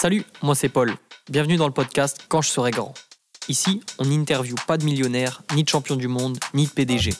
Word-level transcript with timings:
Salut, 0.00 0.24
moi 0.42 0.54
c'est 0.54 0.68
Paul. 0.68 0.94
Bienvenue 1.28 1.56
dans 1.56 1.66
le 1.66 1.72
podcast 1.72 2.20
Quand 2.28 2.40
je 2.40 2.48
serai 2.48 2.70
grand. 2.70 2.94
Ici, 3.48 3.82
on 3.98 4.04
n'interviewe 4.04 4.54
pas 4.64 4.78
de 4.78 4.84
millionnaires, 4.84 5.42
ni 5.56 5.64
de 5.64 5.68
champions 5.68 5.96
du 5.96 6.06
monde, 6.06 6.38
ni 6.54 6.66
de 6.66 6.70
PDG. 6.70 7.14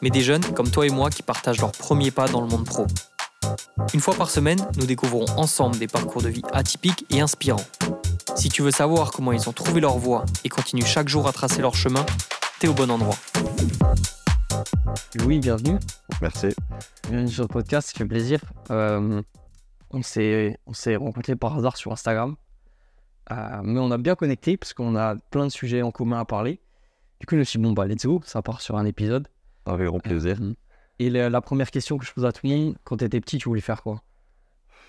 Mais 0.00 0.10
des 0.10 0.20
jeunes 0.20 0.44
comme 0.54 0.70
toi 0.70 0.86
et 0.86 0.90
moi 0.90 1.10
qui 1.10 1.24
partagent 1.24 1.60
leurs 1.60 1.72
premiers 1.72 2.12
pas 2.12 2.28
dans 2.28 2.40
le 2.40 2.46
monde 2.46 2.66
pro. 2.66 2.86
Une 3.92 3.98
fois 3.98 4.14
par 4.14 4.30
semaine, 4.30 4.64
nous 4.76 4.86
découvrons 4.86 5.24
ensemble 5.36 5.76
des 5.76 5.88
parcours 5.88 6.22
de 6.22 6.28
vie 6.28 6.44
atypiques 6.52 7.04
et 7.10 7.20
inspirants. 7.20 7.66
Si 8.36 8.48
tu 8.48 8.62
veux 8.62 8.70
savoir 8.70 9.10
comment 9.10 9.32
ils 9.32 9.48
ont 9.48 9.52
trouvé 9.52 9.80
leur 9.80 9.98
voie 9.98 10.24
et 10.44 10.48
continuent 10.48 10.86
chaque 10.86 11.08
jour 11.08 11.26
à 11.26 11.32
tracer 11.32 11.62
leur 11.62 11.74
chemin, 11.74 12.06
t'es 12.60 12.68
au 12.68 12.74
bon 12.74 12.92
endroit. 12.92 13.16
Louis, 15.16 15.40
bienvenue. 15.40 15.80
Merci. 16.22 16.50
Bienvenue 17.08 17.32
sur 17.32 17.42
le 17.42 17.48
podcast, 17.48 17.88
ça 17.88 17.98
fait 17.98 18.04
plaisir. 18.04 18.38
Euh, 18.70 19.20
on 19.94 20.02
s'est 20.02 20.58
on 20.66 20.72
s'est 20.72 20.96
rencontrés 20.96 21.36
par 21.36 21.56
hasard 21.56 21.76
sur 21.76 21.92
Instagram. 21.92 22.36
Euh, 23.32 23.60
mais 23.62 23.80
on 23.80 23.90
a 23.90 23.98
bien 23.98 24.14
connecté 24.16 24.56
parce 24.56 24.74
qu'on 24.74 24.96
a 24.96 25.16
plein 25.16 25.46
de 25.46 25.50
sujets 25.52 25.82
en 25.82 25.90
commun 25.90 26.20
à 26.20 26.24
parler. 26.24 26.60
Du 27.20 27.26
coup, 27.26 27.34
je 27.36 27.40
me 27.40 27.44
suis 27.44 27.58
dit, 27.58 27.64
bon, 27.64 27.72
bah, 27.72 27.86
let's 27.86 28.04
go, 28.04 28.20
ça 28.24 28.42
part 28.42 28.60
sur 28.60 28.76
un 28.76 28.84
épisode. 28.84 29.28
Avec 29.64 29.86
grand 29.86 30.00
plaisir. 30.00 30.36
Euh, 30.42 30.52
et 30.98 31.08
la, 31.08 31.30
la 31.30 31.40
première 31.40 31.70
question 31.70 31.96
que 31.96 32.04
je 32.04 32.12
pose 32.12 32.24
à 32.26 32.32
tout 32.32 32.46
le 32.46 32.54
monde, 32.54 32.76
quand 32.84 32.98
tu 32.98 33.04
étais 33.04 33.20
petit, 33.20 33.38
tu 33.38 33.48
voulais 33.48 33.62
faire 33.62 33.82
quoi? 33.82 34.02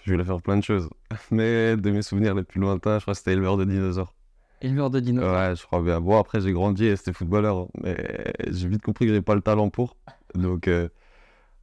Je 0.03 0.12
voulais 0.12 0.26
faire 0.26 0.41
plein 0.41 0.57
de 0.57 0.63
choses. 0.63 0.89
Mais 1.31 1.77
de 1.77 1.91
mes 1.91 2.01
souvenirs 2.01 2.35
les 2.35 2.43
plus 2.43 2.59
lointains, 2.59 2.98
je 2.99 3.03
crois 3.03 3.13
que 3.13 3.17
c'était 3.20 3.34
éleveur 3.34 3.55
de 3.57 3.63
dinosaures. 3.63 4.13
Éleveur 4.62 4.90
de 4.90 4.99
dinosaures. 4.99 5.34
Ouais, 5.34 5.55
je 5.55 5.63
crois 5.63 5.81
bien. 5.81 6.01
Bon, 6.01 6.17
après, 6.20 6.41
j'ai 6.41 6.51
grandi 6.51 6.85
et 6.85 6.95
c'était 6.98 7.13
footballeur. 7.13 7.57
hein. 7.59 7.67
Mais 7.84 8.34
j'ai 8.49 8.67
vite 8.67 8.81
compris 8.81 9.05
que 9.05 9.12
j'avais 9.12 9.21
pas 9.23 9.35
le 9.35 9.41
talent 9.41 9.70
pour. 9.70 9.95
Donc, 10.34 10.67
euh, 10.67 10.90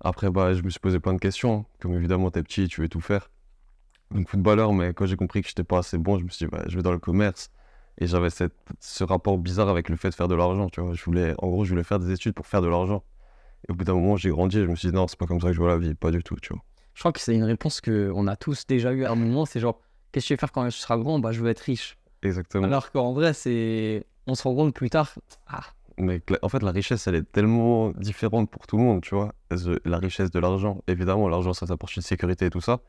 après, 0.00 0.30
bah, 0.30 0.54
je 0.54 0.62
me 0.62 0.70
suis 0.70 0.80
posé 0.80 1.00
plein 1.00 1.12
de 1.14 1.18
questions. 1.20 1.54
hein. 1.60 1.64
Comme 1.80 1.92
évidemment, 1.94 2.30
t'es 2.30 2.42
petit, 2.42 2.66
tu 2.68 2.80
veux 2.80 2.88
tout 2.88 3.00
faire. 3.00 3.30
Donc, 4.14 4.28
footballeur, 4.28 4.72
mais 4.72 4.92
quand 4.94 5.06
j'ai 5.06 5.16
compris 5.16 5.42
que 5.42 5.48
j'étais 5.48 5.64
pas 5.64 5.78
assez 5.78 5.98
bon, 5.98 6.18
je 6.18 6.24
me 6.24 6.28
suis 6.28 6.46
dit, 6.46 6.50
bah, 6.50 6.62
je 6.68 6.76
vais 6.76 6.82
dans 6.82 6.92
le 6.92 6.98
commerce. 6.98 7.50
Et 7.98 8.06
j'avais 8.06 8.30
cette, 8.30 8.54
ce 8.80 9.04
rapport 9.04 9.36
bizarre 9.38 9.68
avec 9.68 9.88
le 9.88 9.96
fait 9.96 10.08
de 10.10 10.14
faire 10.14 10.28
de 10.28 10.34
l'argent, 10.34 10.68
tu 10.70 10.80
vois. 10.80 10.94
Je 10.94 11.04
voulais, 11.04 11.34
en 11.38 11.48
gros, 11.48 11.64
je 11.64 11.70
voulais 11.70 11.84
faire 11.84 11.98
des 11.98 12.10
études 12.12 12.32
pour 12.34 12.46
faire 12.46 12.62
de 12.62 12.68
l'argent. 12.68 13.04
Et 13.68 13.72
au 13.72 13.74
bout 13.74 13.84
d'un 13.84 13.94
moment, 13.94 14.16
j'ai 14.16 14.30
grandi 14.30 14.58
et 14.58 14.64
je 14.64 14.68
me 14.68 14.76
suis 14.76 14.88
dit, 14.88 14.94
non, 14.94 15.08
c'est 15.08 15.18
pas 15.18 15.26
comme 15.26 15.40
ça 15.40 15.48
que 15.48 15.52
je 15.52 15.58
vois 15.60 15.68
la 15.70 15.78
vie, 15.78 15.94
pas 15.94 16.10
du 16.10 16.22
tout, 16.22 16.36
tu 16.36 16.52
vois. 16.52 16.62
Je 16.94 17.00
crois 17.00 17.12
que 17.12 17.20
c'est 17.20 17.34
une 17.34 17.44
réponse 17.44 17.80
qu'on 17.80 18.26
a 18.26 18.36
tous 18.36 18.66
déjà 18.66 18.92
eu 18.92 19.04
à 19.04 19.12
un 19.12 19.14
moment. 19.14 19.46
C'est 19.46 19.60
genre, 19.60 19.80
qu'est-ce 20.12 20.24
que 20.24 20.28
tu 20.28 20.34
veux 20.34 20.38
faire 20.38 20.52
quand 20.52 20.64
tu 20.64 20.72
seras 20.72 20.96
grand? 20.98 21.18
Bah, 21.18 21.32
je 21.32 21.40
veux 21.40 21.48
être 21.50 21.60
riche. 21.60 21.96
Exactement. 22.22 22.64
Alors 22.64 22.90
qu'en 22.92 23.12
vrai, 23.12 23.32
c'est. 23.34 24.06
On 24.26 24.34
se 24.34 24.42
rend 24.44 24.54
compte 24.54 24.74
plus 24.74 24.90
tard. 24.90 25.12
Ah, 25.48 25.60
Mais 25.98 26.22
en 26.42 26.48
fait, 26.48 26.62
la 26.62 26.70
richesse, 26.70 27.06
elle 27.06 27.16
est 27.16 27.30
tellement 27.32 27.90
différente 27.92 28.50
pour 28.50 28.66
tout 28.66 28.76
le 28.76 28.84
monde, 28.84 29.02
tu 29.02 29.14
vois. 29.14 29.32
Je- 29.50 29.78
La 29.84 29.98
richesse 29.98 30.30
de 30.30 30.38
l'argent, 30.38 30.82
évidemment, 30.86 31.28
l'argent, 31.28 31.52
ça 31.52 31.66
t'apporte 31.66 31.96
une 31.96 32.02
sécurité 32.02 32.46
et 32.46 32.50
tout 32.50 32.60
ça. 32.60 32.80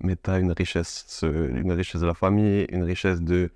Mais 0.00 0.16
tu 0.16 0.30
as 0.30 0.38
une 0.38 0.52
richesse, 0.52 1.20
une 1.22 1.72
richesse 1.72 2.00
de 2.00 2.06
la 2.06 2.14
famille, 2.14 2.66
une 2.70 2.84
richesse 2.84 3.20
de, 3.20 3.50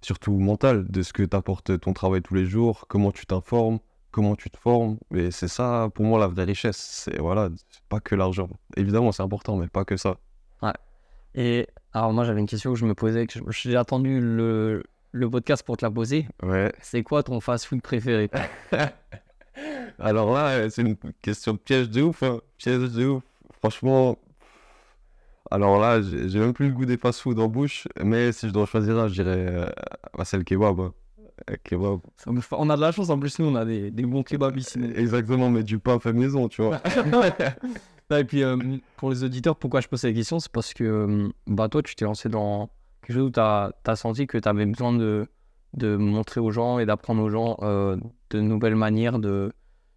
surtout 0.00 0.38
mentale, 0.38 0.86
de 0.88 1.02
ce 1.02 1.12
que 1.12 1.22
t'apporte 1.22 1.78
ton 1.80 1.92
travail 1.92 2.22
tous 2.22 2.34
les 2.34 2.46
jours, 2.46 2.86
comment 2.88 3.12
tu 3.12 3.26
t'informes, 3.26 3.78
comment 4.10 4.36
tu 4.36 4.50
te 4.50 4.56
formes. 4.56 4.98
Et 5.14 5.30
c'est 5.30 5.48
ça, 5.48 5.90
pour 5.94 6.04
moi, 6.04 6.18
la 6.18 6.28
vraie 6.28 6.44
richesse. 6.44 7.04
C'est 7.04 7.18
voilà, 7.18 7.50
pas 7.88 8.00
que 8.00 8.14
l'argent. 8.14 8.48
Évidemment, 8.76 9.12
c'est 9.12 9.22
important, 9.22 9.56
mais 9.56 9.68
pas 9.68 9.84
que 9.84 9.96
ça. 9.96 10.16
Et 11.34 11.66
alors, 11.92 12.12
moi, 12.12 12.24
j'avais 12.24 12.40
une 12.40 12.46
question 12.46 12.72
que 12.72 12.78
je 12.78 12.86
me 12.86 12.94
posais. 12.94 13.26
que 13.26 13.38
J'ai 13.50 13.76
attendu 13.76 14.20
le, 14.20 14.84
le 15.10 15.30
podcast 15.30 15.64
pour 15.64 15.76
te 15.76 15.84
la 15.84 15.90
poser. 15.90 16.28
Ouais. 16.42 16.72
C'est 16.80 17.02
quoi 17.02 17.22
ton 17.22 17.40
fast-food 17.40 17.82
préféré? 17.82 18.30
Alors 19.98 20.32
là, 20.32 20.68
c'est 20.70 20.82
une 20.82 20.96
question 21.22 21.56
piège 21.56 21.90
de 21.90 22.02
ouf, 22.02 22.22
hein. 22.22 22.40
Piège 22.58 22.92
de 22.92 23.06
ouf. 23.06 23.22
Franchement, 23.60 24.16
alors 25.54 25.78
là, 25.78 26.00
j'ai 26.02 26.38
même 26.38 26.52
plus 26.52 26.68
le 26.68 26.74
goût 26.74 26.84
des 26.84 26.96
fast-food 26.96 27.38
en 27.38 27.48
bouche, 27.48 27.86
mais 28.02 28.32
si 28.32 28.48
je 28.48 28.52
dois 28.52 28.66
choisir 28.66 28.98
un, 28.98 29.08
je 29.08 29.14
dirais, 29.14 29.46
euh, 29.48 29.66
bah, 30.16 30.24
c'est 30.24 30.36
le 30.36 30.44
kebab. 30.44 30.80
hein. 30.80 30.92
Euh, 31.50 31.56
Kebab. 31.64 31.98
On 32.52 32.70
a 32.70 32.76
de 32.76 32.80
la 32.80 32.92
chance, 32.92 33.10
en 33.10 33.18
plus, 33.18 33.38
nous, 33.38 33.46
on 33.46 33.54
a 33.54 33.64
des, 33.64 33.90
des 33.90 34.04
bons 34.04 34.22
kebabs 34.22 34.56
ici. 34.56 34.78
Exactement, 34.96 35.50
mais 35.50 35.62
du 35.62 35.78
pain 35.78 35.98
fait 35.98 36.12
maison, 36.12 36.48
tu 36.48 36.62
vois. 36.62 36.80
Et 38.16 38.24
puis, 38.24 38.42
euh, 38.42 38.56
pour 38.96 39.10
les 39.10 39.24
auditeurs, 39.24 39.56
pourquoi 39.56 39.80
je 39.80 39.88
pose 39.88 40.00
cette 40.00 40.14
question 40.14 40.38
C'est 40.38 40.52
parce 40.52 40.74
que 40.74 40.84
euh, 40.84 41.28
bah, 41.46 41.68
toi, 41.68 41.82
tu 41.82 41.94
t'es 41.96 42.04
lancé 42.04 42.28
dans 42.28 42.70
quelque 43.02 43.16
chose 43.16 43.26
où 43.28 43.30
tu 43.30 43.40
as, 43.40 43.72
senti 43.96 44.26
que 44.26 44.38
tu 44.38 44.48
avais 44.48 44.66
besoin 44.66 44.92
de, 44.92 45.26
de 45.72 45.96
montrer 45.96 46.40
aux 46.40 46.50
gens 46.50 46.78
et 46.78 46.86
d'apprendre 46.86 47.22
aux 47.22 47.30
gens 47.30 47.56
euh, 47.62 47.96
de 48.30 48.40
nouvelles 48.40 48.76
manières 48.76 49.18
de, 49.18 49.52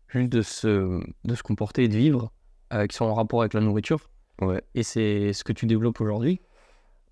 juste 0.08 0.30
de, 0.30 0.42
se, 0.42 1.00
de 1.26 1.36
se 1.36 1.44
comporter 1.44 1.84
et 1.84 1.88
de 1.90 1.98
vivre 1.98 2.32
euh, 2.74 2.88
qui 2.88 2.96
sont 2.96 3.06
en 3.06 3.14
rapport 3.14 3.42
avec 3.42 3.54
la 3.54 3.62
nourriture. 3.62 4.10
Ouais. 4.42 4.62
Et 4.76 4.84
c'est 4.84 5.34
ce 5.34 5.44
que 5.44 5.54
tu 5.54 5.66
développes 5.66 6.00
aujourd'hui? 6.02 6.42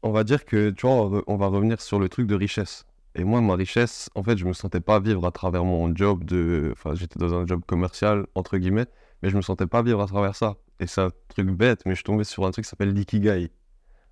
On 0.03 0.11
va 0.11 0.23
dire 0.23 0.45
que, 0.45 0.69
tu 0.69 0.85
vois, 0.85 1.23
on 1.27 1.37
va- 1.37 1.47
revenir 1.47 1.81
sur 1.81 1.99
le 1.99 2.09
truc 2.09 2.27
de 2.27 2.35
richesse. 2.35 2.85
Et 3.15 3.23
moi, 3.23 3.41
ma 3.41 3.55
richesse, 3.55 4.09
en 4.15 4.23
fait, 4.23 4.37
je 4.37 4.45
me 4.45 4.53
sentais 4.53 4.81
pas 4.81 4.99
vivre 4.99 5.25
à 5.25 5.31
travers 5.31 5.63
mon 5.63 5.95
job 5.95 6.23
de. 6.25 6.69
Enfin, 6.73 6.93
j'étais 6.95 7.17
dans 7.19 7.33
un 7.33 7.47
job 7.47 7.61
commercial, 7.65 8.27
entre 8.35 8.57
guillemets, 8.57 8.85
mais 9.23 9.29
je 9.29 9.37
me 9.37 9.41
sentais 9.41 9.67
pas 9.67 9.81
vivre 9.81 10.01
à 10.01 10.05
travers 10.07 10.35
ça. 10.35 10.57
Et 10.79 10.87
c'est 10.87 11.01
un 11.01 11.11
truc 11.29 11.47
bête, 11.49 11.81
mais 11.85 11.93
je 11.93 11.97
suis 11.97 12.03
tombé 12.03 12.23
sur 12.25 12.45
un 12.45 12.51
truc 12.51 12.65
qui 12.65 12.69
s'appelle 12.69 12.93
l'ikigai. 12.93 13.51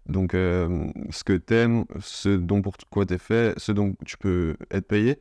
Donc, 0.07 0.33
euh, 0.33 0.87
ce 1.11 1.23
que 1.23 1.33
t'aimes, 1.33 1.85
ce 2.01 2.29
dont 2.29 2.61
pour 2.61 2.75
quoi 2.89 3.05
t'es 3.05 3.17
fait, 3.17 3.53
ce 3.57 3.71
dont 3.71 3.95
tu 4.05 4.17
peux 4.17 4.57
être 4.71 4.87
payé. 4.87 5.19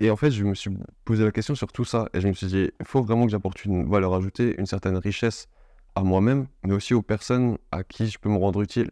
Et 0.00 0.10
en 0.10 0.16
fait, 0.16 0.30
je 0.30 0.44
me 0.44 0.54
suis 0.54 0.70
posé 1.04 1.24
la 1.24 1.32
question 1.32 1.54
sur 1.54 1.72
tout 1.72 1.84
ça. 1.84 2.08
Et 2.14 2.20
je 2.20 2.28
me 2.28 2.32
suis 2.32 2.46
dit, 2.48 2.70
il 2.80 2.86
faut 2.86 3.02
vraiment 3.02 3.26
que 3.26 3.32
j'apporte 3.32 3.64
une 3.64 3.88
valeur 3.88 4.14
ajoutée, 4.14 4.54
une 4.58 4.66
certaine 4.66 4.96
richesse 4.96 5.48
moi-même, 6.04 6.46
mais 6.64 6.74
aussi 6.74 6.94
aux 6.94 7.02
personnes 7.02 7.58
à 7.72 7.84
qui 7.84 8.06
je 8.08 8.18
peux 8.18 8.28
me 8.28 8.36
rendre 8.38 8.62
utile 8.62 8.90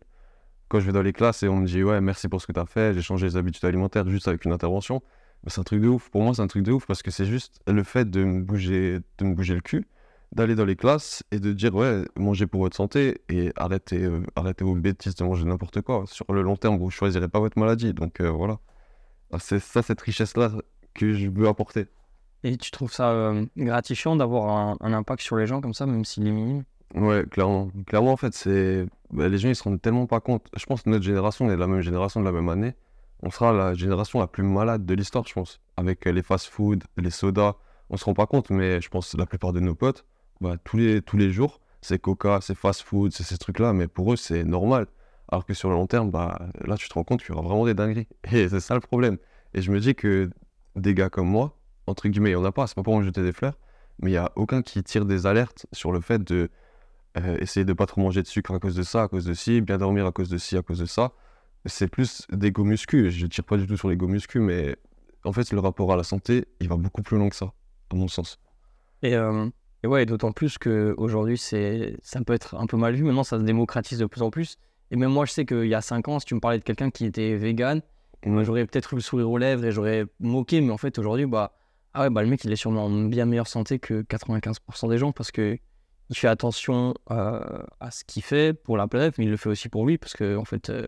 quand 0.68 0.80
je 0.80 0.86
vais 0.86 0.92
dans 0.92 1.02
les 1.02 1.12
classes 1.12 1.42
et 1.42 1.48
on 1.48 1.56
me 1.56 1.66
dit 1.66 1.82
ouais 1.82 2.00
merci 2.00 2.28
pour 2.28 2.40
ce 2.40 2.46
que 2.46 2.52
tu 2.52 2.60
as 2.60 2.66
fait, 2.66 2.94
j'ai 2.94 3.02
changé 3.02 3.26
les 3.26 3.36
habitudes 3.36 3.64
alimentaires 3.64 4.08
juste 4.08 4.28
avec 4.28 4.44
une 4.44 4.52
intervention, 4.52 5.02
bah, 5.42 5.50
c'est 5.50 5.60
un 5.60 5.64
truc 5.64 5.80
de 5.80 5.88
ouf. 5.88 6.10
Pour 6.10 6.22
moi 6.22 6.34
c'est 6.34 6.42
un 6.42 6.46
truc 6.46 6.62
de 6.62 6.72
ouf 6.72 6.86
parce 6.86 7.02
que 7.02 7.10
c'est 7.10 7.24
juste 7.24 7.60
le 7.66 7.82
fait 7.82 8.08
de 8.08 8.22
me 8.24 8.42
bouger, 8.42 9.00
de 9.18 9.24
me 9.24 9.34
bouger 9.34 9.54
le 9.54 9.60
cul, 9.60 9.86
d'aller 10.32 10.54
dans 10.54 10.66
les 10.66 10.76
classes 10.76 11.22
et 11.32 11.40
de 11.40 11.52
dire 11.52 11.74
ouais 11.74 12.04
mangez 12.16 12.46
pour 12.46 12.60
votre 12.60 12.76
santé 12.76 13.22
et 13.28 13.50
arrêtez, 13.56 14.04
euh, 14.04 14.22
arrêtez 14.36 14.64
vos 14.64 14.74
bêtises 14.74 15.14
de 15.14 15.24
manger 15.24 15.44
n'importe 15.44 15.80
quoi. 15.80 16.04
Sur 16.06 16.26
le 16.32 16.42
long 16.42 16.56
terme 16.56 16.78
vous 16.78 16.90
choisirez 16.90 17.28
pas 17.28 17.40
votre 17.40 17.58
maladie 17.58 17.94
donc 17.94 18.20
euh, 18.20 18.30
voilà. 18.30 18.58
Ah, 19.32 19.38
C'est 19.40 19.60
ça 19.60 19.82
cette 19.82 20.00
richesse 20.00 20.36
là 20.36 20.52
que 20.94 21.12
je 21.14 21.28
veux 21.28 21.48
apporter. 21.48 21.86
Et 22.44 22.56
tu 22.56 22.70
trouves 22.70 22.92
ça 22.92 23.10
euh, 23.10 23.46
gratifiant 23.56 24.16
d'avoir 24.16 24.48
un, 24.50 24.76
un 24.80 24.92
impact 24.92 25.22
sur 25.22 25.36
les 25.36 25.46
gens 25.46 25.60
comme 25.60 25.74
ça, 25.74 25.86
même 25.86 26.04
s'il 26.04 26.26
est 26.26 26.30
minime 26.30 26.64
Ouais, 26.94 27.24
clairement. 27.30 27.70
Clairement, 27.86 28.12
en 28.12 28.16
fait, 28.16 28.34
c'est. 28.34 28.86
bah, 29.10 29.28
les 29.28 29.38
gens, 29.38 29.48
ils 29.48 29.56
se 29.56 29.62
rendent 29.62 29.80
tellement 29.80 30.06
pas 30.06 30.20
compte. 30.20 30.46
Je 30.56 30.64
pense 30.66 30.82
que 30.82 30.90
notre 30.90 31.04
génération, 31.04 31.46
on 31.46 31.48
est 31.50 31.54
de 31.56 31.60
la 31.60 31.66
même 31.66 31.80
génération, 31.82 32.20
de 32.20 32.24
la 32.24 32.32
même 32.32 32.48
année. 32.48 32.74
On 33.22 33.30
sera 33.30 33.52
la 33.52 33.74
génération 33.74 34.20
la 34.20 34.26
plus 34.26 34.42
malade 34.44 34.86
de 34.86 34.94
l'histoire, 34.94 35.26
je 35.26 35.34
pense. 35.34 35.60
Avec 35.76 36.06
euh, 36.06 36.12
les 36.12 36.22
fast-food, 36.22 36.84
les 36.96 37.10
sodas. 37.10 37.56
On 37.90 37.96
se 37.96 38.04
rend 38.04 38.14
pas 38.14 38.26
compte, 38.26 38.50
mais 38.50 38.80
je 38.80 38.88
pense 38.88 39.12
que 39.12 39.16
la 39.16 39.26
plupart 39.26 39.52
de 39.52 39.60
nos 39.60 39.74
potes, 39.74 40.04
bah, 40.40 40.56
tous, 40.62 40.76
les, 40.76 41.02
tous 41.02 41.16
les 41.16 41.30
jours, 41.30 41.60
c'est 41.80 41.98
Coca, 41.98 42.40
c'est 42.42 42.54
fast-food, 42.54 43.12
c'est 43.12 43.24
ces 43.24 43.38
trucs-là. 43.38 43.72
Mais 43.72 43.88
pour 43.88 44.12
eux, 44.12 44.16
c'est 44.16 44.44
normal. 44.44 44.86
Alors 45.30 45.44
que 45.44 45.52
sur 45.54 45.68
le 45.68 45.74
long 45.74 45.86
terme, 45.86 46.10
bah, 46.10 46.38
là, 46.64 46.76
tu 46.76 46.88
te 46.88 46.94
rends 46.94 47.04
compte 47.04 47.22
qu'il 47.22 47.34
y 47.34 47.38
aura 47.38 47.46
vraiment 47.46 47.66
des 47.66 47.74
dingueries. 47.74 48.08
Et 48.32 48.48
c'est 48.48 48.60
ça 48.60 48.74
le 48.74 48.80
problème. 48.80 49.18
Et 49.54 49.62
je 49.62 49.70
me 49.70 49.80
dis 49.80 49.94
que 49.94 50.30
des 50.76 50.94
gars 50.94 51.10
comme 51.10 51.28
moi, 51.28 51.58
entre 51.86 52.08
guillemets, 52.08 52.30
il 52.30 52.36
n'y 52.36 52.40
en 52.40 52.44
a 52.44 52.52
pas, 52.52 52.66
c'est 52.66 52.74
pas 52.76 52.82
pour 52.82 52.98
me 52.98 53.04
jeter 53.04 53.22
des 53.22 53.32
fleurs, 53.32 53.58
mais 54.00 54.10
il 54.10 54.12
n'y 54.12 54.18
a 54.18 54.30
aucun 54.36 54.62
qui 54.62 54.82
tire 54.82 55.04
des 55.04 55.26
alertes 55.26 55.66
sur 55.72 55.92
le 55.92 56.00
fait 56.00 56.22
de 56.22 56.50
euh, 57.24 57.36
essayer 57.40 57.64
de 57.64 57.72
pas 57.72 57.86
trop 57.86 58.00
manger 58.00 58.22
de 58.22 58.26
sucre 58.26 58.52
à 58.52 58.58
cause 58.58 58.74
de 58.74 58.82
ça, 58.82 59.04
à 59.04 59.08
cause 59.08 59.24
de 59.24 59.34
ci, 59.34 59.60
bien 59.60 59.78
dormir 59.78 60.06
à 60.06 60.12
cause 60.12 60.28
de 60.28 60.38
ci, 60.38 60.56
à 60.56 60.62
cause 60.62 60.78
de 60.78 60.86
ça. 60.86 61.12
C'est 61.66 61.88
plus 61.88 62.26
des 62.30 62.50
go 62.50 62.64
muscu. 62.64 63.10
Je 63.10 63.26
tire 63.26 63.44
pas 63.44 63.56
du 63.56 63.66
tout 63.66 63.76
sur 63.76 63.88
les 63.88 63.96
go 63.96 64.06
muscu, 64.06 64.40
mais 64.40 64.76
en 65.24 65.32
fait, 65.32 65.50
le 65.52 65.60
rapport 65.60 65.92
à 65.92 65.96
la 65.96 66.04
santé, 66.04 66.46
il 66.60 66.68
va 66.68 66.76
beaucoup 66.76 67.02
plus 67.02 67.16
loin 67.16 67.28
que 67.28 67.36
ça, 67.36 67.52
à 67.92 67.96
mon 67.96 68.08
sens. 68.08 68.38
Et, 69.02 69.14
euh, 69.14 69.48
et 69.82 69.86
ouais, 69.86 70.06
d'autant 70.06 70.32
plus 70.32 70.58
qu'aujourd'hui, 70.58 71.38
ça 71.38 72.20
peut 72.26 72.32
être 72.32 72.54
un 72.56 72.66
peu 72.66 72.76
mal 72.76 72.94
vu. 72.94 73.04
Maintenant, 73.04 73.24
ça 73.24 73.38
se 73.38 73.44
démocratise 73.44 73.98
de 73.98 74.06
plus 74.06 74.22
en 74.22 74.30
plus. 74.30 74.56
Et 74.90 74.96
même 74.96 75.10
moi, 75.10 75.24
je 75.24 75.32
sais 75.32 75.44
qu'il 75.44 75.66
y 75.66 75.74
a 75.74 75.80
5 75.80 76.08
ans, 76.08 76.18
si 76.18 76.26
tu 76.26 76.34
me 76.34 76.40
parlais 76.40 76.58
de 76.58 76.64
quelqu'un 76.64 76.90
qui 76.90 77.04
était 77.04 77.36
vegan, 77.36 77.82
moi, 78.26 78.42
j'aurais 78.42 78.66
peut-être 78.66 78.92
eu 78.94 78.96
le 78.96 79.02
sourire 79.02 79.30
aux 79.30 79.38
lèvres 79.38 79.64
et 79.64 79.70
j'aurais 79.70 80.04
moqué. 80.18 80.60
Mais 80.60 80.72
en 80.72 80.78
fait, 80.78 80.98
aujourd'hui, 80.98 81.26
bah, 81.26 81.52
ah 81.94 82.02
ouais, 82.02 82.10
bah, 82.10 82.22
le 82.22 82.28
mec, 82.28 82.42
il 82.44 82.52
est 82.52 82.56
sûrement 82.56 82.86
en 82.86 82.90
bien 82.90 83.26
meilleure 83.26 83.46
santé 83.46 83.78
que 83.78 84.02
95% 84.02 84.88
des 84.88 84.98
gens 84.98 85.12
parce 85.12 85.30
que 85.30 85.58
il 86.10 86.16
fait 86.16 86.28
attention 86.28 86.94
euh, 87.10 87.40
à 87.80 87.90
ce 87.90 88.04
qu'il 88.04 88.22
fait 88.22 88.52
pour 88.54 88.76
la 88.76 88.86
planète, 88.88 89.18
mais 89.18 89.24
il 89.24 89.30
le 89.30 89.36
fait 89.36 89.48
aussi 89.50 89.68
pour 89.68 89.86
lui 89.86 89.98
parce 89.98 90.14
que, 90.14 90.36
en 90.36 90.44
fait, 90.44 90.70
euh, 90.70 90.86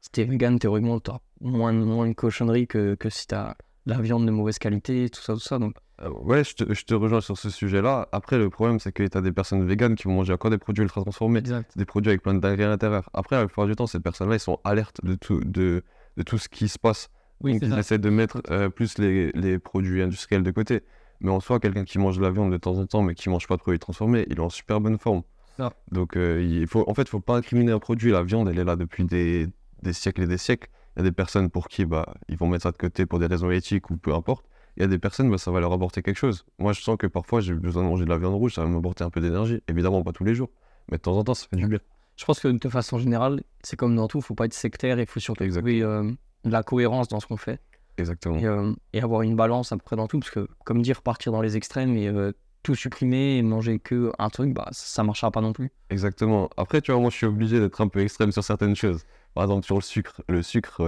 si 0.00 0.10
t'es 0.10 0.24
vegan, 0.24 0.58
théoriquement, 0.58 1.00
t'as 1.00 1.18
moins, 1.40 1.72
moins 1.72 2.04
une 2.06 2.14
cochonnerie 2.14 2.66
que, 2.66 2.94
que 2.94 3.10
si 3.10 3.26
t'as 3.26 3.54
de 3.86 3.92
la 3.94 4.00
viande 4.00 4.26
de 4.26 4.30
mauvaise 4.30 4.58
qualité, 4.58 5.08
tout 5.10 5.20
ça, 5.22 5.32
tout 5.34 5.40
ça. 5.40 5.58
Donc, 5.58 5.74
Euh, 6.02 6.08
ouais, 6.10 6.44
je 6.44 6.54
te, 6.54 6.72
je 6.72 6.84
te 6.84 6.94
rejoins 6.94 7.20
sur 7.20 7.36
ce 7.36 7.50
sujet-là. 7.50 8.08
Après, 8.12 8.38
le 8.38 8.48
problème, 8.50 8.78
c'est 8.78 8.92
que 8.92 9.02
tu 9.06 9.16
as 9.18 9.20
des 9.20 9.32
personnes 9.32 9.66
véganes 9.66 9.94
qui 9.96 10.04
vont 10.04 10.14
manger 10.14 10.32
encore 10.32 10.50
des 10.50 10.58
produits 10.58 10.82
ultra 10.84 11.02
transformés. 11.02 11.40
exact. 11.40 11.76
des 11.76 11.84
produits 11.84 12.10
avec 12.10 12.22
plein 12.22 12.34
de 12.34 12.40
dingueries 12.40 12.64
à 12.64 12.68
l'intérieur. 12.68 13.10
Après, 13.12 13.36
la 13.36 13.46
plupart 13.46 13.66
du 13.66 13.74
temps, 13.76 13.86
ces 13.86 14.00
personnes-là, 14.00 14.36
ils 14.36 14.40
sont 14.40 14.58
alertes 14.64 15.00
de 15.04 15.14
tout, 15.14 15.40
de, 15.44 15.82
de 16.16 16.22
tout 16.22 16.38
ce 16.38 16.48
qui 16.48 16.68
se 16.68 16.78
passe. 16.78 17.08
Oui, 17.42 17.52
Donc, 17.54 17.62
ils 17.64 17.70
ça. 17.70 17.78
essaient 17.78 17.98
de 17.98 18.10
mettre 18.10 18.42
euh, 18.50 18.68
plus 18.68 18.98
les, 18.98 19.32
les 19.32 19.58
produits 19.58 20.02
industriels 20.02 20.42
de 20.42 20.50
côté. 20.50 20.82
Mais 21.20 21.30
en 21.30 21.40
soi, 21.40 21.60
quelqu'un 21.60 21.84
qui 21.84 21.98
mange 21.98 22.16
de 22.16 22.22
la 22.22 22.30
viande 22.30 22.50
de 22.50 22.56
temps 22.56 22.76
en 22.78 22.86
temps, 22.86 23.02
mais 23.02 23.14
qui 23.14 23.28
mange 23.28 23.46
pas 23.46 23.56
de 23.56 23.60
produits 23.60 23.78
transformés, 23.78 24.26
il 24.30 24.36
est 24.36 24.40
en 24.40 24.48
super 24.48 24.80
bonne 24.80 24.98
forme. 24.98 25.22
Ça. 25.56 25.72
Donc, 25.92 26.16
euh, 26.16 26.42
il 26.42 26.66
faut, 26.66 26.88
en 26.88 26.94
fait, 26.94 27.02
il 27.02 27.08
faut 27.08 27.20
pas 27.20 27.36
incriminer 27.36 27.72
un 27.72 27.78
produit. 27.78 28.10
La 28.10 28.22
viande, 28.22 28.48
elle 28.48 28.58
est 28.58 28.64
là 28.64 28.76
depuis 28.76 29.04
des, 29.04 29.48
des 29.82 29.92
siècles 29.92 30.22
et 30.22 30.26
des 30.26 30.38
siècles. 30.38 30.70
Il 30.96 31.00
y 31.00 31.02
a 31.02 31.04
des 31.04 31.12
personnes 31.12 31.50
pour 31.50 31.68
qui 31.68 31.84
bah, 31.84 32.14
ils 32.28 32.36
vont 32.36 32.48
mettre 32.48 32.62
ça 32.64 32.72
de 32.72 32.76
côté 32.76 33.06
pour 33.06 33.18
des 33.18 33.26
raisons 33.26 33.50
éthiques 33.50 33.90
ou 33.90 33.96
peu 33.96 34.14
importe. 34.14 34.46
Il 34.76 34.82
y 34.82 34.84
a 34.84 34.88
des 34.88 34.98
personnes, 34.98 35.30
bah, 35.30 35.38
ça 35.38 35.50
va 35.50 35.60
leur 35.60 35.72
apporter 35.72 36.02
quelque 36.02 36.16
chose. 36.16 36.46
Moi, 36.58 36.72
je 36.72 36.80
sens 36.80 36.96
que 36.96 37.06
parfois, 37.06 37.40
j'ai 37.40 37.54
besoin 37.54 37.82
de 37.82 37.88
manger 37.88 38.04
de 38.04 38.10
la 38.10 38.18
viande 38.18 38.34
rouge, 38.34 38.54
ça 38.54 38.62
va 38.62 38.68
m'apporter 38.68 39.04
un 39.04 39.10
peu 39.10 39.20
d'énergie. 39.20 39.62
Évidemment, 39.68 40.02
pas 40.02 40.12
tous 40.12 40.24
les 40.24 40.34
jours, 40.34 40.50
mais 40.90 40.96
de 40.96 41.02
temps 41.02 41.16
en 41.16 41.24
temps, 41.24 41.34
ça 41.34 41.46
fait 41.48 41.56
du 41.56 41.66
bien. 41.66 41.80
Je 42.16 42.24
pense 42.24 42.40
que 42.40 42.48
de 42.48 42.68
façon 42.68 42.98
générale, 42.98 43.42
c'est 43.62 43.76
comme 43.76 43.96
dans 43.96 44.08
tout, 44.08 44.18
il 44.18 44.24
faut 44.24 44.34
pas 44.34 44.44
être 44.44 44.54
sectaire, 44.54 44.98
il 44.98 45.06
faut 45.06 45.20
surtout 45.20 45.48
trouver 45.48 45.82
euh, 45.82 46.02
de 46.44 46.50
la 46.50 46.62
cohérence 46.62 47.08
dans 47.08 47.20
ce 47.20 47.26
qu'on 47.26 47.36
fait. 47.36 47.60
Exactement. 48.00 48.38
Euh, 48.42 48.72
et, 48.92 49.00
avoir 49.00 49.22
une 49.22 49.36
balance 49.36 49.72
à 49.72 49.76
peu 49.76 49.82
près 49.82 49.96
dans 49.96 50.06
tout, 50.06 50.18
parce 50.18 50.30
que 50.30 50.48
comme 50.64 50.82
dire 50.82 51.02
partir 51.02 51.32
dans 51.32 51.42
les 51.42 51.56
extrêmes 51.56 51.96
et 51.96 52.08
euh, 52.08 52.32
tout 52.62 52.74
supprimer 52.74 53.38
et 53.38 53.42
manger 53.42 53.78
que 53.78 54.12
un 54.18 54.28
truc, 54.28 54.52
bah 54.52 54.68
ça 54.72 55.02
marchera 55.02 55.30
pas 55.30 55.40
non 55.40 55.52
plus. 55.52 55.70
Exactement. 55.90 56.50
Après, 56.56 56.80
tu 56.80 56.92
vois, 56.92 57.00
moi 57.00 57.10
je 57.10 57.16
suis 57.16 57.26
obligé 57.26 57.60
d'être 57.60 57.80
un 57.80 57.88
peu 57.88 58.00
extrême 58.00 58.32
sur 58.32 58.44
certaines 58.44 58.76
choses. 58.76 59.04
Par 59.34 59.44
exemple, 59.44 59.64
sur 59.64 59.76
le 59.76 59.82
sucre. 59.82 60.22
Le 60.28 60.42
sucre, 60.42 60.82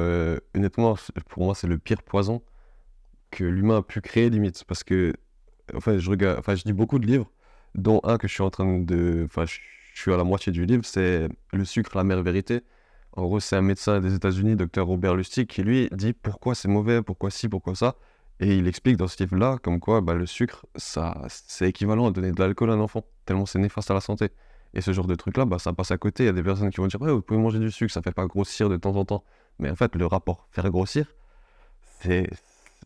honnêtement, 0.54 0.96
pour 1.28 1.44
moi, 1.44 1.54
c'est 1.54 1.68
le 1.68 1.78
pire 1.78 2.02
poison 2.02 2.42
que 3.30 3.44
l'humain 3.44 3.78
a 3.78 3.82
pu 3.82 4.00
créer, 4.00 4.30
limite. 4.30 4.62
Parce 4.64 4.84
que, 4.84 5.14
enfin, 5.74 5.98
je 5.98 6.10
regarde, 6.10 6.38
enfin, 6.38 6.54
je 6.54 6.64
lis 6.64 6.72
beaucoup 6.72 6.98
de 7.00 7.06
livres, 7.06 7.30
dont 7.74 8.00
un 8.04 8.18
que 8.18 8.28
je 8.28 8.32
suis 8.34 8.42
en 8.42 8.50
train 8.50 8.78
de. 8.78 9.22
Enfin, 9.24 9.46
je 9.46 9.58
suis 9.94 10.12
à 10.12 10.16
la 10.16 10.24
moitié 10.24 10.52
du 10.52 10.64
livre, 10.64 10.84
c'est 10.84 11.28
Le 11.52 11.64
sucre, 11.64 11.96
la 11.96 12.04
mère 12.04 12.22
vérité. 12.22 12.60
En 13.12 13.24
gros, 13.24 13.40
c'est 13.40 13.56
un 13.56 13.62
médecin 13.62 14.00
des 14.00 14.14
États-Unis, 14.14 14.56
docteur 14.56 14.86
Robert 14.86 15.14
Lustig, 15.14 15.46
qui 15.46 15.62
lui 15.62 15.88
dit 15.92 16.14
pourquoi 16.14 16.54
c'est 16.54 16.68
mauvais, 16.68 17.02
pourquoi 17.02 17.30
ci, 17.30 17.48
pourquoi 17.48 17.74
ça? 17.74 17.96
Et 18.40 18.56
il 18.56 18.66
explique 18.66 18.96
dans 18.96 19.06
ce 19.06 19.22
livre-là, 19.22 19.58
comme 19.62 19.80
quoi 19.80 20.00
bah, 20.00 20.14
le 20.14 20.26
sucre, 20.26 20.64
ça, 20.76 21.22
c'est 21.28 21.68
équivalent 21.68 22.08
à 22.08 22.10
donner 22.10 22.32
de 22.32 22.40
l'alcool 22.40 22.70
à 22.70 22.74
un 22.74 22.80
enfant, 22.80 23.04
tellement 23.26 23.46
c'est 23.46 23.58
néfaste 23.58 23.90
à 23.90 23.94
la 23.94 24.00
santé. 24.00 24.30
Et 24.74 24.80
ce 24.80 24.92
genre 24.92 25.06
de 25.06 25.14
truc-là, 25.14 25.44
bah, 25.44 25.58
ça 25.58 25.72
passe 25.74 25.90
à 25.90 25.98
côté. 25.98 26.24
Il 26.24 26.26
y 26.26 26.30
a 26.30 26.32
des 26.32 26.42
personnes 26.42 26.70
qui 26.70 26.78
vont 26.78 26.86
dire 26.86 27.00
ouais, 27.02 27.12
vous 27.12 27.20
pouvez 27.20 27.38
manger 27.38 27.58
du 27.58 27.70
sucre, 27.70 27.92
ça 27.92 28.00
fait 28.02 28.12
pas 28.12 28.26
grossir 28.26 28.70
de 28.70 28.76
temps 28.78 28.96
en 28.96 29.04
temps. 29.04 29.24
Mais 29.58 29.70
en 29.70 29.76
fait, 29.76 29.94
le 29.94 30.06
rapport 30.06 30.48
faire 30.50 30.70
grossir, 30.70 31.06
c'est, 32.00 32.30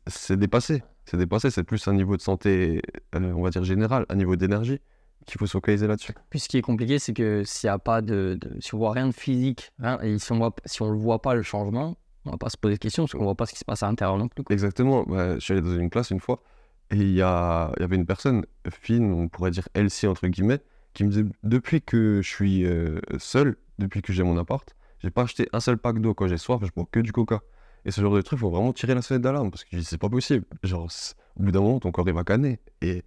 c'est 0.08 0.36
dépassé. 0.36 0.82
C'est 1.04 1.16
dépassé, 1.16 1.50
c'est 1.50 1.62
plus 1.62 1.86
un 1.86 1.94
niveau 1.94 2.16
de 2.16 2.22
santé, 2.22 2.82
euh, 3.14 3.32
on 3.32 3.42
va 3.42 3.50
dire 3.50 3.62
général, 3.62 4.06
un 4.08 4.16
niveau 4.16 4.34
d'énergie 4.34 4.80
qu'il 5.24 5.38
faut 5.38 5.46
se 5.46 5.52
focaliser 5.52 5.86
là-dessus. 5.86 6.12
Puis 6.30 6.40
ce 6.40 6.48
qui 6.48 6.58
est 6.58 6.62
compliqué, 6.62 6.98
c'est 6.98 7.14
que 7.14 7.42
s'il 7.44 7.68
a 7.68 7.78
pas 7.78 8.02
de, 8.02 8.38
si 8.60 8.74
on 8.74 8.78
voit 8.78 8.92
rien 8.92 9.06
de 9.06 9.12
physique, 9.12 9.72
et 10.02 10.18
si 10.18 10.32
on 10.32 10.38
voit, 10.38 10.54
si 10.64 10.82
on 10.82 10.90
le 10.90 10.98
voit 10.98 11.22
pas 11.22 11.34
le 11.34 11.42
changement, 11.42 11.96
on 12.24 12.30
va 12.32 12.38
pas 12.38 12.50
se 12.50 12.56
poser 12.56 12.74
de 12.74 12.80
questions 12.80 13.04
parce 13.04 13.12
qu'on 13.12 13.24
voit 13.24 13.34
pas 13.34 13.46
ce 13.46 13.52
qui 13.52 13.58
se 13.58 13.64
passe 13.64 13.82
à 13.82 13.86
l'intérieur 13.86 14.18
non 14.18 14.28
plus. 14.28 14.44
Exactement. 14.50 15.04
Bah, 15.04 15.34
je 15.34 15.40
suis 15.40 15.52
allé 15.52 15.62
dans 15.62 15.76
une 15.76 15.90
classe 15.90 16.10
une 16.10 16.20
fois 16.20 16.42
et 16.90 16.96
il 16.96 17.12
y, 17.12 17.22
a, 17.22 17.72
y 17.80 17.82
avait 17.82 17.96
une 17.96 18.06
personne 18.06 18.46
fine, 18.70 19.12
on 19.12 19.28
pourrait 19.28 19.50
dire 19.50 19.68
Elsie 19.74 20.06
entre 20.06 20.26
guillemets, 20.28 20.60
qui 20.94 21.04
me 21.04 21.10
disait 21.10 21.24
depuis 21.42 21.82
que 21.82 22.20
je 22.22 22.28
suis 22.28 22.64
euh, 22.64 23.00
seul, 23.18 23.56
depuis 23.78 24.02
que 24.02 24.12
j'ai 24.12 24.22
mon 24.22 24.38
appart, 24.38 24.76
j'ai 25.00 25.10
pas 25.10 25.22
acheté 25.22 25.48
un 25.52 25.60
seul 25.60 25.78
pack 25.78 26.00
d'eau 26.00 26.14
quand 26.14 26.28
j'ai 26.28 26.38
soif, 26.38 26.60
je 26.64 26.70
bois 26.74 26.86
que 26.90 27.00
du 27.00 27.12
coca. 27.12 27.40
Et 27.84 27.90
ce 27.90 28.00
genre 28.00 28.14
de 28.14 28.20
truc, 28.20 28.38
faut 28.38 28.50
vraiment 28.50 28.72
tirer 28.72 28.94
la 28.94 29.02
sonnette 29.02 29.22
d'alarme 29.22 29.50
parce 29.50 29.64
que 29.64 29.80
c'est 29.80 29.98
pas 29.98 30.08
possible. 30.08 30.44
Genre, 30.64 30.88
au 31.38 31.42
bout 31.42 31.52
d'un 31.52 31.60
moment, 31.60 31.78
ton 31.78 31.92
corps 31.92 32.08
il 32.08 32.14
va 32.14 32.24
canner. 32.24 32.58
Et 32.80 33.04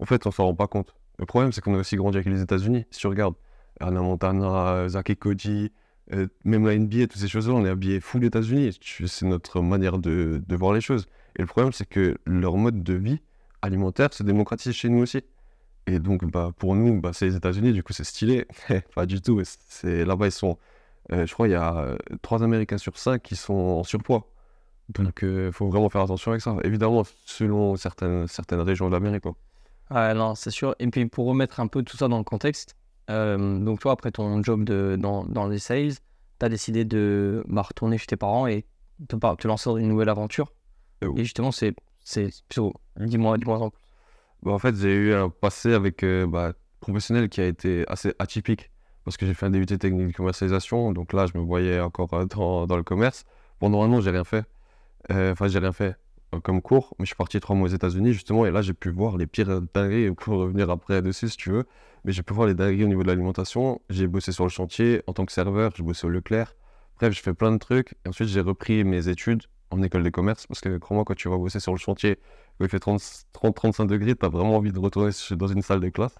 en 0.00 0.04
fait, 0.04 0.26
on 0.26 0.32
s'en 0.32 0.46
rend 0.46 0.54
pas 0.54 0.66
compte. 0.66 0.94
Le 1.18 1.26
problème, 1.26 1.52
c'est 1.52 1.60
qu'on 1.60 1.74
a 1.74 1.78
aussi 1.78 1.96
grandi 1.96 2.16
avec 2.16 2.28
les 2.28 2.42
États-Unis. 2.42 2.84
Si 2.90 3.00
tu 3.00 3.06
regardes 3.06 3.34
Anna 3.80 4.00
Montana, 4.00 4.88
Zach 4.88 5.10
et 5.10 5.16
Cody, 5.16 5.72
euh, 6.12 6.26
même 6.44 6.66
la 6.66 6.76
NBA, 6.76 7.06
toutes 7.06 7.20
ces 7.20 7.28
choses-là, 7.28 7.54
on 7.54 7.64
est 7.64 7.68
habillé 7.68 8.00
full 8.00 8.24
États-Unis. 8.24 8.78
C'est 9.06 9.26
notre 9.26 9.60
manière 9.60 9.98
de, 9.98 10.42
voir 10.50 10.72
les 10.72 10.80
choses. 10.80 11.06
Et 11.36 11.42
le 11.42 11.46
problème, 11.46 11.72
c'est 11.72 11.88
que 11.88 12.16
leur 12.26 12.56
mode 12.56 12.82
de 12.82 12.94
vie 12.94 13.20
alimentaire 13.62 14.12
se 14.12 14.22
démocratise 14.22 14.72
chez 14.72 14.88
nous 14.88 15.02
aussi. 15.02 15.22
Et 15.86 15.98
donc, 15.98 16.24
bah, 16.24 16.50
pour 16.56 16.74
nous, 16.74 17.00
bah, 17.00 17.12
c'est 17.12 17.26
les 17.26 17.36
États-Unis, 17.36 17.72
du 17.72 17.82
coup, 17.82 17.92
c'est 17.92 18.04
stylé. 18.04 18.46
pas 18.94 19.06
du 19.06 19.20
tout. 19.20 19.42
Là-bas, 19.82 20.26
ils 20.26 20.32
sont 20.32 20.58
euh, 21.12 21.26
je 21.26 21.34
crois 21.34 21.46
qu'il 21.46 21.52
y 21.52 21.56
a 21.56 21.96
3 22.22 22.40
euh, 22.40 22.44
Américains 22.44 22.78
sur 22.78 22.98
5 22.98 23.22
qui 23.22 23.36
sont 23.36 23.52
en 23.54 23.84
surpoids. 23.84 24.26
Donc 24.90 25.20
il 25.22 25.50
faut 25.52 25.68
vraiment 25.68 25.88
faire 25.88 26.02
attention 26.02 26.30
avec 26.32 26.42
ça. 26.42 26.56
Évidemment, 26.62 27.04
selon 27.24 27.76
certaines, 27.76 28.26
certaines 28.28 28.60
régions 28.60 28.88
de 28.88 28.92
l'Amérique. 28.92 29.24
Ah 29.90 30.14
non, 30.14 30.34
c'est 30.34 30.50
sûr. 30.50 30.74
Et 30.78 30.86
puis 30.88 31.06
pour 31.06 31.26
remettre 31.26 31.60
un 31.60 31.66
peu 31.66 31.82
tout 31.82 31.96
ça 31.96 32.08
dans 32.08 32.18
le 32.18 32.24
contexte, 32.24 32.76
donc 33.08 33.80
toi, 33.80 33.92
après 33.92 34.10
ton 34.10 34.42
job 34.42 34.64
de, 34.64 34.96
dans, 34.98 35.24
dans 35.24 35.46
les 35.46 35.58
sales, 35.58 35.92
tu 36.40 36.46
as 36.46 36.48
décidé 36.48 36.84
de 36.84 37.44
bah, 37.46 37.62
retourner 37.62 37.98
chez 37.98 38.06
tes 38.06 38.16
parents 38.16 38.46
et 38.46 38.64
te, 39.08 39.16
te 39.16 39.48
lancer 39.48 39.68
dans 39.68 39.76
une 39.76 39.88
nouvelle 39.88 40.08
aventure. 40.08 40.52
Et 41.02 41.24
justement, 41.24 41.52
c'est. 41.52 41.74
Dis-moi 42.96 43.38
dis 43.38 43.46
en 43.46 43.70
plus. 43.70 43.80
Bah, 44.42 44.52
en 44.52 44.58
fait, 44.58 44.74
j'ai 44.74 44.94
eu 44.94 45.14
un 45.14 45.28
passé 45.28 45.74
avec 45.74 46.04
bah, 46.28 46.54
professionnel 46.80 47.28
qui 47.28 47.40
a 47.40 47.46
été 47.46 47.84
assez 47.88 48.14
atypique 48.18 48.70
parce 49.04 49.16
que 49.16 49.26
j'ai 49.26 49.34
fait 49.34 49.46
un 49.46 49.50
DUT 49.50 49.66
technique 49.66 50.08
de 50.08 50.12
commercialisation. 50.12 50.92
Donc 50.92 51.12
là, 51.12 51.26
je 51.26 51.38
me 51.38 51.42
voyais 51.44 51.80
encore 51.80 52.12
euh, 52.14 52.24
dans, 52.24 52.66
dans 52.66 52.76
le 52.76 52.82
commerce. 52.82 53.24
Pendant 53.58 53.82
un 53.82 53.92
an, 53.92 54.00
j'ai 54.00 54.10
rien 54.10 54.24
fait. 54.24 54.44
Euh, 55.10 55.32
enfin, 55.32 55.48
j'ai 55.48 55.58
rien 55.58 55.72
fait 55.72 55.90
euh, 55.90 55.94
comme 56.42 56.60
cours, 56.62 56.94
mais 56.98 57.04
je 57.04 57.08
suis 57.08 57.16
parti 57.16 57.38
trois 57.40 57.54
mois 57.54 57.68
aux 57.68 57.72
États-Unis 57.72 58.12
justement, 58.12 58.46
et 58.46 58.50
là, 58.50 58.62
j'ai 58.62 58.74
pu 58.74 58.90
voir 58.90 59.16
les 59.16 59.26
pires 59.26 59.60
dingueries. 59.74 60.12
Pour 60.14 60.38
revenir 60.38 60.70
après 60.70 61.02
dessus, 61.02 61.28
si 61.28 61.36
tu 61.36 61.50
veux. 61.50 61.66
Mais 62.04 62.12
j'ai 62.12 62.22
pu 62.22 62.34
voir 62.34 62.46
les 62.46 62.54
dingueries 62.54 62.84
au 62.84 62.88
niveau 62.88 63.02
de 63.02 63.08
l'alimentation. 63.08 63.80
J'ai 63.88 64.06
bossé 64.06 64.32
sur 64.32 64.44
le 64.44 64.50
chantier 64.50 65.02
en 65.06 65.12
tant 65.12 65.24
que 65.24 65.32
serveur, 65.32 65.72
j'ai 65.76 65.82
bossé 65.82 66.06
au 66.06 66.10
Leclerc. 66.10 66.54
Bref, 66.98 67.12
j'ai 67.14 67.22
fait 67.22 67.34
plein 67.34 67.50
de 67.52 67.58
trucs. 67.58 67.94
Et 68.04 68.08
ensuite, 68.08 68.28
j'ai 68.28 68.40
repris 68.40 68.84
mes 68.84 69.08
études 69.08 69.42
en 69.70 69.82
école 69.82 70.02
de 70.02 70.10
commerce. 70.10 70.46
Parce 70.46 70.60
que 70.60 70.76
crois-moi, 70.78 71.04
quand 71.04 71.14
tu 71.14 71.28
vas 71.28 71.38
bosser 71.38 71.60
sur 71.60 71.72
le 71.72 71.78
chantier, 71.78 72.18
où 72.60 72.64
il 72.64 72.68
fait 72.68 72.82
30-35 72.82 73.86
degrés, 73.86 74.14
tu 74.14 74.26
as 74.26 74.28
vraiment 74.28 74.56
envie 74.56 74.72
de 74.72 74.78
retourner 74.78 75.10
dans 75.30 75.46
une 75.48 75.62
salle 75.62 75.80
de 75.80 75.88
classe. 75.88 76.14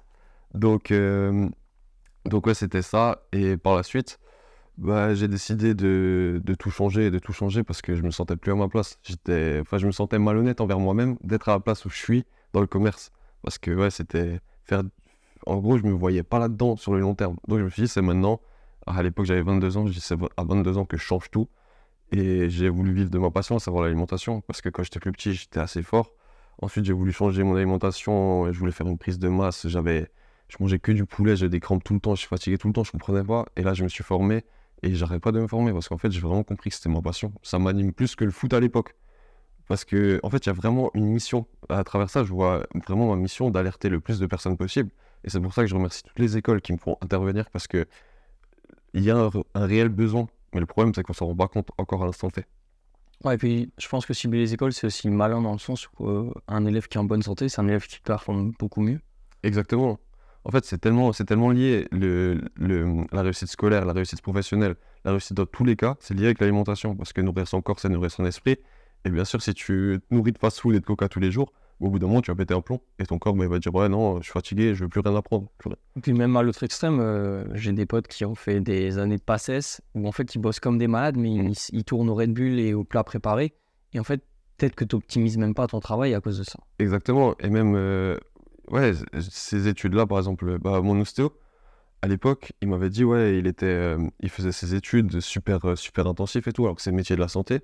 Donc, 0.54 0.92
donc 2.24 2.46
ouais, 2.46 2.54
c'était 2.54 2.82
ça. 2.82 3.22
Et 3.32 3.56
par 3.56 3.76
la 3.76 3.82
suite, 3.82 4.18
bah, 4.78 5.14
j'ai 5.14 5.28
décidé 5.28 5.74
de, 5.74 6.40
tout 6.58 6.70
changer, 6.70 7.10
de 7.10 7.18
tout 7.18 7.32
changer 7.32 7.62
parce 7.62 7.82
que 7.82 7.94
je 7.94 8.02
me 8.02 8.10
sentais 8.10 8.36
plus 8.36 8.52
à 8.52 8.54
ma 8.54 8.68
place. 8.68 8.98
J'étais, 9.02 9.58
enfin, 9.60 9.78
je 9.78 9.86
me 9.86 9.92
sentais 9.92 10.18
malhonnête 10.18 10.60
envers 10.60 10.78
moi-même 10.78 11.16
d'être 11.22 11.48
à 11.48 11.52
la 11.52 11.60
place 11.60 11.84
où 11.84 11.90
je 11.90 11.96
suis 11.96 12.24
dans 12.52 12.60
le 12.60 12.66
commerce. 12.66 13.12
Parce 13.42 13.58
que 13.58 13.70
ouais, 13.70 13.90
c'était 13.90 14.40
faire... 14.64 14.82
En 15.46 15.58
gros, 15.58 15.76
je 15.76 15.84
me 15.84 15.92
voyais 15.92 16.22
pas 16.22 16.38
là-dedans 16.38 16.76
sur 16.76 16.94
le 16.94 17.00
long 17.00 17.14
terme. 17.14 17.36
Donc 17.48 17.58
je 17.58 17.64
me 17.64 17.70
suis 17.70 17.82
dit, 17.82 17.88
c'est 17.88 18.02
maintenant. 18.02 18.40
À 18.86 19.02
l'époque, 19.02 19.26
j'avais 19.26 19.42
22 19.42 19.76
ans. 19.76 19.86
Je 19.86 19.92
dis, 19.92 20.00
c'est 20.00 20.16
à 20.36 20.44
22 20.44 20.78
ans 20.78 20.84
que 20.86 20.96
je 20.96 21.02
change 21.02 21.30
tout. 21.30 21.48
Et 22.12 22.48
j'ai 22.48 22.68
voulu 22.68 22.92
vivre 22.92 23.10
de 23.10 23.18
ma 23.18 23.30
passion, 23.30 23.56
à 23.56 23.58
savoir 23.58 23.84
l'alimentation. 23.84 24.40
Parce 24.42 24.62
que 24.62 24.70
quand 24.70 24.82
j'étais 24.82 25.00
plus 25.00 25.12
petit, 25.12 25.34
j'étais 25.34 25.60
assez 25.60 25.82
fort. 25.82 26.12
Ensuite, 26.62 26.84
j'ai 26.84 26.92
voulu 26.92 27.12
changer 27.12 27.42
mon 27.42 27.56
alimentation. 27.56 28.50
Je 28.50 28.58
voulais 28.58 28.72
faire 28.72 28.86
une 28.86 28.98
prise 28.98 29.18
de 29.18 29.28
masse. 29.28 29.68
J'avais 29.68 30.08
je 30.48 30.56
mangeais 30.60 30.78
que 30.78 30.92
du 30.92 31.04
poulet, 31.04 31.36
j'ai 31.36 31.48
des 31.48 31.60
crampes 31.60 31.82
tout 31.82 31.94
le 31.94 32.00
temps, 32.00 32.14
je 32.14 32.20
suis 32.20 32.28
fatigué 32.28 32.58
tout 32.58 32.68
le 32.68 32.74
temps, 32.74 32.84
je 32.84 32.92
comprenais 32.92 33.24
pas. 33.24 33.46
Et 33.56 33.62
là, 33.62 33.74
je 33.74 33.82
me 33.82 33.88
suis 33.88 34.04
formé 34.04 34.44
et 34.84 34.94
j'arrête 34.94 35.22
pas 35.22 35.32
de 35.32 35.40
me 35.40 35.46
former 35.46 35.72
parce 35.72 35.88
qu'en 35.88 35.96
fait, 35.96 36.12
j'ai 36.12 36.20
vraiment 36.20 36.42
compris 36.42 36.68
que 36.68 36.76
c'était 36.76 36.90
ma 36.90 37.00
passion. 37.00 37.32
Ça 37.42 37.58
m'anime 37.58 37.92
plus 37.92 38.14
que 38.16 38.24
le 38.24 38.30
foot 38.30 38.52
à 38.52 38.60
l'époque. 38.60 38.94
Parce 39.66 39.86
que, 39.86 40.20
en 40.22 40.28
fait, 40.28 40.44
il 40.44 40.48
y 40.48 40.50
a 40.50 40.52
vraiment 40.52 40.90
une 40.92 41.06
mission. 41.06 41.46
À 41.70 41.82
travers 41.84 42.10
ça, 42.10 42.22
je 42.22 42.30
vois 42.30 42.66
vraiment 42.86 43.08
ma 43.08 43.16
mission 43.16 43.48
d'alerter 43.48 43.88
le 43.88 43.98
plus 43.98 44.20
de 44.20 44.26
personnes 44.26 44.58
possible. 44.58 44.90
Et 45.24 45.30
c'est 45.30 45.40
pour 45.40 45.54
ça 45.54 45.62
que 45.62 45.68
je 45.68 45.74
remercie 45.74 46.02
toutes 46.02 46.18
les 46.18 46.36
écoles 46.36 46.60
qui 46.60 46.74
me 46.74 46.76
font 46.76 46.98
intervenir 47.00 47.48
parce 47.48 47.66
que 47.66 47.86
il 48.92 49.02
y 49.02 49.10
a 49.10 49.16
un, 49.16 49.30
réel 49.54 49.88
besoin. 49.88 50.26
Mais 50.52 50.60
le 50.60 50.66
problème, 50.66 50.92
c'est 50.94 51.02
qu'on 51.02 51.14
s'en 51.14 51.26
rend 51.26 51.34
pas 51.34 51.48
compte 51.48 51.70
encore 51.78 52.02
à 52.02 52.06
l'instant 52.06 52.28
T. 52.28 52.44
Ouais, 53.24 53.36
et 53.36 53.38
puis 53.38 53.72
je 53.78 53.88
pense 53.88 54.04
que 54.04 54.12
cibler 54.12 54.40
les 54.40 54.52
écoles, 54.52 54.74
c'est 54.74 54.86
aussi 54.86 55.08
malin 55.08 55.40
dans 55.40 55.52
le 55.52 55.58
sens 55.58 55.88
où 55.98 56.06
euh, 56.06 56.30
un 56.46 56.66
élève 56.66 56.88
qui 56.88 56.98
est 56.98 57.00
en 57.00 57.04
bonne 57.04 57.22
santé, 57.22 57.48
c'est 57.48 57.62
un 57.62 57.68
élève 57.68 57.86
qui 57.86 58.00
performe 58.00 58.52
beaucoup 58.58 58.82
mieux. 58.82 59.00
Exactement. 59.42 59.98
En 60.44 60.50
fait, 60.50 60.64
c'est 60.64 60.78
tellement, 60.78 61.12
c'est 61.12 61.24
tellement 61.24 61.50
lié, 61.50 61.88
le, 61.90 62.42
le, 62.56 63.06
la 63.12 63.22
réussite 63.22 63.48
scolaire, 63.48 63.86
la 63.86 63.94
réussite 63.94 64.20
professionnelle, 64.20 64.76
la 65.04 65.12
réussite 65.12 65.34
dans 65.34 65.46
tous 65.46 65.64
les 65.64 65.74
cas, 65.74 65.96
c'est 66.00 66.14
lié 66.14 66.26
avec 66.26 66.40
l'alimentation. 66.40 66.94
Parce 66.94 67.12
que 67.14 67.22
nourrir 67.22 67.48
son 67.48 67.62
corps, 67.62 67.80
c'est 67.80 67.88
nourrir 67.88 68.10
son 68.10 68.26
esprit. 68.26 68.58
Et 69.06 69.10
bien 69.10 69.24
sûr, 69.24 69.40
si 69.42 69.54
tu 69.54 70.00
nourris 70.10 70.32
de 70.32 70.38
fast-food 70.38 70.74
et 70.74 70.80
de 70.80 70.84
coca 70.84 71.08
tous 71.08 71.20
les 71.20 71.30
jours, 71.30 71.52
au 71.80 71.90
bout 71.90 71.98
d'un 71.98 72.06
moment, 72.06 72.20
tu 72.20 72.30
vas 72.30 72.36
péter 72.36 72.54
un 72.54 72.60
plomb. 72.60 72.80
Et 72.98 73.06
ton 73.06 73.18
corps 73.18 73.34
bah, 73.34 73.44
il 73.44 73.50
va 73.50 73.58
dire 73.58 73.74
Ouais, 73.74 73.88
non, 73.88 74.18
je 74.18 74.24
suis 74.24 74.32
fatigué, 74.32 74.74
je 74.74 74.84
veux 74.84 74.88
plus 74.88 75.00
rien 75.00 75.14
apprendre. 75.16 75.48
Et 75.96 76.00
puis, 76.00 76.12
même 76.12 76.36
à 76.36 76.42
l'autre 76.42 76.62
extrême, 76.62 77.00
euh, 77.00 77.44
j'ai 77.54 77.72
des 77.72 77.86
potes 77.86 78.06
qui 78.06 78.24
ont 78.24 78.34
fait 78.34 78.60
des 78.60 78.98
années 78.98 79.16
de 79.16 79.22
passesse 79.22 79.80
où 79.94 80.06
en 80.06 80.12
fait, 80.12 80.34
ils 80.34 80.38
bossent 80.38 80.60
comme 80.60 80.78
des 80.78 80.88
malades, 80.88 81.16
mais 81.16 81.32
ils, 81.32 81.54
ils, 81.72 81.84
tournent 81.84 82.08
au 82.08 82.14
Red 82.14 82.32
Bull 82.32 82.58
et 82.58 82.74
au 82.74 82.84
plat 82.84 83.02
préparé. 83.02 83.54
Et 83.92 84.00
en 84.00 84.04
fait, 84.04 84.22
peut-être 84.56 84.74
que 84.74 84.84
tu 84.84 84.96
n'optimises 84.96 85.38
même 85.38 85.54
pas 85.54 85.66
ton 85.66 85.80
travail 85.80 86.14
à 86.14 86.20
cause 86.20 86.38
de 86.38 86.44
ça. 86.44 86.60
Exactement. 86.78 87.34
Et 87.40 87.50
même, 87.50 87.74
euh, 87.76 88.16
ouais, 88.70 88.92
ces 89.20 89.68
études-là, 89.68 90.06
par 90.06 90.18
exemple, 90.18 90.58
bah, 90.58 90.80
mon 90.80 91.00
ostéo, 91.00 91.32
à 92.04 92.06
l'époque, 92.06 92.52
il 92.60 92.68
m'avait 92.68 92.90
dit, 92.90 93.02
ouais, 93.02 93.38
il, 93.38 93.46
était, 93.46 93.64
euh, 93.64 93.98
il 94.20 94.28
faisait 94.28 94.52
ses 94.52 94.74
études 94.74 95.20
super, 95.20 95.64
euh, 95.64 95.74
super 95.74 96.06
intensif 96.06 96.46
et 96.46 96.52
tout, 96.52 96.64
alors 96.64 96.76
que 96.76 96.82
c'est 96.82 96.90
le 96.90 96.96
métier 96.96 97.16
de 97.16 97.20
la 97.20 97.28
santé. 97.28 97.62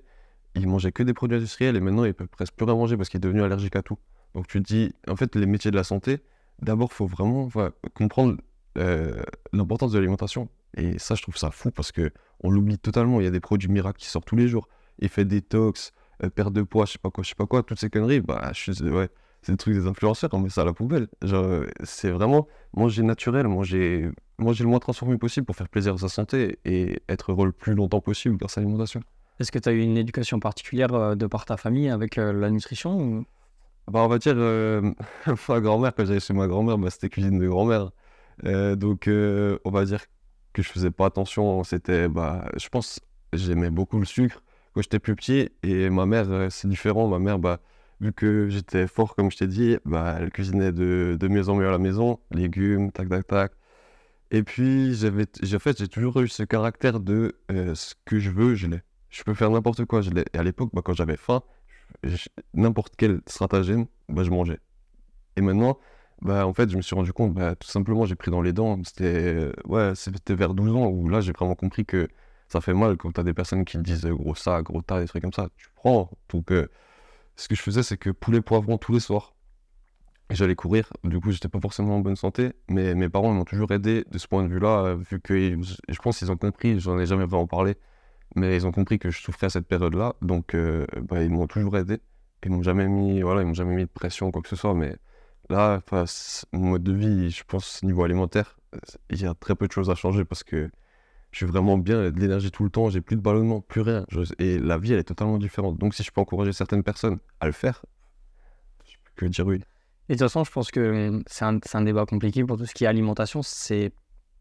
Il 0.55 0.67
mangeait 0.67 0.91
que 0.91 1.03
des 1.03 1.13
produits 1.13 1.37
industriels 1.37 1.75
et 1.75 1.79
maintenant 1.79 2.05
il 2.05 2.15
peut 2.15 2.25
presque 2.25 2.55
plus 2.55 2.65
rien 2.65 2.75
manger 2.75 2.97
parce 2.97 3.07
qu'il 3.07 3.19
est 3.19 3.21
devenu 3.21 3.43
allergique 3.43 3.75
à 3.75 3.83
tout. 3.83 3.99
Donc 4.33 4.47
tu 4.47 4.59
te 4.59 4.65
dis, 4.65 4.95
en 5.07 5.15
fait, 5.15 5.35
les 5.35 5.45
métiers 5.45 5.69
de 5.69 5.75
la 5.75 5.83
santé, 5.83 6.23
d'abord, 6.59 6.89
il 6.91 6.95
faut 6.95 7.05
vraiment 7.05 7.49
comprendre 7.93 8.37
euh, 8.79 9.21
l'importance 9.53 9.91
de 9.91 9.99
l'alimentation. 9.99 10.49
Et 10.75 10.97
ça, 10.97 11.13
je 11.13 11.21
trouve 11.21 11.37
ça 11.37 11.51
fou 11.51 11.69
parce 11.69 11.91
que 11.91 12.11
on 12.39 12.49
l'oublie 12.49 12.79
totalement. 12.79 13.21
Il 13.21 13.25
y 13.25 13.27
a 13.27 13.31
des 13.31 13.39
produits 13.39 13.69
miracles 13.69 13.99
qui 13.99 14.07
sortent 14.07 14.25
tous 14.25 14.35
les 14.35 14.47
jours. 14.47 14.67
Effet 14.99 15.23
détox, 15.23 15.91
perte 16.33 16.53
de 16.53 16.63
poids, 16.63 16.85
je 16.85 16.93
sais 16.93 16.99
pas 16.99 17.11
quoi, 17.11 17.23
je 17.23 17.29
sais 17.29 17.35
pas 17.35 17.45
quoi, 17.45 17.61
toutes 17.61 17.79
ces 17.79 17.91
conneries. 17.91 18.21
Bah, 18.21 18.51
je 18.53 18.71
ouais, 18.89 19.09
c'est 19.41 19.51
le 19.51 19.57
truc 19.57 19.73
des 19.73 19.87
influenceurs, 19.87 20.29
on 20.33 20.39
met 20.39 20.49
ça 20.49 20.61
à 20.61 20.65
la 20.65 20.73
poubelle. 20.73 21.07
Genre, 21.21 21.63
c'est 21.83 22.11
vraiment 22.11 22.47
manger 22.73 23.03
naturel, 23.03 23.47
manger, 23.47 24.09
manger 24.37 24.63
le 24.63 24.69
moins 24.69 24.79
transformé 24.79 25.17
possible 25.17 25.45
pour 25.45 25.55
faire 25.55 25.69
plaisir 25.69 25.95
à 25.95 25.97
sa 25.97 26.09
santé 26.09 26.59
et 26.65 27.01
être 27.09 27.31
heureux 27.31 27.47
le 27.47 27.51
plus 27.51 27.73
longtemps 27.73 28.01
possible 28.01 28.37
dans 28.37 28.47
sa 28.47 28.61
alimentation. 28.61 29.01
Est-ce 29.39 29.51
que 29.51 29.59
tu 29.59 29.69
as 29.69 29.71
eu 29.71 29.81
une 29.81 29.97
éducation 29.97 30.39
particulière 30.39 30.93
euh, 30.93 31.15
de 31.15 31.25
par 31.25 31.45
ta 31.45 31.57
famille 31.57 31.89
avec 31.89 32.17
euh, 32.17 32.31
la 32.31 32.51
nutrition 32.51 32.99
ou... 32.99 33.25
Bah, 33.91 34.01
on 34.03 34.07
va 34.07 34.19
dire, 34.19 34.35
euh, 34.37 34.93
ma 35.49 35.59
grand-mère, 35.59 35.93
quand 35.95 36.05
j'allais 36.05 36.19
chez 36.19 36.33
ma 36.33 36.47
grand-mère, 36.47 36.77
bah, 36.77 36.89
c'était 36.89 37.09
cuisine 37.09 37.39
de 37.39 37.47
grand-mère. 37.47 37.89
Euh, 38.45 38.75
donc, 38.75 39.07
euh, 39.07 39.59
on 39.65 39.71
va 39.71 39.85
dire 39.85 40.05
que 40.53 40.61
je 40.61 40.69
faisais 40.69 40.91
pas 40.91 41.07
attention. 41.07 41.63
C'était, 41.63 42.07
bah, 42.07 42.45
je 42.57 42.69
pense, 42.69 42.99
j'aimais 43.33 43.69
beaucoup 43.69 43.99
le 43.99 44.05
sucre 44.05 44.41
quand 44.73 44.81
j'étais 44.81 44.99
plus 44.99 45.15
petit. 45.15 45.49
Et 45.63 45.89
ma 45.89 46.05
mère, 46.05 46.29
euh, 46.29 46.49
c'est 46.49 46.67
différent. 46.67 47.07
Ma 47.07 47.19
mère, 47.19 47.39
bah, 47.39 47.59
vu 48.01 48.13
que 48.13 48.49
j'étais 48.49 48.87
fort, 48.87 49.15
comme 49.15 49.31
je 49.31 49.37
t'ai 49.37 49.47
dit, 49.47 49.77
bah, 49.85 50.17
elle 50.19 50.31
cuisinait 50.31 50.71
de, 50.73 51.17
de 51.19 51.49
en 51.49 51.55
mieux 51.55 51.67
à 51.67 51.71
la 51.71 51.77
maison, 51.77 52.19
légumes, 52.31 52.91
tac, 52.91 53.09
tac, 53.09 53.27
tac. 53.27 53.51
Et 54.31 54.43
puis, 54.43 54.95
j'avais, 54.95 55.25
en 55.53 55.59
fait, 55.59 55.77
j'ai 55.79 55.87
toujours 55.87 56.19
eu 56.21 56.27
ce 56.27 56.43
caractère 56.43 56.99
de 56.99 57.35
euh, 57.51 57.75
ce 57.75 57.95
que 58.05 58.19
je 58.19 58.31
veux, 58.31 58.55
je 58.55 58.67
l'ai. 58.67 58.81
Je 59.09 59.23
peux 59.23 59.33
faire 59.33 59.51
n'importe 59.51 59.85
quoi, 59.85 60.01
je 60.01 60.09
l'ai. 60.11 60.25
Et 60.33 60.37
à 60.37 60.43
l'époque, 60.43 60.71
bah, 60.73 60.81
quand 60.83 60.93
j'avais 60.93 61.17
faim, 61.17 61.43
n'importe 62.53 62.95
quel 62.97 63.21
stratagème, 63.27 63.85
bah, 64.09 64.23
je 64.23 64.31
mangeais. 64.31 64.59
Et 65.37 65.41
maintenant, 65.41 65.77
bah, 66.21 66.47
en 66.47 66.53
fait, 66.53 66.69
je 66.69 66.77
me 66.77 66.81
suis 66.81 66.95
rendu 66.95 67.13
compte, 67.13 67.33
bah, 67.33 67.55
tout 67.55 67.67
simplement, 67.67 68.05
j'ai 68.05 68.15
pris 68.15 68.31
dans 68.31 68.41
les 68.41 68.53
dents. 68.53 68.79
C'était 68.83 69.05
euh, 69.05 69.53
ouais, 69.65 69.93
vers 70.29 70.53
12 70.53 70.75
ans 70.75 70.87
où 70.87 71.09
là, 71.09 71.21
j'ai 71.21 71.33
vraiment 71.33 71.55
compris 71.55 71.85
que 71.85 72.07
ça 72.47 72.61
fait 72.61 72.73
mal 72.73 72.97
quand 72.97 73.11
t'as 73.13 73.23
des 73.23 73.33
personnes 73.33 73.65
qui 73.65 73.77
disent 73.79 74.05
gros 74.05 74.35
ça, 74.35 74.61
gros 74.61 74.81
tas, 74.81 75.01
des 75.01 75.07
trucs 75.07 75.21
comme 75.23 75.33
ça. 75.33 75.49
Tu 75.57 75.67
prends. 75.75 76.09
Donc, 76.29 76.51
euh, 76.51 76.67
ce 77.35 77.47
que 77.47 77.55
je 77.55 77.61
faisais, 77.61 77.83
c'est 77.83 77.97
que 77.97 78.09
poulet 78.09 78.41
poivron 78.41 78.77
tous 78.77 78.93
les 78.93 78.99
soirs. 78.99 79.33
J'allais 80.29 80.55
courir, 80.55 80.93
du 81.03 81.19
coup 81.19 81.31
j'étais 81.31 81.49
pas 81.49 81.59
forcément 81.59 81.97
en 81.97 81.99
bonne 81.99 82.15
santé, 82.15 82.53
mais 82.69 82.95
mes 82.95 83.09
parents 83.09 83.33
m'ont 83.33 83.43
toujours 83.43 83.71
aidé 83.71 84.05
de 84.09 84.17
ce 84.17 84.27
point 84.27 84.43
de 84.43 84.47
vue-là, 84.47 84.85
euh, 84.85 84.95
vu 84.95 85.19
que 85.19 85.57
je 85.89 85.99
pense 86.01 86.19
qu'ils 86.19 86.31
ont 86.31 86.37
compris, 86.37 86.79
j'en 86.79 86.97
ai 86.97 87.05
jamais 87.05 87.25
vraiment 87.25 87.47
parlé, 87.47 87.75
mais 88.35 88.55
ils 88.55 88.65
ont 88.65 88.71
compris 88.71 88.97
que 88.97 89.09
je 89.11 89.21
souffrais 89.21 89.47
à 89.47 89.49
cette 89.49 89.67
période-là, 89.67 90.15
donc 90.21 90.55
euh, 90.55 90.85
bah, 91.01 91.21
ils 91.21 91.29
m'ont 91.29 91.47
toujours 91.47 91.77
aidé. 91.77 91.99
Ils 92.43 92.51
m'ont 92.51 92.63
jamais 92.63 92.87
mis, 92.87 93.21
voilà, 93.21 93.41
ils 93.41 93.47
m'ont 93.47 93.53
jamais 93.53 93.75
mis 93.75 93.83
de 93.83 93.89
pression 93.89 94.31
quoi 94.31 94.41
que 94.41 94.49
ce 94.49 94.55
soit, 94.55 94.73
mais 94.73 94.95
là, 95.49 95.81
mon 96.53 96.69
mode 96.71 96.83
de 96.83 96.93
vie, 96.93 97.29
je 97.29 97.43
pense, 97.43 97.83
niveau 97.83 98.03
alimentaire, 98.03 98.57
il 99.09 99.21
y 99.21 99.25
a 99.25 99.33
très 99.35 99.55
peu 99.55 99.67
de 99.67 99.71
choses 99.71 99.89
à 99.89 99.95
changer 99.95 100.25
parce 100.25 100.43
que 100.43 100.71
je 101.31 101.37
suis 101.37 101.45
vraiment 101.45 101.77
bien, 101.77 102.11
de 102.11 102.19
l'énergie 102.19 102.51
tout 102.51 102.63
le 102.63 102.69
temps, 102.69 102.89
j'ai 102.89 103.01
plus 103.01 103.15
de 103.15 103.21
ballonnement, 103.21 103.61
plus 103.61 103.81
rien. 103.81 104.05
Je- 104.09 104.21
et 104.39 104.59
la 104.59 104.77
vie, 104.77 104.93
elle 104.93 104.99
est 104.99 105.03
totalement 105.03 105.37
différente. 105.37 105.77
Donc 105.77 105.93
si 105.95 106.03
je 106.03 106.11
peux 106.11 106.21
encourager 106.21 106.51
certaines 106.53 106.83
personnes 106.83 107.19
à 107.39 107.45
le 107.45 107.51
faire, 107.53 107.83
je 108.85 108.95
peux 109.15 109.25
que 109.27 109.31
dire 109.31 109.45
oui. 109.47 109.61
Et 110.09 110.13
de 110.13 110.17
toute 110.17 110.27
façon, 110.27 110.43
je 110.43 110.51
pense 110.51 110.71
que 110.71 110.79
euh, 110.79 111.19
c'est 111.27 111.45
un, 111.45 111.59
un 111.73 111.81
débat 111.83 112.05
compliqué 112.05 112.43
pour 112.43 112.57
tout 112.57 112.65
ce 112.65 112.73
qui 112.73 112.83
est 112.83 112.87
alimentation. 112.87 113.41
C'est 113.43 113.93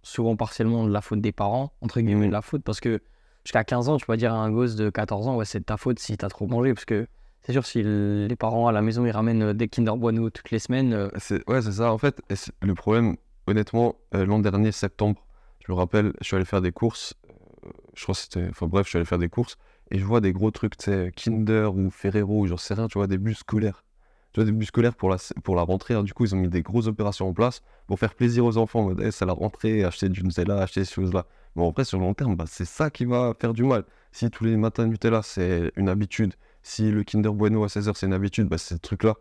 souvent 0.03 0.35
partiellement 0.35 0.85
de 0.85 0.93
la 0.93 1.01
faute 1.01 1.21
des 1.21 1.33
parents, 1.33 1.73
entre 1.81 2.01
guillemets 2.01 2.27
de 2.27 2.33
la 2.33 2.43
faute, 2.43 2.63
parce 2.65 2.81
que 2.81 3.01
jusqu'à 3.45 3.63
15 3.65 3.89
ans, 3.89 3.97
tu 3.99 4.07
peux 4.07 4.17
dire 4.17 4.33
à 4.35 4.39
un 4.39 4.51
gosse 4.51 4.75
de 4.75 4.91
14 4.91 5.29
ans, 5.29 5.37
ouais, 5.37 5.45
c'est 5.45 5.61
de 5.61 5.65
ta 5.65 5.77
faute 5.77 5.99
si 5.99 6.17
t'as 6.17 6.29
trop 6.29 6.47
mangé, 6.47 6.73
parce 6.75 6.87
que 6.87 7.07
c'est 7.43 7.53
sûr, 7.53 7.65
si 7.65 7.83
les 7.83 8.37
parents 8.37 8.67
à 8.67 8.73
la 8.73 8.83
maison, 8.83 9.05
ils 9.07 9.11
ramènent 9.13 9.43
euh, 9.43 9.55
des 9.55 9.69
Kinder 9.69 9.97
Bueno 9.97 10.29
toutes 10.31 10.51
les 10.51 10.59
semaines, 10.59 10.93
euh, 10.93 11.09
C'est, 11.19 11.49
ouais, 11.49 11.63
c'est 11.63 11.73
ça. 11.73 11.93
En 11.93 11.99
fait, 11.99 12.21
le 12.63 12.75
problème, 12.75 13.17
honnêtement, 13.47 13.97
euh, 14.15 14.25
l'an 14.27 14.41
dernier, 14.41 14.73
septembre, 14.73 15.25
je 15.67 15.73
me 15.73 15.77
rappelle, 15.77 16.13
je 16.21 16.27
suis 16.27 16.37
allé 16.37 16.45
faire 16.45 16.61
des 16.63 16.73
courses. 16.73 17.15
euh, 17.67 17.71
je 17.95 18.03
crois 18.03 18.15
que 18.15 18.21
c'était. 18.21 18.49
Enfin 18.51 18.67
bref, 18.67 18.87
je 18.87 18.91
suis 18.91 18.97
allé 18.99 19.05
faire 19.07 19.19
des 19.19 19.29
courses 19.29 19.57
et 19.91 19.99
je 19.99 20.05
vois 20.05 20.21
des 20.21 20.33
gros 20.33 20.51
trucs, 20.51 20.77
tu 20.77 20.85
sais, 20.87 21.13
Kinder 21.17 21.75
ou 21.75 21.91
Ferrero, 21.91 22.47
j'en 22.47 22.57
sais 22.57 22.75
rien, 22.75 22.89
tu 22.89 22.99
vois, 22.99 23.07
des 23.07 23.19
bus 23.19 23.39
scolaires. 23.39 23.85
Tu 24.33 24.41
vois, 24.41 24.45
des 24.45 24.53
bus 24.53 24.69
scolaires 24.69 24.95
pour 24.95 25.11
la, 25.11 25.17
pour 25.43 25.57
la 25.57 25.63
rentrée. 25.63 25.95
Alors, 25.95 26.05
du 26.05 26.13
coup, 26.15 26.25
ils 26.25 26.35
ont 26.35 26.39
mis 26.39 26.49
des 26.49 26.63
grosses 26.63 26.87
opérations 26.87 27.29
en 27.29 27.33
place 27.35 27.63
pour 27.89 27.99
faire 27.99 28.15
plaisir 28.15 28.45
aux 28.45 28.57
enfants. 28.59 28.81
En 28.81 28.85
mode, 28.85 29.01
Eh, 29.05 29.11
c'est 29.11 29.27
la 29.27 29.33
rentrée, 29.33 29.83
acheter 29.85 30.09
du 30.09 30.23
Nutella, 30.23 30.63
acheter 30.63 30.85
ces 30.85 30.95
choses-là. 30.95 31.27
Mais 31.57 31.69
vrai, 31.71 31.85
sur 31.85 31.99
le 31.99 32.05
long 32.05 32.15
terme, 32.15 32.37
bah, 32.37 32.45
c'est 32.47 32.65
ça 32.65 32.91
qui 32.91 33.05
va 33.05 33.35
faire 33.41 33.53
du 33.55 33.65
mal. 33.65 33.85
Si 34.13 34.31
tous 34.31 34.45
les 34.45 34.57
matins, 34.57 34.87
Nutella, 34.87 35.23
c'est 35.23 35.73
une 35.77 35.89
habitude. 35.89 36.35
Si 36.63 36.91
le 36.93 37.03
Kinder 37.03 37.31
Bueno 37.33 37.65
à 37.65 37.67
16h, 37.69 37.95
c'est 37.97 38.07
une 38.07 38.13
habitude, 38.13 38.49
bah, 38.49 38.59
ces 38.59 38.79
trucs-là, 38.79 39.15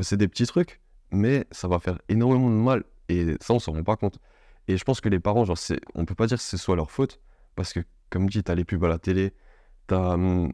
c'est 0.00 0.16
des 0.16 0.28
petits 0.28 0.46
trucs 0.46 0.80
mais 1.12 1.46
ça 1.50 1.68
va 1.68 1.78
faire 1.78 1.98
énormément 2.08 2.48
de 2.50 2.54
mal 2.54 2.84
et 3.08 3.36
ça 3.40 3.54
on 3.54 3.58
s'en 3.58 3.72
rend 3.72 3.82
pas 3.82 3.96
compte 3.96 4.18
et 4.68 4.76
je 4.76 4.84
pense 4.84 5.00
que 5.00 5.08
les 5.08 5.20
parents 5.20 5.44
genre 5.44 5.58
on 5.94 6.04
peut 6.04 6.14
pas 6.14 6.26
dire 6.26 6.38
que 6.38 6.42
ce 6.44 6.56
soit 6.56 6.76
leur 6.76 6.90
faute 6.90 7.20
parce 7.56 7.72
que 7.72 7.80
comme 8.10 8.28
dit 8.28 8.42
t'as 8.42 8.54
les 8.54 8.64
pubs 8.64 8.84
à 8.84 8.88
la 8.88 8.98
télé 8.98 9.32
t'as 9.86 10.14
hum, 10.14 10.50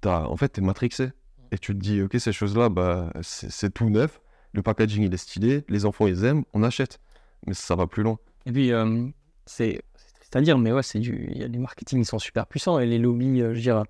t'as 0.00 0.24
en 0.24 0.36
fait 0.36 0.48
t'es 0.48 0.60
matrixé 0.60 1.10
et 1.52 1.58
tu 1.58 1.72
te 1.74 1.78
dis 1.80 2.02
ok 2.02 2.16
ces 2.18 2.32
choses 2.32 2.56
là 2.56 2.68
bah 2.68 3.10
c'est 3.22 3.72
tout 3.72 3.90
neuf 3.90 4.20
le 4.52 4.62
packaging 4.62 5.04
il 5.04 5.14
est 5.14 5.18
stylé 5.18 5.64
les 5.68 5.84
enfants 5.86 6.06
ils 6.06 6.24
aiment 6.24 6.44
on 6.54 6.62
achète 6.62 6.98
mais 7.46 7.54
ça 7.54 7.76
va 7.76 7.86
plus 7.86 8.02
loin 8.02 8.18
Et 8.46 8.52
puis, 8.52 8.72
euh, 8.72 9.06
c'est 9.46 9.80
c'est 9.96 10.12
triste 10.14 10.36
à 10.36 10.40
dire, 10.40 10.58
mais 10.58 10.72
ouais, 10.72 10.82
c'est 10.82 10.98
du. 10.98 11.28
il 11.30 11.38
y 11.38 11.44
a- 11.44 11.48
Les 11.48 11.58
marketing, 11.58 12.00
ils 12.00 12.04
sont 12.04 12.18
super 12.18 12.46
puissants. 12.48 12.80
Et 12.80 12.86
les 12.86 12.98
lobbies, 12.98 13.40
euh, 13.42 13.50
je 13.50 13.54
veux 13.54 13.60
dire, 13.60 13.84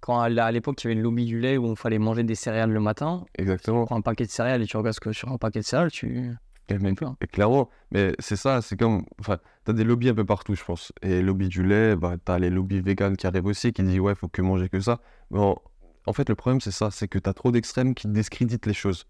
quand 0.00 0.20
à 0.20 0.50
l'époque, 0.52 0.82
il 0.82 0.86
y 0.86 0.88
avait 0.88 0.94
le 0.96 1.02
lobby 1.02 1.26
du 1.26 1.38
lait 1.38 1.58
où 1.58 1.66
il 1.70 1.76
fallait 1.76 1.98
manger 1.98 2.22
des 2.24 2.34
céréales 2.34 2.70
le 2.72 2.80
matin, 2.80 3.24
tu 3.34 3.42
exactement 3.42 3.84
prends 3.84 3.96
un 3.96 4.00
paquet 4.00 4.24
de 4.24 4.30
céréales 4.30 4.62
et 4.62 4.66
tu 4.66 4.76
regardes 4.78 4.94
ce 4.94 5.00
que 5.00 5.12
sur 5.12 5.30
un 5.30 5.36
paquet 5.36 5.60
de 5.60 5.64
céréales, 5.64 5.90
tu. 5.90 6.32
Plein. 6.66 7.16
Et 7.20 7.26
clairement, 7.26 7.68
mais 7.90 8.14
c'est 8.18 8.36
ça, 8.36 8.62
c'est 8.62 8.78
comme. 8.78 9.04
Enfin, 9.20 9.38
t'as 9.64 9.74
des 9.74 9.84
lobbies 9.84 10.08
un 10.08 10.14
peu 10.14 10.24
partout, 10.24 10.54
je 10.54 10.64
pense. 10.64 10.92
Et 11.02 11.20
lobby 11.20 11.48
du 11.48 11.62
lait, 11.62 11.94
bah, 11.94 12.14
t'as 12.24 12.38
les 12.38 12.48
lobbies 12.48 12.80
vegan 12.80 13.16
qui 13.16 13.26
arrivent 13.26 13.46
aussi, 13.46 13.72
qui 13.72 13.82
disent 13.82 14.00
ouais, 14.00 14.14
faut 14.14 14.28
que 14.28 14.40
manger 14.40 14.70
que 14.70 14.80
ça. 14.80 15.00
En, 15.34 15.56
en 16.06 16.12
fait, 16.14 16.28
le 16.28 16.34
problème, 16.34 16.62
c'est 16.62 16.70
ça, 16.70 16.90
c'est 16.90 17.06
que 17.06 17.18
t'as 17.18 17.34
trop 17.34 17.52
d'extrêmes 17.52 17.94
qui 17.94 18.08
discréditent 18.08 18.66
les 18.66 18.72
choses. 18.72 19.06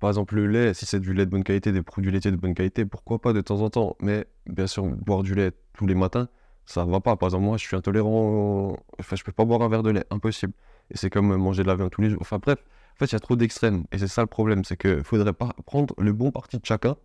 Par 0.00 0.10
exemple, 0.10 0.34
le 0.34 0.46
lait, 0.46 0.74
si 0.74 0.86
c'est 0.86 0.98
du 1.00 1.12
lait 1.14 1.26
de 1.26 1.30
bonne 1.30 1.44
qualité, 1.44 1.72
des 1.72 1.82
produits 1.82 2.10
laitiers 2.10 2.30
de 2.32 2.36
bonne 2.36 2.54
qualité, 2.54 2.84
pourquoi 2.84 3.20
pas 3.20 3.32
de 3.32 3.40
temps 3.40 3.60
en 3.60 3.70
temps? 3.70 3.96
Mais 4.00 4.26
bien 4.46 4.66
sûr, 4.66 4.84
boire 4.84 5.22
du 5.22 5.34
lait 5.34 5.52
tous 5.74 5.86
les 5.86 5.94
matins, 5.94 6.28
ça 6.66 6.84
va 6.84 7.00
pas. 7.00 7.16
Par 7.16 7.28
exemple, 7.28 7.44
moi, 7.44 7.56
je 7.56 7.66
suis 7.66 7.76
intolérant. 7.76 8.76
Enfin, 8.98 9.16
je 9.16 9.24
peux 9.24 9.32
pas 9.32 9.44
boire 9.44 9.62
un 9.62 9.68
verre 9.68 9.82
de 9.82 9.90
lait, 9.90 10.04
impossible. 10.10 10.54
Et 10.90 10.96
c'est 10.96 11.10
comme 11.10 11.36
manger 11.36 11.62
de 11.62 11.68
la 11.68 11.76
viande 11.76 11.90
tous 11.90 12.00
les 12.02 12.10
jours. 12.10 12.20
Enfin, 12.22 12.38
bref, 12.38 12.58
en 12.92 12.96
fait, 12.98 13.06
il 13.06 13.12
y 13.12 13.16
a 13.16 13.20
trop 13.20 13.36
d'extrêmes. 13.36 13.84
Et 13.92 13.98
c'est 13.98 14.08
ça 14.08 14.20
le 14.22 14.26
problème, 14.26 14.64
c'est 14.64 14.76
que 14.76 15.02
faudrait 15.02 15.32
pas 15.32 15.54
prendre 15.66 15.94
le 15.98 16.12
bon 16.12 16.30
parti 16.30 16.58
de 16.58 16.64
chacun 16.66 16.96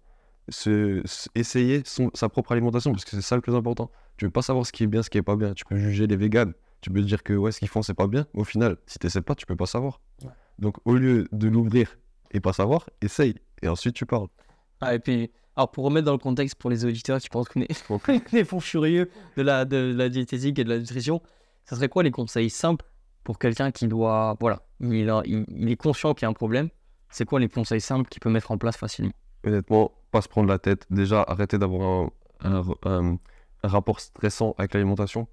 se, 0.50 1.02
se- 1.06 1.30
essayer 1.36 1.82
son- 1.86 2.12
sa 2.14 2.30
propre 2.30 2.52
alimentation 2.52 2.92
parce 2.92 3.06
que 3.06 3.12
c'est 3.12 3.22
ça 3.22 3.36
le 3.36 3.42
plus 3.42 3.56
important. 3.56 3.90
Tu 4.18 4.26
veux 4.26 4.32
pas 4.32 4.42
savoir 4.42 4.66
ce 4.66 4.72
qui 4.72 4.84
est 4.84 4.88
bien, 4.88 5.02
ce 5.04 5.10
qui 5.10 5.18
est 5.18 5.22
pas 5.24 5.36
bien. 5.36 5.54
Tu 5.54 5.66
peux 5.66 5.78
juger 5.78 6.08
les 6.08 6.16
véganes, 6.16 6.54
tu 6.82 6.90
peux 6.92 7.02
dire 7.02 7.24
que 7.24 7.34
ouais, 7.34 7.52
ce 7.52 7.60
qu'ils 7.60 7.68
font 7.68 7.82
c'est 7.82 7.94
pas 7.94 8.08
bien. 8.08 8.26
Au 8.34 8.44
final, 8.44 8.78
si 8.86 9.00
t'essaies 9.00 9.22
pas, 9.22 9.36
tu 9.36 9.46
peux 9.46 9.56
pas 9.56 9.66
savoir. 9.66 10.00
Ouais. 10.24 10.30
Donc 10.60 10.76
au 10.86 10.96
lieu 10.96 11.28
de 11.32 11.48
l'ouvrir 11.48 11.98
et 12.32 12.40
pas 12.40 12.54
savoir, 12.54 12.90
essaye 13.02 13.36
et 13.62 13.68
ensuite 13.68 13.96
tu 13.96 14.06
parles. 14.06 14.28
Ah, 14.82 14.94
et 14.94 15.00
puis, 15.00 15.32
alors 15.56 15.72
pour 15.72 15.86
remettre 15.86 16.06
dans 16.06 16.12
le 16.12 16.18
contexte 16.18 16.56
pour 16.56 16.70
les 16.70 16.86
auditeurs 16.86 17.20
qui 17.20 17.30
pensent 17.30 17.48
qu'on 17.50 17.62
est 17.62 18.32
des 18.32 18.44
fous 18.46 18.60
furieux 18.60 19.10
de 19.38 19.42
la, 19.42 19.66
de 19.66 19.94
la 19.96 20.10
diététique 20.10 20.60
et 20.60 20.64
de 20.64 20.70
la 20.70 20.78
nutrition, 20.80 21.22
ça 21.66 21.76
serait 21.76 21.90
quoi 21.90 22.04
les 22.04 22.12
conseils 22.12 22.50
simples 22.50 22.86
pour 23.26 23.40
quelqu'un 23.40 23.72
qui 23.72 23.90
doit. 23.90 24.38
Voilà, 24.40 24.62
il, 24.80 25.12
il, 25.50 25.70
est 25.70 25.76
conscient 25.76 26.14
qu'il 26.14 26.24
y 26.24 26.28
a 26.28 26.30
un 26.30 26.34
problème. 26.34 26.70
C'est 27.10 27.26
quoi 27.26 27.42
les 27.42 27.50
conseils 27.50 27.82
simples 27.82 28.08
qu'il 28.08 28.22
peut 28.22 28.30
mettre 28.30 28.52
en 28.52 28.58
place 28.58 28.78
facilement? 28.78 29.12
Honnêtement, 29.44 29.92
pas 30.12 30.22
se 30.22 30.30
prendre 30.30 30.48
la 30.48 30.60
tête. 30.60 30.86
Déjà, 30.90 31.24
arrêter 31.28 31.58
d'avoir 31.58 32.10
un, 32.42 33.18
rapport 33.64 34.00
stressant 34.00 34.54
avec 34.58 34.74
l'alimentation 34.74 35.28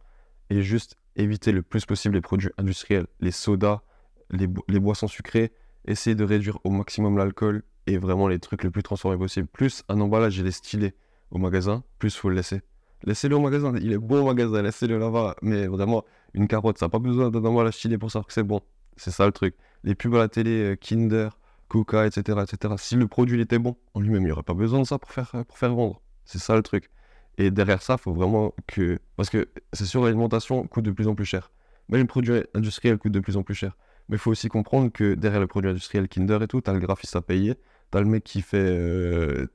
et 0.51 0.63
juste 0.63 0.97
éviter 1.17 1.53
le 1.53 1.63
plus 1.63 1.85
possible 1.85 2.15
les 2.15 2.23
produits 2.23 2.51
industriels, 2.57 3.07
les 3.21 3.31
sodas, 3.31 3.83
les, 4.31 4.47
bo- 4.47 4.65
les 4.69 4.81
boissons 4.81 5.09
sucrées. 5.09 5.53
Essayer 5.85 6.17
de 6.17 6.25
réduire 6.25 6.59
au 6.65 6.71
maximum 6.71 7.19
l'alcool 7.19 7.63
et 7.87 7.99
vraiment 7.99 8.29
les 8.29 8.39
trucs 8.39 8.65
les 8.65 8.71
plus 8.71 8.83
transformés 8.83 9.19
possible. 9.19 9.49
Plus 9.49 9.83
un 9.89 10.01
emballage, 10.01 10.39
il 10.39 10.47
est 10.47 10.53
stylé 10.53 10.95
au 11.31 11.39
magasin, 11.39 11.83
plus 11.99 12.17
faut 12.17 12.29
le 12.29 12.37
laisser. 12.37 12.63
Laissez-le 13.05 13.37
au 13.37 13.41
magasin, 13.41 13.73
il 13.81 13.93
est 13.93 13.99
bon 13.99 14.21
au 14.23 14.27
magasin, 14.27 14.63
laissez-le 14.63 14.99
là-bas. 14.99 15.37
Mais 15.43 15.67
vraiment, 15.67 16.05
une 16.35 16.47
carotte, 16.49 16.79
ça 16.79 16.87
n'a 16.87 16.91
pas 16.91 16.99
besoin 16.99 17.31
d'un 17.31 17.45
emballage 17.45 17.75
stylé 17.75 17.99
pour 17.99 18.11
savoir 18.11 18.27
que 18.27 18.33
c'est 18.33 18.43
bon. 18.43 18.61
C'est 18.97 19.11
ça 19.11 19.27
le 19.27 19.33
truc. 19.33 19.57
Les 19.85 19.95
pubs 19.95 20.15
à 20.15 20.19
la 20.19 20.29
télé, 20.29 20.73
euh, 20.73 20.77
Kinder, 20.77 21.39
Coca, 21.69 22.07
etc., 22.07 22.41
etc. 22.43 22.75
Si 22.79 22.97
le 22.97 23.09
produit 23.09 23.39
il 23.39 23.41
était 23.41 23.59
bon, 23.59 23.77
en 23.95 24.01
lui-même, 24.01 24.23
il 24.23 24.27
n'y 24.27 24.33
aurait 24.33 24.43
pas 24.43 24.55
besoin 24.55 24.81
de 24.81 24.85
ça 24.87 24.99
pour 24.99 25.11
faire, 25.11 25.31
pour 25.47 25.59
faire 25.59 25.75
vendre. 25.75 26.01
C'est 26.25 26.39
ça 26.39 26.55
le 26.55 26.63
truc. 26.63 26.91
Et 27.39 27.51
derrière 27.51 27.83
ça, 27.83 27.97
faut 27.97 28.13
vraiment 28.13 28.55
que. 28.67 28.99
Parce 29.17 29.31
que 29.31 29.49
c'est 29.73 29.87
sûr, 29.87 30.05
l'alimentation 30.05 30.67
coûte 30.67 30.85
de 30.85 30.91
plus 30.91 31.09
en 31.09 31.15
plus 31.15 31.25
cher. 31.25 31.51
Même 31.89 32.03
les 32.03 32.07
produits 32.07 32.43
industriels 32.55 32.99
coûtent 32.99 33.13
de 33.13 33.21
plus 33.21 33.37
en 33.37 33.43
plus 33.43 33.55
cher. 33.55 33.77
Mais 34.09 34.17
il 34.17 34.19
faut 34.19 34.31
aussi 34.31 34.49
comprendre 34.49 34.93
que 34.93 35.15
derrière 35.15 35.41
le 35.41 35.47
produit 35.47 35.71
industriel 35.71 36.09
Kinder 36.09 36.43
et 36.43 36.47
tout, 36.49 36.61
t'as 36.61 36.73
le 36.73 36.79
graphiste 36.81 37.17
à 37.17 37.23
payer, 37.23 37.55
t'as 37.91 38.01
le 38.01 38.07
mec 38.07 38.25
qui 38.25 38.43
fait. 38.43 38.59
euh, 38.59 39.47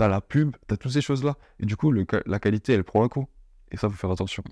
t'as 0.00 0.08
la 0.08 0.22
pub, 0.22 0.56
t'as 0.66 0.78
toutes 0.78 0.92
ces 0.92 1.02
choses-là. 1.02 1.36
Et 1.58 1.66
du 1.66 1.76
coup, 1.76 1.92
le 1.92 2.06
la 2.24 2.38
qualité, 2.38 2.72
elle 2.72 2.84
prend 2.84 3.04
un 3.04 3.08
coup. 3.08 3.28
Et 3.70 3.76
ça, 3.76 3.90
faut 3.90 3.96
faire 3.96 4.10
attention. 4.10 4.42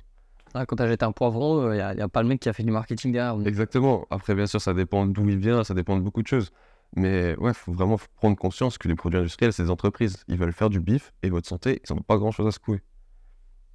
Ah, 0.52 0.66
Quand 0.66 0.76
tu 0.76 0.82
achètes 0.82 1.02
un 1.02 1.12
poivron, 1.12 1.72
il 1.72 1.76
n'y 1.76 2.02
a, 2.02 2.08
pas 2.08 2.22
le 2.22 2.28
mec 2.28 2.40
qui 2.40 2.50
a 2.50 2.52
fait 2.52 2.62
du 2.62 2.70
marketing 2.70 3.12
derrière. 3.12 3.34
Exactement. 3.46 4.06
Après, 4.10 4.34
bien 4.34 4.46
sûr, 4.46 4.60
ça 4.60 4.74
dépend 4.74 5.06
d'où 5.06 5.26
il 5.26 5.38
vient, 5.38 5.64
ça 5.64 5.72
dépend 5.72 5.96
de 5.96 6.02
beaucoup 6.02 6.20
de 6.20 6.26
choses. 6.26 6.50
Mais 6.96 7.34
ouais, 7.38 7.54
faut 7.54 7.72
vraiment 7.72 7.98
prendre 8.16 8.36
conscience 8.36 8.76
que 8.76 8.88
les 8.88 8.94
produits 8.94 9.18
industriels, 9.18 9.54
c'est 9.54 9.62
des 9.62 9.70
entreprises. 9.70 10.22
Ils 10.28 10.36
veulent 10.36 10.52
faire 10.52 10.68
du 10.68 10.80
bif 10.80 11.14
et 11.22 11.30
votre 11.30 11.48
santé, 11.48 11.80
ils 11.88 11.94
n'ont 11.94 12.02
pas 12.02 12.18
grand 12.18 12.30
chose 12.30 12.46
à 12.46 12.50
secouer. 12.50 12.82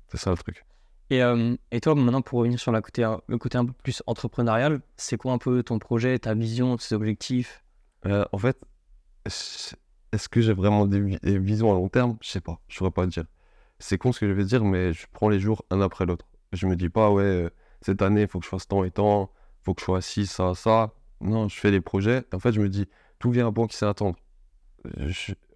C'est 0.09 0.17
ça 0.17 0.29
le 0.29 0.37
truc. 0.37 0.65
Et, 1.09 1.23
euh, 1.23 1.55
et 1.71 1.81
toi, 1.81 1.95
maintenant, 1.95 2.21
pour 2.21 2.39
revenir 2.39 2.59
sur 2.59 2.71
la 2.71 2.83
côté, 2.83 3.01
le 3.27 3.37
côté 3.39 3.57
un 3.57 3.65
peu 3.65 3.73
plus 3.73 4.03
entrepreneurial, 4.05 4.81
c'est 4.95 5.17
quoi 5.17 5.33
un 5.33 5.39
peu 5.39 5.63
ton 5.63 5.79
projet, 5.79 6.19
ta 6.19 6.35
vision, 6.35 6.77
tes 6.77 6.93
objectifs? 6.93 7.63
Euh, 8.05 8.25
en 8.31 8.37
fait, 8.37 8.59
est-ce 10.13 10.29
que 10.29 10.41
j'ai 10.41 10.53
vraiment 10.53 10.85
des, 10.85 11.19
visions 11.39 11.71
à 11.71 11.73
long 11.73 11.89
terme? 11.89 12.17
Je 12.21 12.29
sais 12.29 12.41
pas, 12.41 12.59
je 12.67 12.77
saurais 12.77 12.91
pas 12.91 13.07
dire. 13.07 13.25
C'est 13.79 13.97
con 13.97 14.11
ce 14.11 14.19
que 14.19 14.27
je 14.27 14.33
vais 14.33 14.45
dire, 14.45 14.63
mais 14.63 14.93
je 14.93 15.07
prends 15.11 15.27
les 15.27 15.39
jours 15.39 15.65
un 15.71 15.81
après 15.81 16.05
l'autre. 16.05 16.27
Je 16.53 16.67
me 16.67 16.75
dis 16.75 16.89
pas, 16.89 17.11
ouais, 17.11 17.23
euh, 17.23 17.49
cette 17.81 18.01
année, 18.03 18.21
il 18.21 18.27
faut 18.27 18.39
que 18.39 18.45
je 18.45 18.49
fasse 18.49 18.67
tant 18.67 18.83
et 18.83 18.91
tant, 18.91 19.31
faut 19.63 19.73
que 19.73 19.81
je 19.81 19.85
sois 19.85 20.01
ci, 20.01 20.27
ça, 20.27 20.53
ça. 20.53 20.93
Non, 21.19 21.49
je 21.49 21.59
fais 21.59 21.71
les 21.71 21.81
projets. 21.81 22.23
En 22.31 22.39
fait, 22.39 22.51
je 22.51 22.61
me 22.61 22.69
dis, 22.69 22.87
tout 23.17 23.31
vient 23.31 23.47
à 23.47 23.51
point 23.51 23.65
qui 23.67 23.75
sait 23.75 23.87
attendre. 23.87 24.15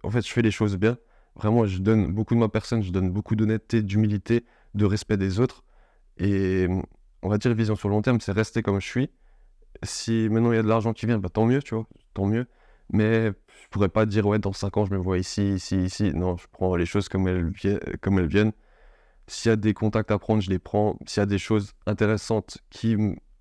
en 0.02 0.10
fait, 0.10 0.26
je 0.26 0.32
fais 0.32 0.42
les 0.42 0.50
choses 0.50 0.76
bien. 0.76 0.98
Vraiment, 1.36 1.64
je 1.66 1.78
donne 1.78 2.12
beaucoup 2.12 2.34
de 2.34 2.40
ma 2.40 2.48
personne, 2.48 2.82
je 2.82 2.90
donne 2.90 3.10
beaucoup 3.12 3.36
d'honnêteté, 3.36 3.82
d'humilité, 3.82 4.44
de 4.74 4.84
respect 4.86 5.16
des 5.16 5.38
autres. 5.38 5.62
Et 6.18 6.66
on 7.22 7.28
va 7.28 7.38
dire 7.38 7.54
vision 7.54 7.76
sur 7.76 7.88
le 7.88 7.94
long 7.94 8.02
terme, 8.02 8.20
c'est 8.20 8.32
rester 8.32 8.62
comme 8.62 8.80
je 8.80 8.86
suis. 8.86 9.10
Si 9.84 10.28
maintenant 10.30 10.50
il 10.52 10.56
y 10.56 10.58
a 10.58 10.62
de 10.62 10.68
l'argent 10.68 10.92
qui 10.92 11.06
vient, 11.06 11.18
bah, 11.18 11.28
tant 11.28 11.46
mieux, 11.46 11.62
tu 11.62 11.76
vois, 11.76 11.86
tant 12.14 12.26
mieux. 12.26 12.46
Mais 12.90 13.26
je 13.28 13.68
pourrais 13.70 13.88
pas 13.88 14.06
dire, 14.06 14.26
ouais, 14.26 14.38
dans 14.38 14.52
5 14.52 14.76
ans, 14.78 14.86
je 14.86 14.92
me 14.92 14.98
vois 14.98 15.18
ici, 15.18 15.54
ici, 15.54 15.76
ici. 15.84 16.12
Non, 16.14 16.36
je 16.36 16.46
prends 16.50 16.76
les 16.76 16.86
choses 16.86 17.08
comme 17.08 17.28
elles, 17.28 17.52
comme 18.00 18.18
elles 18.18 18.26
viennent. 18.26 18.52
S'il 19.26 19.50
y 19.50 19.52
a 19.52 19.56
des 19.56 19.74
contacts 19.74 20.10
à 20.10 20.18
prendre, 20.18 20.42
je 20.42 20.50
les 20.50 20.58
prends. 20.58 20.98
S'il 21.06 21.20
y 21.20 21.22
a 21.22 21.26
des 21.26 21.38
choses 21.38 21.74
intéressantes 21.86 22.58
qui, 22.70 22.96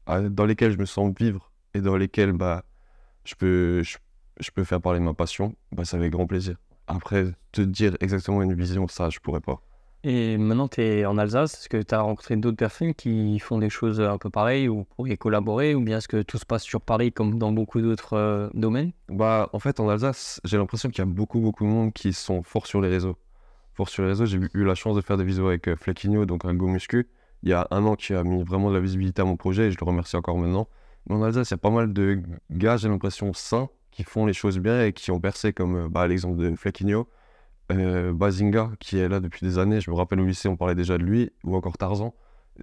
dans 0.08 0.46
lesquelles 0.46 0.74
je 0.74 0.78
me 0.78 0.86
sens 0.86 1.14
vivre 1.18 1.52
et 1.74 1.82
dans 1.82 1.98
lesquelles 1.98 2.34
bah, 2.34 2.66
je, 3.26 3.36
peux, 3.36 3.84
je, 3.84 4.52
peux 4.52 4.64
faire 4.64 4.82
parler 4.82 5.00
ma 5.00 5.14
passion, 5.14 5.56
bah, 5.72 5.86
ça 5.86 5.98
avec 5.98 6.12
grand 6.12 6.28
plaisir. 6.28 6.58
Après, 6.88 7.26
te 7.52 7.62
dire 7.62 7.96
exactement 8.02 8.42
une 8.42 8.54
vision, 8.54 8.88
ça, 8.88 9.10
je 9.10 9.20
pourrais 9.20 9.42
pas. 9.42 9.62
Et 10.04 10.38
maintenant, 10.38 10.68
tu 10.68 10.82
es 10.82 11.06
en 11.06 11.18
Alsace. 11.18 11.54
Est-ce 11.56 11.70
que 11.70 11.82
tu 11.82 11.94
as 11.94 12.02
rencontré 12.02 12.36
d'autres 12.36 12.58
personnes 12.58 12.94
qui 12.94 13.40
font 13.40 13.58
des 13.58 13.70
choses 13.70 14.00
un 14.00 14.18
peu 14.18 14.30
pareilles 14.30 14.70
ou 14.70 14.86
pourriez 14.96 15.18
collaborer 15.18 15.76
Ou 15.76 15.82
bien 15.82 15.98
est-ce 15.98 16.08
que 16.08 16.22
tout 16.22 16.38
se 16.38 16.46
passe 16.46 16.64
sur 16.64 16.82
Paris 16.82 17.12
comme 17.12 17.38
dans 17.38 17.52
beaucoup 17.52 17.82
d'autres 17.82 18.14
euh, 18.14 18.50
domaines? 18.54 18.92
Bah, 19.10 19.50
en 19.54 19.60
fait, 19.60 19.80
en 19.80 19.90
Alsace, 19.90 20.40
j'ai 20.44 20.58
l'impression 20.58 20.90
qu'il 20.90 21.00
y 21.00 21.02
a 21.02 21.06
beaucoup, 21.06 21.40
beaucoup 21.40 21.66
de 21.66 21.70
monde 21.70 21.94
qui 21.94 22.14
sont 22.14 22.44
forts 22.44 22.68
sur 22.68 22.80
les 22.80 22.90
réseaux. 22.90 23.18
Forts 23.74 23.90
sur 23.90 24.04
les 24.04 24.10
réseaux, 24.10 24.26
j'ai 24.26 24.40
eu 24.54 24.64
la 24.64 24.76
chance 24.76 24.96
de 24.96 25.02
faire 25.02 25.18
des 25.18 25.24
vidéos 25.24 25.48
avec 25.48 25.68
euh, 25.68 26.26
donc 26.26 26.46
un 26.46 26.54
go 26.54 26.68
muscu, 26.68 27.08
il 27.44 27.50
y 27.50 27.54
a 27.54 27.68
un 27.70 27.86
an 27.86 27.96
qui 27.96 28.14
a 28.14 28.24
mis 28.24 28.44
vraiment 28.44 28.70
de 28.70 28.76
la 28.76 28.82
visibilité 28.82 29.22
à 29.22 29.26
mon 29.26 29.38
projet 29.38 29.68
et 29.68 29.72
je 29.72 29.78
le 29.80 29.86
remercie 29.86 30.16
encore 30.16 30.38
maintenant. 30.38 30.68
Mais 31.08 31.16
en 31.16 31.24
Alsace, 31.24 31.50
il 31.50 31.54
y 31.54 31.56
a 31.56 31.58
pas 31.58 31.70
mal 31.70 31.94
de 31.94 32.22
gars, 32.52 32.78
j'ai 32.78 32.88
l'impression, 32.88 33.34
sains, 33.34 33.70
qui 33.92 34.04
font 34.04 34.26
les 34.26 34.34
choses 34.34 34.60
bien 34.60 34.84
et 34.84 34.94
qui 34.94 35.12
ont 35.12 35.20
percé, 35.20 35.54
comme 35.54 35.76
euh, 35.76 35.90
bah, 35.90 36.08
l'exemple 36.08 36.38
de 36.38 36.56
Flequinho 36.56 37.08
euh, 37.72 38.14
Bazinga, 38.14 38.72
qui 38.80 38.98
est 38.98 39.10
là 39.10 39.20
depuis 39.20 39.46
des 39.46 39.58
années. 39.58 39.82
Je 39.82 39.92
me 39.92 39.96
rappelle 39.96 40.20
au 40.20 40.26
lycée, 40.26 40.48
on 40.48 40.56
parlait 40.56 40.76
déjà 40.76 40.98
de 40.98 41.04
lui, 41.04 41.32
ou 41.44 41.56
encore 41.56 41.78
Tarzan. 41.78 42.14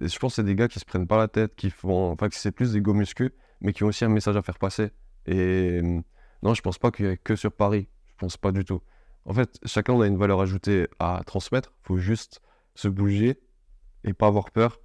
je 0.01 0.17
pense 0.17 0.33
que 0.33 0.35
c'est 0.37 0.43
des 0.43 0.55
gars 0.55 0.67
qui 0.67 0.79
se 0.79 0.85
prennent 0.85 1.07
pas 1.07 1.17
la 1.17 1.27
tête, 1.27 1.55
qui 1.55 1.69
font. 1.69 2.11
Enfin, 2.11 2.29
que 2.29 2.35
c'est 2.35 2.51
plus 2.51 2.73
des 2.73 2.81
go 2.81 2.93
muscu, 2.93 3.33
mais 3.61 3.73
qui 3.73 3.83
ont 3.83 3.87
aussi 3.87 4.05
un 4.05 4.09
message 4.09 4.35
à 4.37 4.41
faire 4.41 4.59
passer. 4.59 4.91
Et 5.25 5.79
euh, 5.81 6.01
non, 6.43 6.53
je 6.53 6.61
pense 6.61 6.77
pas 6.77 6.91
qu'il 6.91 7.05
y 7.05 7.09
ait 7.09 7.17
que 7.17 7.35
sur 7.35 7.51
Paris. 7.51 7.87
Je 8.07 8.13
pense 8.17 8.37
pas 8.37 8.51
du 8.51 8.65
tout. 8.65 8.81
En 9.25 9.33
fait, 9.33 9.59
chacun 9.65 9.99
a 9.99 10.05
une 10.05 10.17
valeur 10.17 10.39
ajoutée 10.39 10.87
à 10.99 11.21
transmettre. 11.25 11.73
Faut 11.83 11.97
juste 11.97 12.41
se 12.75 12.87
bouger 12.87 13.39
et 14.03 14.13
pas 14.13 14.27
avoir 14.27 14.51
peur. 14.51 14.79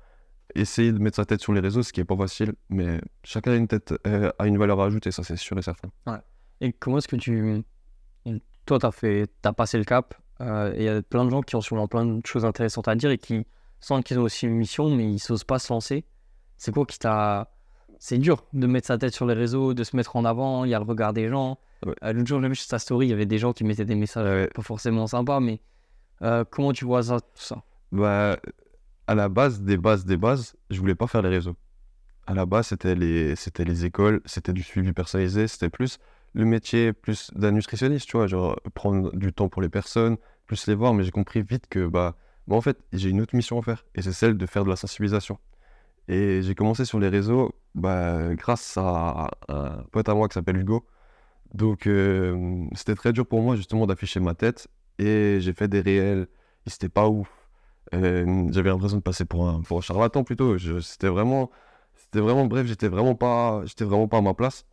Essayer 0.55 0.93
de 0.93 0.99
mettre 0.99 1.17
sa 1.17 1.25
tête 1.25 1.41
sur 1.41 1.53
les 1.53 1.61
réseaux, 1.61 1.83
ce 1.83 1.93
qui 1.93 2.00
est 2.00 2.05
pas 2.05 2.17
facile, 2.17 2.55
mais 2.71 3.00
chacun 3.23 3.53
a 3.53 3.57
une 3.57 3.69
tête, 3.69 3.95
euh, 4.07 4.33
a 4.39 4.47
une 4.49 4.59
valeur 4.59 4.81
ajoutée, 4.81 5.12
ça 5.12 5.23
c'est 5.23 5.37
sûr 5.37 5.57
et 5.59 5.62
certain. 5.62 5.91
Ouais. 6.09 6.19
Et 6.61 6.73
comment 6.73 6.99
est-ce 6.99 7.07
que 7.07 7.17
tu 7.17 7.62
toi, 8.67 8.79
tu 8.79 8.87
as, 8.87 8.93
fait, 8.93 9.31
as 9.45 9.52
passé 9.52 9.79
le 9.79 9.85
cap. 9.85 10.14
Euh, 10.40 10.73
il 10.76 10.83
y 10.83 10.88
a 10.88 11.02
plein 11.02 11.25
de 11.25 11.31
gens 11.31 11.43
qui 11.43 11.57
ont 11.57 11.61
sûrement 11.61 11.88
plein 11.88 12.07
de 12.07 12.25
choses 12.25 12.45
intéressantes 12.45 12.88
à 12.88 12.95
dire 12.95 13.11
et 13.11 13.19
qui 13.19 13.47
sentent 13.81 14.05
qu'ils 14.05 14.19
ont 14.19 14.23
aussi 14.23 14.47
une 14.47 14.55
mission, 14.57 14.88
mais 14.88 15.05
ils 15.05 15.21
n'osent 15.29 15.45
pas 15.45 15.59
se 15.59 15.73
lancer. 15.73 16.05
C'est 16.57 16.73
quoi 16.73 16.87
qui 16.87 16.99
t'a. 16.99 17.50
C'est 17.99 18.19
dur 18.19 18.45
de 18.55 18.67
mettre 18.67 18.87
sa 18.87 18.97
tête 18.97 19.12
sur 19.12 19.26
les 19.26 19.35
réseaux, 19.35 19.75
de 19.75 19.85
se 19.85 19.95
mettre 19.95 20.17
en 20.17 20.25
avant. 20.25 20.64
Il 20.64 20.71
y 20.71 20.75
a 20.75 20.79
le 20.79 20.85
regard 20.85 21.12
des 21.12 21.29
gens. 21.29 21.59
Euh, 21.87 22.12
l'autre 22.12 22.26
jour, 22.29 22.40
j'ai 22.40 22.49
vu 22.49 22.55
sur 22.55 22.67
sa 22.67 22.79
story, 22.79 23.07
il 23.07 23.11
y 23.11 23.12
avait 23.12 23.26
des 23.26 23.38
gens 23.38 23.52
qui 23.52 23.64
mettaient 23.64 23.85
des 23.85 23.95
messages 23.95 24.49
pas 24.55 24.62
forcément 24.62 25.07
sympas, 25.07 25.40
mais 25.40 25.61
euh, 26.23 26.45
comment 26.50 26.73
tu 26.73 26.85
vois 26.85 27.02
ça, 27.02 27.21
tout 27.21 27.29
ça? 27.35 27.62
Bah, 27.93 28.38
À 29.07 29.14
la 29.14 29.29
base, 29.29 29.62
des 29.62 29.76
bases, 29.76 30.05
des 30.05 30.17
bases, 30.17 30.55
je 30.71 30.79
voulais 30.79 30.95
pas 30.95 31.07
faire 31.07 31.23
les 31.23 31.31
réseaux. 31.31 31.57
À 32.26 32.35
la 32.35 32.47
base, 32.47 32.69
c'était 32.69 32.95
les, 32.95 33.35
c'était 33.35 33.64
les 33.64 33.85
écoles, 33.85 34.21
c'était 34.25 34.52
du 34.52 34.62
suivi 34.62 34.93
personnalisé, 34.93 35.49
c'était 35.49 35.71
plus 35.71 35.99
le 36.34 36.45
métier 36.45 36.93
plus 36.93 37.30
d'un 37.34 37.52
nutritionniste, 37.52 38.08
tu 38.08 38.16
vois, 38.16 38.26
genre 38.26 38.56
prendre 38.75 39.14
du 39.16 39.32
temps 39.32 39.49
pour 39.49 39.62
les 39.62 39.69
personnes, 39.69 40.16
plus 40.47 40.66
les 40.66 40.75
voir, 40.75 40.95
mais 40.95 41.04
j'ai 41.04 41.10
compris 41.10 41.43
vite 41.43 41.66
que, 41.69 41.86
bah, 41.86 42.16
en 42.49 42.60
fait, 42.60 42.78
j'ai 42.93 43.10
une 43.10 43.21
autre 43.21 43.36
mission 43.36 43.58
à 43.58 43.62
faire, 43.62 43.84
et 43.95 44.02
c'est 44.02 44.12
celle 44.12 44.36
de 44.36 44.47
faire 44.47 44.64
de 44.64 44.71
la 44.71 44.76
sensibilisation. 44.76 45.38
Et 46.08 46.43
j'ai 46.43 46.54
commencé 46.54 46.84
sur 46.84 46.99
les 46.99 47.08
réseaux, 47.08 47.54
bah, 47.75 48.34
grâce 48.34 48.76
à 48.76 49.30
un 49.49 49.84
pote 49.93 50.08
à 50.08 50.14
moi 50.14 50.28
qui 50.28 50.34
s'appelle 50.34 50.56
Hugo. 50.56 50.86
Donc, 51.54 51.86
euh, 51.86 52.64
c'était 52.75 52.95
très 52.95 53.12
dur 53.12 53.26
pour 53.26 53.43
moi, 53.43 53.56
justement, 53.56 53.86
d'afficher 53.86 54.21
ma 54.21 54.34
tête, 54.34 54.69
et 54.99 55.38
j'ai 55.40 55.52
fait 55.52 55.69
des 55.69 55.80
réels, 55.80 56.28
et 56.66 56.71
c'était 56.71 56.88
pas 56.88 57.08
ouf. 57.08 57.28
Euh, 57.95 58.49
j'avais 58.52 58.71
l'impression 58.71 58.99
de 58.99 59.02
passer 59.02 59.25
pour 59.25 59.49
un, 59.49 59.62
pour 59.62 59.78
un 59.78 59.80
charlatan 59.80 60.23
plutôt. 60.25 60.58
C'était 60.80 61.08
vraiment, 61.08 61.50
c'était 61.97 62.21
vraiment, 62.21 62.47
bref, 62.47 62.66
j'étais 62.66 62.88
vraiment 62.88 63.19
j'étais 63.64 63.84
vraiment 63.84 64.08
pas 64.08 64.19
à 64.19 64.21
ma 64.23 64.34
place. 64.34 64.64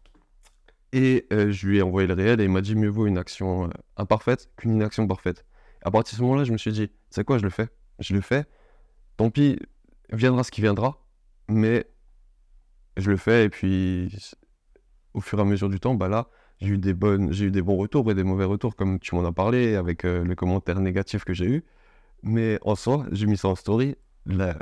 Et 0.94 1.28
euh, 1.34 1.52
je 1.52 1.68
lui 1.68 1.78
ai 1.80 1.82
envoyé 1.82 2.08
le 2.08 2.14
réel 2.14 2.40
et 2.40 2.46
il 2.46 2.50
m'a 2.50 2.62
dit 2.62 2.76
mieux 2.76 2.90
vaut 2.90 3.08
une 3.08 3.18
action 3.18 3.66
euh, 3.66 3.70
imparfaite 3.98 4.50
qu'une 4.56 4.76
inaction 4.76 5.06
parfaite. 5.08 5.46
À 5.82 5.92
partir 5.92 6.14
de 6.14 6.18
ce 6.18 6.22
moment-là, 6.24 6.44
je 6.44 6.52
me 6.52 6.58
suis 6.58 6.72
dit, 6.72 6.90
c'est 7.10 7.24
quoi, 7.24 7.38
je 7.38 7.44
le 7.44 7.50
fais. 7.50 7.70
Je 8.00 8.14
le 8.14 8.22
fais. 8.22 8.46
Tant 9.18 9.30
pis, 9.30 9.60
viendra 10.12 10.44
ce 10.44 10.52
qui 10.52 10.62
viendra. 10.62 11.04
Mais 11.50 11.88
je 12.98 13.12
le 13.12 13.18
fais 13.18 13.46
et 13.46 13.50
puis 13.50 14.12
au 15.14 15.22
fur 15.22 15.40
et 15.40 15.42
à 15.42 15.46
mesure 15.46 15.70
du 15.70 15.80
temps, 15.80 15.96
bah 15.96 16.08
là, 16.08 16.30
j'ai 16.60 16.70
eu 16.70 16.78
des 16.78 16.94
bonnes, 16.94 17.32
j'ai 17.32 17.46
eu 17.46 17.52
des 17.52 17.62
bons 17.62 17.78
retours 17.78 18.10
et 18.12 18.16
des 18.16 18.24
mauvais 18.24 18.46
retours 18.46 18.76
comme 18.76 19.00
tu 19.00 19.16
m'en 19.16 19.26
as 19.26 19.32
parlé 19.32 19.76
avec 19.76 20.06
euh, 20.06 20.24
les 20.26 20.36
commentaires 20.36 20.80
négatifs 20.80 21.24
que 21.24 21.34
j'ai 21.34 21.46
eu. 21.46 21.66
Mais 22.24 22.60
en 22.64 22.76
soi, 22.76 23.06
j'ai 23.12 23.28
mis 23.28 23.38
ça 23.38 23.48
en 23.50 23.56
story. 23.56 23.96
le 24.26 24.56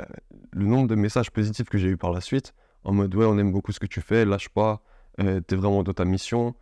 nombre 0.54 0.88
de 0.88 0.94
messages 0.94 1.30
positifs 1.30 1.68
que 1.68 1.78
j'ai 1.78 1.88
eu 1.88 1.96
par 1.96 2.12
la 2.12 2.20
suite, 2.20 2.54
en 2.84 2.92
mode 2.92 3.14
ouais, 3.14 3.26
on 3.26 3.38
aime 3.38 3.52
beaucoup 3.52 3.72
ce 3.72 3.80
que 3.80 3.86
tu 3.86 4.00
fais, 4.00 4.24
lâche 4.24 4.48
pas, 4.48 4.82
euh, 5.20 5.40
t'es 5.40 5.56
vraiment 5.56 5.82
dans 5.82 5.92
ta 5.92 6.04
mission. 6.04 6.54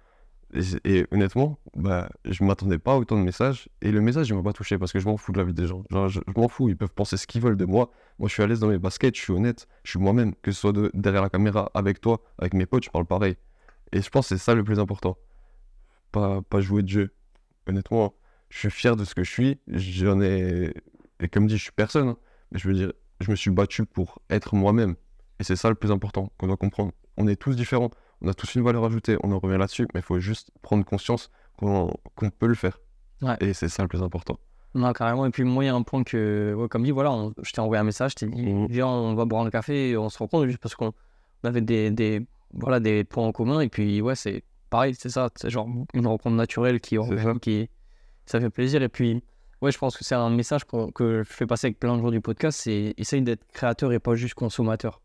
Et, 0.85 1.05
honnêtement, 1.11 1.59
bah, 1.75 2.09
je 2.25 2.45
m'attendais 2.45 2.79
pas 2.79 2.93
à 2.93 2.97
autant 2.97 3.17
de 3.17 3.23
messages. 3.23 3.69
Et 3.83 3.91
le 3.91 4.01
message, 4.01 4.29
il 4.29 4.37
m'a 4.37 4.43
pas 4.43 4.53
touché 4.53 4.79
parce 4.79 4.93
que 4.93 5.01
je 5.01 5.07
m'en 5.07 5.17
fous 5.17 5.33
de 5.33 5.39
la 5.39 5.45
vie 5.45 5.53
des 5.53 5.67
gens. 5.67 5.83
Je, 5.91 6.21
m'en 6.37 6.49
fous, 6.49 6.69
ils 6.69 6.77
peuvent 6.77 6.95
penser 6.95 7.17
ce 7.17 7.27
qu'ils 7.27 7.41
veulent 7.41 7.57
de 7.57 7.65
moi. 7.65 7.91
Moi, 8.19 8.29
je 8.29 8.35
suis 8.35 8.43
à 8.43 8.47
l'aise 8.47 8.61
dans 8.61 8.69
mes 8.69 8.79
baskets, 8.79 9.17
je 9.17 9.21
suis 9.21 9.33
honnête, 9.33 9.67
je 9.83 9.91
suis 9.91 9.99
moi-même. 9.99 10.35
Que 10.43 10.53
ce 10.53 10.61
soit 10.61 10.73
derrière 10.95 11.23
la 11.23 11.31
caméra, 11.31 11.71
avec 11.75 12.01
toi, 12.01 12.23
avec 12.39 12.55
mes 12.55 12.67
potes, 12.67 12.85
je 12.85 12.91
parle 12.91 13.07
pareil. 13.07 13.37
Et 13.93 14.01
je 14.01 14.09
pense 14.11 14.29
que 14.29 14.37
c'est 14.37 14.45
ça 14.45 14.55
le 14.55 14.63
plus 14.63 14.79
important. 14.79 15.19
Pas, 16.13 16.41
pas 16.43 16.61
jouer 16.61 16.83
de 16.83 16.89
jeu. 16.89 17.15
Honnêtement, 17.67 18.15
je 18.49 18.59
suis 18.59 18.71
fier 18.71 18.95
de 18.95 19.05
ce 19.05 19.15
que 19.15 19.25
je 19.25 19.31
suis. 19.31 19.59
J'en 19.67 20.21
ai. 20.21 20.73
Et 21.19 21.29
comme 21.29 21.49
dit, 21.49 21.57
je 21.57 21.63
suis 21.65 21.73
personne. 21.73 22.11
Hein. 22.11 22.19
Mais 22.53 22.61
je 22.61 22.69
veux 22.69 22.75
dire, 22.75 22.93
je 23.21 23.31
me 23.31 23.37
suis 23.37 23.51
battu 23.51 23.87
pour 23.87 24.21
être 24.31 24.55
moi-même. 24.55 24.95
Et 25.41 25.45
c'est 25.45 25.57
ça 25.57 25.69
le 25.69 25.75
plus 25.75 25.91
important 25.91 26.31
qu'on 26.39 26.47
doit 26.47 26.57
comprendre. 26.57 26.93
On 27.17 27.27
est 27.27 27.37
tous 27.37 27.57
différents 27.57 27.91
on 28.25 28.29
a 28.29 28.35
tous 28.35 28.55
une 28.55 28.63
valeur 28.63 28.85
ajoutée, 28.85 29.17
on 29.23 29.33
en 29.33 29.39
revient 29.39 29.59
là-dessus, 29.59 29.87
mais 29.95 30.01
il 30.01 30.03
faut 30.03 30.19
juste 30.19 30.51
prendre 30.63 30.85
conscience 30.85 31.31
qu'on 31.59 31.91
peut 32.39 32.47
le 32.47 32.55
faire. 32.55 32.81
Et 33.41 33.55
c'est 33.55 33.69
ça 33.69 33.83
le 33.83 33.89
plus 33.89 34.03
important. 34.03 34.39
Non, 34.75 34.93
carrément. 34.93 35.25
Et 35.25 35.31
puis, 35.31 35.45
moi, 35.45 35.65
il 35.65 35.69
y 35.69 35.71
a 35.71 35.75
un 35.75 35.83
point 35.83 36.03
que, 36.03 36.67
comme 36.69 36.83
dit, 36.83 36.91
voilà, 36.91 37.31
je 37.43 37.53
t'ai 37.53 37.61
envoyé 37.61 37.81
un 37.81 37.85
message, 37.85 38.13
je 38.13 38.17
t'ai 38.17 38.27
dit, 38.27 38.53
mmh. 38.53 38.67
viens, 38.69 38.89
on 38.89 39.15
va 39.15 39.25
boire 39.25 39.45
un 39.47 39.51
café 39.51 39.91
et 39.91 39.97
on 39.97 40.09
se 40.09 40.19
rencontre 40.19 40.47
juste 40.47 40.59
parce 40.59 40.75
qu'on 40.75 40.93
avait 41.45 41.61
des, 41.61 41.91
des, 41.91 42.27
voilà, 42.53 42.81
des 42.81 43.05
points 43.05 43.25
en 43.25 43.33
commun. 43.33 43.61
Et 43.61 43.69
puis, 43.69 44.01
ouais, 44.01 44.17
c'est 44.17 44.43
pareil, 44.71 44.95
c'est 44.99 45.11
ça. 45.11 45.31
C'est 45.37 45.51
genre 45.51 45.69
une 45.95 46.07
rencontre 46.07 46.35
naturelle 46.35 46.81
qui, 46.81 46.97
ça. 46.97 47.35
qui 47.41 47.71
ça 48.27 48.41
fait 48.41 48.51
plaisir. 48.51 48.83
Et 48.83 48.89
puis, 48.89 49.23
ouais, 49.63 49.71
je 49.71 49.79
pense 49.79 49.97
que 49.97 50.05
c'est 50.05 50.17
un 50.17 50.31
message 50.31 50.63
que 50.67 51.23
je 51.23 51.33
fais 51.33 51.47
passer 51.47 51.69
avec 51.69 51.79
plein 51.79 51.97
de 51.97 52.03
gens 52.03 52.11
du 52.11 52.21
podcast 52.21 52.61
c'est 52.63 52.95
essaye 52.97 53.23
d'être 53.23 53.47
créateur 53.53 53.93
et 53.93 54.01
pas 54.01 54.15
juste 54.17 54.35
consommateur. 54.35 55.01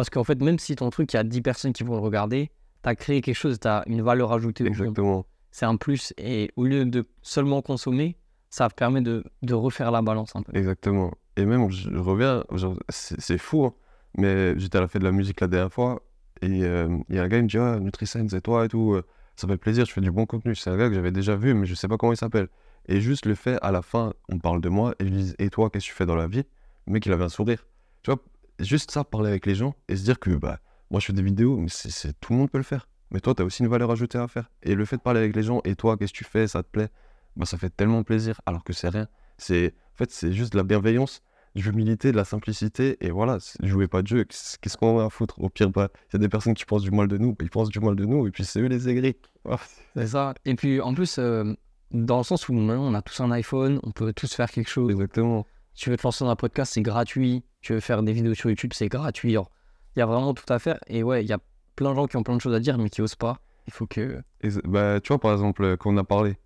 Parce 0.00 0.08
qu'en 0.08 0.24
fait, 0.24 0.40
même 0.40 0.58
si 0.58 0.76
ton 0.76 0.88
truc, 0.88 1.12
il 1.12 1.16
y 1.16 1.18
a 1.18 1.24
10 1.24 1.42
personnes 1.42 1.72
qui 1.74 1.82
vont 1.82 1.92
le 1.92 2.00
regarder, 2.00 2.50
tu 2.82 2.88
as 2.88 2.94
créé 2.94 3.20
quelque 3.20 3.36
chose, 3.36 3.60
tu 3.60 3.68
as 3.68 3.82
une 3.86 4.00
valeur 4.00 4.32
ajoutée. 4.32 4.64
Exactement. 4.64 5.26
C'est 5.50 5.66
un 5.66 5.76
plus. 5.76 6.14
Et 6.16 6.50
au 6.56 6.64
lieu 6.64 6.86
de 6.86 7.04
seulement 7.20 7.60
consommer, 7.60 8.16
ça 8.48 8.70
permet 8.70 9.02
de, 9.02 9.22
de 9.42 9.52
refaire 9.52 9.90
la 9.90 10.00
balance 10.00 10.34
un 10.34 10.40
peu. 10.40 10.56
Exactement. 10.56 11.12
Et 11.36 11.44
même, 11.44 11.70
je 11.70 11.90
reviens, 11.90 12.44
c'est 12.88 13.36
fou, 13.36 13.66
hein, 13.66 13.74
mais 14.16 14.58
j'étais 14.58 14.78
à 14.78 14.80
la 14.80 14.88
fête 14.88 15.02
de 15.02 15.06
la 15.06 15.12
musique 15.12 15.38
la 15.42 15.48
dernière 15.48 15.70
fois, 15.70 16.00
et 16.40 16.64
euh, 16.64 16.88
il 17.10 17.16
y 17.16 17.18
a 17.18 17.22
un 17.22 17.28
gars 17.28 17.36
qui 17.36 17.42
me 17.42 17.48
dit 17.48 17.58
Ah, 17.58 17.78
NutriSense 17.78 18.32
et 18.32 18.40
toi 18.40 18.64
et 18.64 18.68
tout, 18.68 18.94
euh, 18.94 19.04
ça 19.36 19.46
fait 19.48 19.58
plaisir, 19.58 19.84
je 19.84 19.92
fais 19.92 20.00
du 20.00 20.10
bon 20.10 20.24
contenu. 20.24 20.54
C'est 20.54 20.70
un 20.70 20.78
gars 20.78 20.88
que 20.88 20.94
j'avais 20.94 21.12
déjà 21.12 21.36
vu, 21.36 21.52
mais 21.52 21.66
je 21.66 21.74
sais 21.74 21.88
pas 21.88 21.98
comment 21.98 22.14
il 22.14 22.16
s'appelle. 22.16 22.48
Et 22.88 23.02
juste 23.02 23.26
le 23.26 23.34
fait, 23.34 23.58
à 23.60 23.70
la 23.70 23.82
fin, 23.82 24.14
on 24.30 24.38
parle 24.38 24.62
de 24.62 24.70
moi, 24.70 24.94
et 24.98 25.04
je 25.04 25.10
lui 25.10 25.22
dis 25.24 25.34
Et 25.38 25.50
toi, 25.50 25.68
qu'est-ce 25.68 25.84
que 25.84 25.90
tu 25.90 25.94
fais 25.94 26.06
dans 26.06 26.16
la 26.16 26.26
vie? 26.26 26.44
Le 26.86 26.94
mec, 26.94 27.04
il 27.04 27.12
avait 27.12 27.24
un 27.24 27.28
sourire. 27.28 27.66
Tu 28.02 28.10
vois, 28.10 28.18
juste 28.64 28.90
ça, 28.90 29.04
parler 29.04 29.30
avec 29.30 29.46
les 29.46 29.54
gens 29.54 29.74
et 29.88 29.96
se 29.96 30.04
dire 30.04 30.18
que 30.18 30.30
bah, 30.30 30.60
moi 30.90 31.00
je 31.00 31.06
fais 31.06 31.12
des 31.12 31.22
vidéos, 31.22 31.56
mais 31.56 31.68
c'est, 31.68 32.18
tout 32.20 32.32
le 32.32 32.38
monde 32.38 32.50
peut 32.50 32.58
le 32.58 32.64
faire. 32.64 32.88
Mais 33.10 33.20
toi, 33.20 33.34
tu 33.34 33.42
as 33.42 33.44
aussi 33.44 33.62
une 33.62 33.68
valeur 33.68 33.90
ajoutée 33.90 34.18
à 34.18 34.28
faire. 34.28 34.50
Et 34.62 34.74
le 34.74 34.84
fait 34.84 34.96
de 34.96 35.02
parler 35.02 35.20
avec 35.20 35.34
les 35.34 35.42
gens, 35.42 35.60
et 35.64 35.74
toi, 35.74 35.96
qu'est-ce 35.96 36.12
que 36.12 36.18
tu 36.18 36.24
fais, 36.24 36.46
ça 36.46 36.62
te 36.62 36.68
plaît, 36.68 36.88
bah, 37.36 37.44
ça 37.44 37.58
fait 37.58 37.70
tellement 37.70 38.04
plaisir, 38.04 38.40
alors 38.46 38.62
que 38.62 38.72
c'est 38.72 38.88
rien. 38.88 39.08
C'est, 39.36 39.74
en 39.94 39.96
fait, 39.96 40.10
c'est 40.12 40.32
juste 40.32 40.52
de 40.52 40.58
la 40.58 40.62
bienveillance. 40.62 41.22
l'humilité, 41.56 42.12
de 42.12 42.16
la 42.16 42.24
simplicité, 42.24 42.96
et 43.00 43.10
voilà, 43.10 43.38
jouez 43.64 43.88
pas 43.88 44.02
de 44.02 44.06
jeu, 44.06 44.24
qu'est-ce 44.24 44.76
qu'on 44.76 45.00
a 45.00 45.06
à 45.06 45.10
foutre? 45.10 45.40
Au 45.40 45.48
pire, 45.48 45.70
bah, 45.70 45.88
il 46.08 46.12
y 46.12 46.16
a 46.16 46.18
des 46.20 46.28
personnes 46.28 46.54
qui 46.54 46.64
pensent 46.64 46.82
du 46.82 46.92
mal 46.92 47.08
de 47.08 47.18
nous, 47.18 47.30
bah, 47.30 47.38
ils 47.40 47.50
pensent 47.50 47.70
du 47.70 47.80
mal 47.80 47.96
de 47.96 48.04
nous, 48.04 48.26
et 48.28 48.30
puis 48.30 48.44
c'est 48.44 48.60
eux 48.60 48.66
les 48.66 48.88
aigris. 48.88 49.16
C'est 49.96 50.06
ça. 50.06 50.34
Et 50.44 50.54
puis 50.54 50.80
en 50.80 50.94
plus, 50.94 51.18
euh, 51.18 51.52
dans 51.90 52.18
le 52.18 52.22
sens 52.22 52.48
où 52.48 52.52
maintenant 52.52 52.84
on 52.84 52.94
a 52.94 53.02
tous 53.02 53.20
un 53.20 53.30
iPhone, 53.32 53.80
on 53.82 53.90
peut 53.90 54.12
tous 54.12 54.32
faire 54.32 54.50
quelque 54.50 54.70
chose. 54.70 54.92
Exactement. 54.92 55.46
Tu 55.80 55.88
veux 55.88 55.96
te 55.96 56.02
lancer 56.02 56.24
dans 56.24 56.30
un 56.30 56.36
podcast, 56.36 56.74
c'est 56.74 56.82
gratuit. 56.82 57.42
Tu 57.62 57.72
veux 57.72 57.80
faire 57.80 58.02
des 58.02 58.12
vidéos 58.12 58.34
sur 58.34 58.50
YouTube, 58.50 58.72
c'est 58.74 58.90
gratuit. 58.90 59.32
Il 59.32 59.98
y 59.98 60.02
a 60.02 60.04
vraiment 60.04 60.34
tout 60.34 60.44
à 60.52 60.58
faire. 60.58 60.78
Et 60.88 61.02
ouais, 61.02 61.24
il 61.24 61.26
y 61.26 61.32
a 61.32 61.38
plein 61.74 61.92
de 61.92 61.94
gens 61.94 62.06
qui 62.06 62.18
ont 62.18 62.22
plein 62.22 62.36
de 62.36 62.40
choses 62.42 62.52
à 62.52 62.60
dire, 62.60 62.76
mais 62.76 62.90
qui 62.90 63.00
osent 63.00 63.14
pas. 63.14 63.38
Il 63.66 63.72
faut 63.72 63.86
que. 63.86 64.22
Bah, 64.64 65.00
tu 65.00 65.08
vois, 65.08 65.18
par 65.18 65.32
exemple, 65.32 65.64
euh, 65.64 65.76
quand 65.78 65.90
on 65.90 65.96
a 65.96 66.04
parlé, 66.04 66.36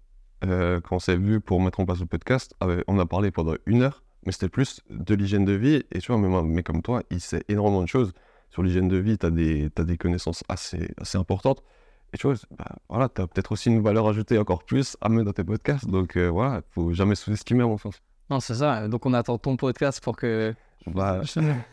euh, 0.44 0.80
quand 0.80 0.94
on 0.94 0.98
s'est 1.00 1.16
vu 1.16 1.40
pour 1.40 1.60
mettre 1.60 1.80
en 1.80 1.84
place 1.84 1.98
le 1.98 2.06
podcast, 2.06 2.54
ah 2.60 2.68
on 2.86 2.96
a 3.00 3.06
parlé 3.06 3.32
pendant 3.32 3.56
une 3.66 3.82
heure, 3.82 4.04
mais 4.24 4.30
c'était 4.30 4.48
plus 4.48 4.82
de 4.88 5.16
l'hygiène 5.16 5.44
de 5.44 5.54
vie. 5.54 5.82
Et 5.90 5.98
tu 5.98 6.12
vois, 6.12 6.24
un 6.24 6.42
mec 6.44 6.64
comme 6.64 6.82
toi, 6.82 7.02
il 7.10 7.20
sait 7.20 7.42
énormément 7.48 7.82
de 7.82 7.88
choses. 7.88 8.12
Sur 8.50 8.62
l'hygiène 8.62 8.86
de 8.86 8.98
vie, 8.98 9.18
tu 9.18 9.26
as 9.26 9.30
des, 9.30 9.68
t'as 9.74 9.82
des 9.82 9.96
connaissances 9.96 10.44
assez, 10.48 10.94
assez 10.98 11.18
importantes. 11.18 11.64
Et 12.12 12.18
tu 12.18 12.28
vois, 12.28 12.36
bah, 12.56 12.76
voilà, 12.88 13.08
tu 13.08 13.20
as 13.20 13.26
peut-être 13.26 13.50
aussi 13.50 13.68
une 13.68 13.82
valeur 13.82 14.06
ajoutée 14.06 14.38
encore 14.38 14.62
plus 14.62 14.96
à 15.00 15.08
mettre 15.08 15.24
dans 15.24 15.32
tes 15.32 15.42
podcasts. 15.42 15.88
Donc 15.88 16.16
euh, 16.16 16.28
voilà, 16.28 16.62
faut 16.70 16.92
jamais 16.92 17.16
sous-estimer, 17.16 17.64
à 17.64 17.66
mon 17.66 17.78
sens. 17.78 18.00
Non, 18.34 18.40
c'est 18.40 18.56
ça. 18.56 18.88
Donc 18.88 19.06
on 19.06 19.12
attend 19.12 19.38
ton 19.38 19.56
podcast 19.56 20.02
pour 20.02 20.16
que. 20.16 20.54
Bah, 20.86 21.22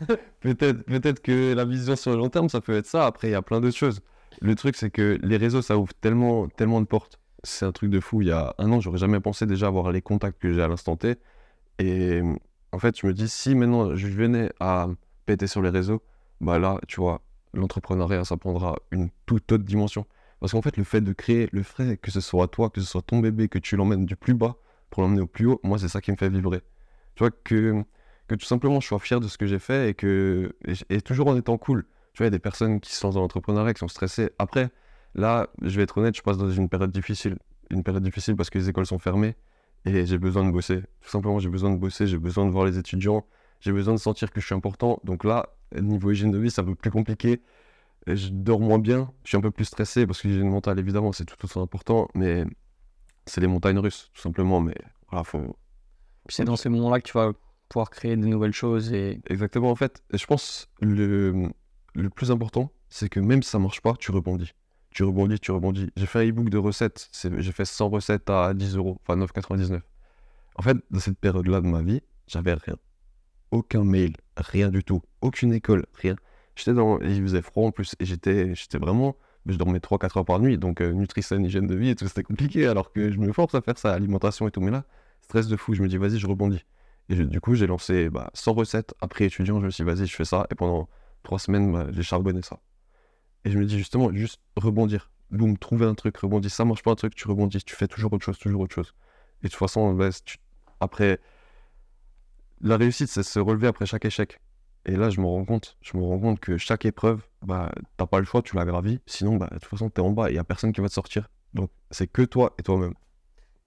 peut-être 0.40 0.84
peut 0.86 1.12
que 1.22 1.52
la 1.52 1.66
vision 1.66 1.96
sur 1.96 2.12
le 2.12 2.16
long 2.16 2.30
terme, 2.30 2.48
ça 2.48 2.62
peut 2.62 2.74
être 2.74 2.86
ça. 2.86 3.04
Après, 3.04 3.28
il 3.28 3.32
y 3.32 3.34
a 3.34 3.42
plein 3.42 3.60
d'autres 3.60 3.76
choses. 3.76 4.00
Le 4.40 4.54
truc, 4.54 4.74
c'est 4.74 4.88
que 4.88 5.18
les 5.22 5.36
réseaux, 5.36 5.60
ça 5.60 5.76
ouvre 5.76 5.92
tellement, 5.92 6.48
tellement 6.48 6.80
de 6.80 6.86
portes. 6.86 7.18
C'est 7.42 7.66
un 7.66 7.72
truc 7.72 7.90
de 7.90 8.00
fou. 8.00 8.22
Il 8.22 8.28
y 8.28 8.30
a 8.30 8.54
un 8.56 8.72
an, 8.72 8.80
j'aurais 8.80 8.96
jamais 8.96 9.20
pensé 9.20 9.44
déjà 9.44 9.66
avoir 9.66 9.92
les 9.92 10.00
contacts 10.00 10.40
que 10.40 10.50
j'ai 10.54 10.62
à 10.62 10.68
l'instant 10.68 10.96
T. 10.96 11.16
Et 11.78 12.22
en 12.70 12.78
fait, 12.78 12.98
je 12.98 13.06
me 13.06 13.12
dis, 13.12 13.28
si 13.28 13.54
maintenant 13.54 13.94
je 13.96 14.06
venais 14.06 14.50
à 14.60 14.86
péter 15.26 15.46
sur 15.46 15.60
les 15.60 15.70
réseaux, 15.70 16.00
bah 16.40 16.58
là, 16.58 16.78
tu 16.88 17.00
vois, 17.00 17.20
l'entrepreneuriat, 17.52 18.24
ça 18.24 18.38
prendra 18.38 18.76
une 18.92 19.10
toute 19.26 19.52
autre 19.52 19.64
dimension. 19.64 20.06
Parce 20.40 20.52
qu'en 20.52 20.62
fait, 20.62 20.78
le 20.78 20.84
fait 20.84 21.02
de 21.02 21.12
créer, 21.12 21.50
le 21.52 21.64
fait 21.64 21.98
que 21.98 22.10
ce 22.10 22.20
soit 22.22 22.48
toi, 22.48 22.70
que 22.70 22.80
ce 22.80 22.86
soit 22.86 23.02
ton 23.02 23.18
bébé, 23.18 23.48
que 23.48 23.58
tu 23.58 23.76
l'emmènes 23.76 24.06
du 24.06 24.16
plus 24.16 24.34
bas 24.34 24.56
pour 24.92 25.02
l'emmener 25.02 25.22
au 25.22 25.26
plus 25.26 25.46
haut, 25.46 25.58
moi, 25.64 25.78
c'est 25.78 25.88
ça 25.88 26.00
qui 26.02 26.12
me 26.12 26.16
fait 26.16 26.28
vibrer. 26.28 26.60
Tu 27.14 27.24
vois, 27.24 27.30
que, 27.30 27.82
que 28.28 28.34
tout 28.34 28.44
simplement, 28.44 28.78
je 28.78 28.86
sois 28.86 28.98
fier 28.98 29.20
de 29.20 29.26
ce 29.26 29.38
que 29.38 29.46
j'ai 29.46 29.58
fait 29.58 29.88
et 29.88 29.94
que, 29.94 30.54
et, 30.90 31.00
toujours 31.00 31.28
en 31.28 31.36
étant 31.36 31.56
cool. 31.56 31.84
Tu 32.12 32.18
vois, 32.18 32.26
il 32.26 32.26
y 32.26 32.28
a 32.28 32.30
des 32.30 32.38
personnes 32.38 32.78
qui 32.78 32.92
se 32.92 33.04
lancent 33.04 33.14
dans 33.14 33.22
l'entrepreneuriat, 33.22 33.72
qui 33.72 33.80
sont 33.80 33.88
stressées. 33.88 34.30
Après, 34.38 34.68
là, 35.14 35.48
je 35.62 35.74
vais 35.76 35.84
être 35.84 35.96
honnête, 35.96 36.14
je 36.14 36.20
passe 36.20 36.36
dans 36.36 36.50
une 36.50 36.68
période 36.68 36.92
difficile. 36.92 37.38
Une 37.70 37.82
période 37.82 38.02
difficile 38.02 38.36
parce 38.36 38.50
que 38.50 38.58
les 38.58 38.68
écoles 38.68 38.84
sont 38.84 38.98
fermées 38.98 39.34
et 39.86 40.04
j'ai 40.04 40.18
besoin 40.18 40.44
de 40.44 40.50
bosser. 40.50 40.82
Tout 41.00 41.08
simplement, 41.08 41.38
j'ai 41.38 41.48
besoin 41.48 41.70
de 41.70 41.76
bosser, 41.78 42.06
j'ai 42.06 42.18
besoin 42.18 42.44
de 42.44 42.50
voir 42.50 42.66
les 42.66 42.76
étudiants, 42.76 43.24
j'ai 43.60 43.72
besoin 43.72 43.94
de 43.94 43.98
sentir 43.98 44.30
que 44.30 44.42
je 44.42 44.46
suis 44.46 44.54
important. 44.54 45.00
Donc 45.04 45.24
là, 45.24 45.48
niveau 45.74 46.10
hygiène 46.10 46.32
de 46.32 46.38
vie, 46.38 46.50
c'est 46.50 46.60
un 46.60 46.64
peu 46.64 46.74
plus 46.74 46.90
compliqué. 46.90 47.40
Je 48.06 48.28
dors 48.28 48.60
moins 48.60 48.78
bien, 48.78 49.10
je 49.24 49.30
suis 49.30 49.38
un 49.38 49.40
peu 49.40 49.50
plus 49.50 49.64
stressé 49.64 50.06
parce 50.06 50.20
que 50.20 50.28
l'hygiène 50.28 50.50
mentale, 50.50 50.78
évidemment, 50.78 51.12
c'est 51.12 51.24
tout 51.24 51.42
aussi 51.42 51.58
important, 51.58 52.08
mais 52.14 52.44
c'est 53.26 53.40
les 53.40 53.46
montagnes 53.46 53.78
russes, 53.78 54.10
tout 54.14 54.20
simplement. 54.20 54.60
Mais 54.60 54.74
voilà, 55.10 55.24
faut. 55.24 55.56
C'est 56.28 56.44
dans 56.44 56.56
ces 56.56 56.68
moments-là 56.68 57.00
que 57.00 57.08
tu 57.08 57.12
vas 57.14 57.32
pouvoir 57.68 57.90
créer 57.90 58.16
de 58.16 58.26
nouvelles 58.26 58.52
choses. 58.52 58.92
Et 58.92 59.20
Exactement, 59.26 59.70
en 59.70 59.74
fait, 59.74 60.02
je 60.12 60.24
pense 60.26 60.68
le, 60.80 61.50
le 61.94 62.10
plus 62.10 62.30
important, 62.30 62.70
c'est 62.88 63.08
que 63.08 63.20
même 63.20 63.42
si 63.42 63.50
ça 63.50 63.58
marche 63.58 63.80
pas, 63.80 63.94
tu 63.98 64.10
rebondis. 64.10 64.52
Tu 64.90 65.04
rebondis, 65.04 65.40
tu 65.40 65.50
rebondis. 65.52 65.90
J'ai 65.96 66.06
fait 66.06 66.20
un 66.20 66.28
e-book 66.28 66.50
de 66.50 66.58
recettes, 66.58 67.10
j'ai 67.38 67.52
fait 67.52 67.64
100 67.64 67.88
recettes 67.88 68.28
à 68.28 68.52
10 68.52 68.76
euros, 68.76 68.98
enfin 69.02 69.16
9,99. 69.16 69.80
En 70.56 70.62
fait, 70.62 70.76
dans 70.90 71.00
cette 71.00 71.18
période-là 71.18 71.60
de 71.62 71.66
ma 71.66 71.82
vie, 71.82 72.02
j'avais 72.26 72.54
rien. 72.54 72.76
Aucun 73.50 73.84
mail, 73.84 74.14
rien 74.36 74.68
du 74.68 74.84
tout. 74.84 75.02
Aucune 75.22 75.52
école, 75.52 75.86
rien. 75.94 76.16
J'étais 76.56 76.74
dans. 76.74 77.00
Il 77.00 77.22
faisait 77.22 77.42
froid 77.42 77.66
en 77.68 77.72
plus, 77.72 77.94
et 78.00 78.04
j'étais 78.04 78.54
j'étais 78.54 78.78
vraiment. 78.78 79.16
Je 79.46 79.56
dormais 79.56 79.80
3-4 79.80 80.16
heures 80.18 80.24
par 80.24 80.38
nuit, 80.38 80.56
donc 80.58 80.80
euh, 80.80 80.92
nutrition, 80.92 81.38
hygiène 81.42 81.66
de 81.66 81.74
vie 81.74 81.90
et 81.90 81.96
tout, 81.96 82.06
c'était 82.06 82.22
compliqué, 82.22 82.66
alors 82.66 82.92
que 82.92 83.10
je 83.10 83.18
me 83.18 83.32
force 83.32 83.54
à 83.54 83.60
faire 83.60 83.76
ça, 83.78 83.92
alimentation 83.92 84.46
et 84.48 84.50
tout. 84.52 84.60
Mais 84.60 84.70
là, 84.70 84.84
stress 85.22 85.48
de 85.48 85.56
fou, 85.56 85.74
je 85.74 85.82
me 85.82 85.88
dis, 85.88 85.96
vas-y, 85.96 86.18
je 86.18 86.26
rebondis. 86.26 86.64
Et 87.08 87.16
je- 87.16 87.22
du 87.24 87.40
coup, 87.40 87.54
j'ai 87.54 87.66
lancé 87.66 88.08
bah, 88.10 88.30
100 88.34 88.52
recettes. 88.54 88.94
Après 89.00 89.24
étudiant, 89.26 89.60
je 89.60 89.66
me 89.66 89.70
suis 89.70 89.84
dit, 89.84 89.90
vas-y, 89.90 90.06
je 90.06 90.14
fais 90.14 90.24
ça. 90.24 90.46
Et 90.50 90.54
pendant 90.54 90.88
3 91.24 91.38
semaines, 91.40 91.72
bah, 91.72 91.86
j'ai 91.90 92.02
charbonné 92.04 92.42
ça. 92.42 92.60
Et 93.44 93.50
je 93.50 93.58
me 93.58 93.66
dis 93.66 93.78
justement, 93.78 94.12
juste 94.12 94.40
rebondir. 94.56 95.10
Boum, 95.30 95.58
trouver 95.58 95.86
un 95.86 95.94
truc, 95.94 96.16
rebondir. 96.18 96.50
Ça 96.50 96.64
marche 96.64 96.82
pas 96.82 96.92
un 96.92 96.94
truc, 96.96 97.14
tu 97.14 97.28
rebondis. 97.28 97.62
Tu 97.64 97.74
fais 97.76 97.88
toujours 97.88 98.12
autre 98.12 98.24
chose, 98.24 98.38
toujours 98.38 98.62
autre 98.62 98.74
chose. 98.74 98.94
Et 99.42 99.46
de 99.46 99.50
toute 99.50 99.58
façon, 99.58 99.94
bah, 99.94 100.10
après, 100.80 101.20
la 102.60 102.76
réussite, 102.76 103.08
c'est 103.08 103.22
se 103.22 103.38
relever 103.38 103.66
après 103.66 103.86
chaque 103.86 104.04
échec. 104.04 104.40
Et 104.86 104.96
là, 104.96 105.10
je 105.10 105.20
me 105.20 105.26
rends 105.26 105.44
compte, 105.44 105.76
je 105.82 105.96
me 105.96 106.02
rends 106.02 106.18
compte 106.18 106.40
que 106.40 106.56
chaque 106.58 106.84
épreuve, 106.84 107.22
bah, 107.44 107.72
t'as 107.96 108.06
pas 108.06 108.18
le 108.18 108.24
choix, 108.24 108.42
tu 108.42 108.56
la 108.56 108.64
gravis. 108.64 109.00
Sinon, 109.06 109.36
bah, 109.36 109.48
de 109.52 109.58
toute 109.58 109.68
façon, 109.68 109.90
t'es 109.90 110.00
en 110.00 110.10
bas 110.10 110.30
et 110.30 110.34
y 110.34 110.38
a 110.38 110.44
personne 110.44 110.72
qui 110.72 110.80
va 110.80 110.88
te 110.88 110.92
sortir. 110.92 111.28
Donc, 111.54 111.70
c'est 111.90 112.06
que 112.06 112.22
toi 112.22 112.54
et 112.58 112.62
toi-même. 112.62 112.94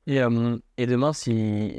Et, 0.07 0.21
euh, 0.21 0.57
et 0.77 0.85
demain, 0.85 1.13
si. 1.13 1.73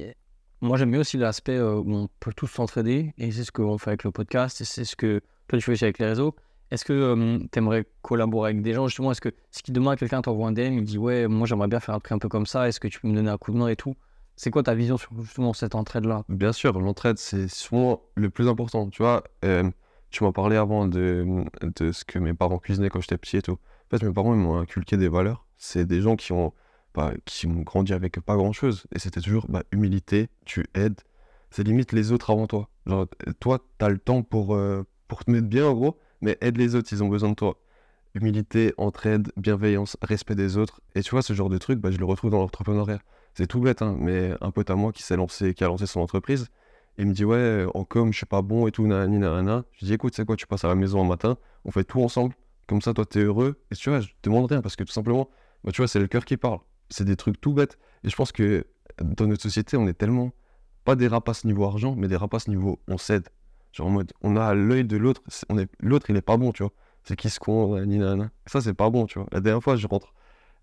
Moi, 0.61 0.78
j'aime 0.78 0.90
bien 0.90 1.00
aussi 1.00 1.18
l'aspect 1.18 1.56
euh, 1.56 1.74
où 1.74 1.94
on 1.94 2.09
peut 2.20 2.32
tous 2.35 2.46
s'entraider. 2.46 3.12
Et 3.18 3.30
c'est 3.30 3.44
ce 3.44 3.52
qu'on 3.52 3.78
fait 3.78 3.90
avec 3.90 4.04
le 4.04 4.11
podcast. 4.11 4.61
Et 4.61 4.64
c'est 4.64 4.85
ce 4.85 4.96
que 4.96 5.20
toi, 5.48 5.59
tu 5.59 5.64
fais 5.64 5.72
aussi 5.72 5.85
avec 5.85 5.98
les 5.98 6.06
réseaux. 6.06 6.35
Est-ce 6.70 6.85
que 6.85 7.38
tu 7.52 7.59
aimerais 7.59 7.87
collaborer 8.02 8.50
avec 8.50 8.62
des 8.62 8.72
gens 8.72 8.88
Justement, 8.88 9.12
est-ce 9.12 9.20
que 9.20 9.32
si 9.52 9.70
demain, 9.70 9.94
quelqu'un 9.94 10.20
t'envoie 10.22 10.48
un 10.48 10.52
DM, 10.52 10.78
il 10.78 10.85
dit 10.85 10.98
Ouais, 10.98 11.28
moi, 11.28 11.46
j'aimerais 11.46 11.68
bien 11.68 11.78
faire 11.78 11.94
un 11.94 12.00
truc 12.00 12.12
un 12.12 12.18
peu 12.18 12.28
comme 12.28 12.46
ça. 12.46 12.68
Est-ce 12.68 12.80
que 12.80 12.88
tu 12.88 13.00
peux 13.00 13.09
me 13.09 13.14
donner 13.14 13.30
un 13.30 13.38
coup 13.38 13.52
de 13.52 13.59
main 13.59 13.68
et 13.68 13.76
tout? 13.76 13.94
C'est 14.35 14.50
quoi 14.50 14.62
ta 14.62 14.74
vision 14.74 14.98
sur 14.98 15.11
justement 15.22 15.54
cette 15.54 15.74
entraide-là? 15.74 16.24
Bien 16.28 16.52
sûr, 16.52 16.78
l'entraide, 16.78 17.18
c'est 17.18 17.48
souvent 17.48 18.02
le 18.16 18.28
plus 18.28 18.48
important. 18.48 18.88
Tu 18.90 19.02
vois, 19.02 19.24
euh, 19.44 19.70
tu 20.16 20.24
m'as 20.24 20.33
parlé 20.33 20.57
avant 20.57 20.87
de, 20.87 21.44
de 21.62 21.92
ce 21.92 22.07
que 22.07 22.18
mes 22.18 22.33
parents 22.33 22.59
cuisinaient 22.59 22.88
quand 22.88 23.02
j'étais 23.02 23.18
petit 23.18 23.37
et 23.37 23.42
tout. 23.42 23.52
En 23.52 23.90
fait, 23.90 24.02
mes 24.02 24.12
parents, 24.14 24.33
ils 24.33 24.40
m'ont 24.40 24.57
inculqué 24.57 24.96
des 24.96 25.09
valeurs. 25.09 25.46
C'est 25.59 25.85
des 25.85 26.00
gens 26.00 26.16
qui 26.16 26.33
ont, 26.33 26.55
bah, 26.94 27.12
qui 27.26 27.46
ont 27.46 27.61
grandi 27.61 27.92
avec 27.92 28.18
pas 28.20 28.35
grand-chose. 28.35 28.87
Et 28.94 28.98
c'était 28.98 29.20
toujours 29.20 29.44
bah, 29.50 29.62
humilité, 29.72 30.31
tu 30.46 30.64
aides. 30.74 31.02
C'est 31.50 31.64
limite 31.64 31.92
les 31.92 32.12
autres 32.12 32.31
avant 32.31 32.46
toi. 32.46 32.70
Genre, 32.87 33.07
toi, 33.40 33.59
t'as 33.76 33.90
le 33.90 33.98
temps 33.98 34.22
pour, 34.22 34.55
euh, 34.55 34.87
pour 35.07 35.22
te 35.22 35.31
mettre 35.31 35.48
bien, 35.48 35.66
en 35.66 35.74
gros, 35.74 35.98
mais 36.22 36.38
aide 36.40 36.57
les 36.57 36.74
autres, 36.74 36.88
ils 36.92 37.05
ont 37.05 37.09
besoin 37.09 37.29
de 37.29 37.35
toi. 37.35 37.61
Humilité, 38.14 38.72
entraide, 38.79 39.31
bienveillance, 39.37 39.98
respect 40.00 40.35
des 40.35 40.57
autres. 40.57 40.81
Et 40.94 41.02
tu 41.02 41.11
vois, 41.11 41.20
ce 41.20 41.35
genre 41.35 41.50
de 41.50 41.59
truc, 41.59 41.79
bah, 41.79 41.90
je 41.90 41.98
le 41.98 42.07
retrouve 42.07 42.31
dans 42.31 42.40
l'entrepreneuriat. 42.40 43.00
C'est 43.35 43.46
tout 43.46 43.61
bête, 43.61 43.83
hein, 43.83 43.94
mais 44.00 44.33
un 44.40 44.50
pote 44.50 44.70
à 44.70 44.76
moi 44.76 44.92
qui 44.92 45.02
s'est 45.02 45.16
lancé, 45.16 45.52
qui 45.52 45.62
a 45.62 45.66
lancé 45.66 45.85
son 45.85 46.00
entreprise, 46.00 46.48
il 46.98 47.06
me 47.06 47.12
dit 47.12 47.24
ouais, 47.24 47.66
en 47.74 47.85
com, 47.85 48.12
je 48.12 48.18
suis 48.18 48.26
pas 48.26 48.42
bon 48.42 48.66
et 48.66 48.72
tout, 48.72 48.87
nanani, 48.87 49.18
nanana. 49.18 49.64
Je 49.72 49.87
dis 49.87 49.92
écoute, 49.92 50.14
c'est 50.14 50.24
quoi, 50.24 50.37
tu 50.37 50.46
passes 50.46 50.64
à 50.64 50.68
la 50.68 50.74
maison 50.74 51.02
un 51.02 51.06
matin, 51.06 51.37
on 51.64 51.70
fait 51.70 51.85
tout 51.85 52.02
ensemble, 52.02 52.35
comme 52.66 52.80
ça, 52.80 52.94
toi, 52.94 53.04
t'es 53.04 53.20
heureux. 53.20 53.61
Et 53.70 53.74
tu 53.74 53.90
vois, 53.90 54.00
je 54.00 54.09
te 54.09 54.14
demande 54.28 54.50
rien 54.50 54.62
parce 54.62 54.76
que 54.76 54.85
tout 54.85 54.92
simplement, 54.92 55.28
bah, 55.64 55.72
tu 55.72 55.80
vois, 55.80 55.88
c'est 55.88 56.00
le 56.00 56.06
cœur 56.06 56.24
qui 56.24 56.37
parle. 56.37 56.61
C'est 56.88 57.04
des 57.04 57.16
trucs 57.16 57.40
tout 57.40 57.52
bêtes. 57.52 57.78
Et 58.04 58.09
je 58.09 58.16
pense 58.16 58.32
que 58.32 58.66
dans 59.00 59.26
notre 59.26 59.42
société, 59.42 59.76
on 59.76 59.87
est 59.87 59.94
tellement 59.94 60.32
pas 60.85 60.96
des 60.96 61.09
rapaces 61.09 61.44
niveau 61.44 61.64
argent, 61.64 61.94
mais 61.96 62.09
des 62.09 62.16
rapaces 62.16 62.48
niveau 62.48 62.78
on 62.88 62.98
s'aide. 62.98 63.28
Genre 63.72 63.88
en 63.88 63.90
mode, 63.90 64.12
on 64.22 64.37
a 64.37 64.54
l'œil 64.54 64.85
de 64.85 64.96
l'autre, 64.96 65.22
l'autre, 65.80 66.11
il 66.11 66.16
est 66.16 66.22
pas 66.22 66.37
bon, 66.37 66.52
tu 66.52 66.62
vois. 66.62 66.72
C'est 67.04 67.16
qui 67.16 67.28
ce 67.28 67.38
con, 67.38 67.76
nanana. 67.85 68.30
Ça, 68.46 68.61
c'est 68.61 68.74
pas 68.74 68.90
bon, 68.90 69.06
tu 69.06 69.18
vois. 69.18 69.28
La 69.32 69.40
dernière 69.40 69.62
fois, 69.62 69.76
je 69.76 69.87
rentre, 69.87 70.12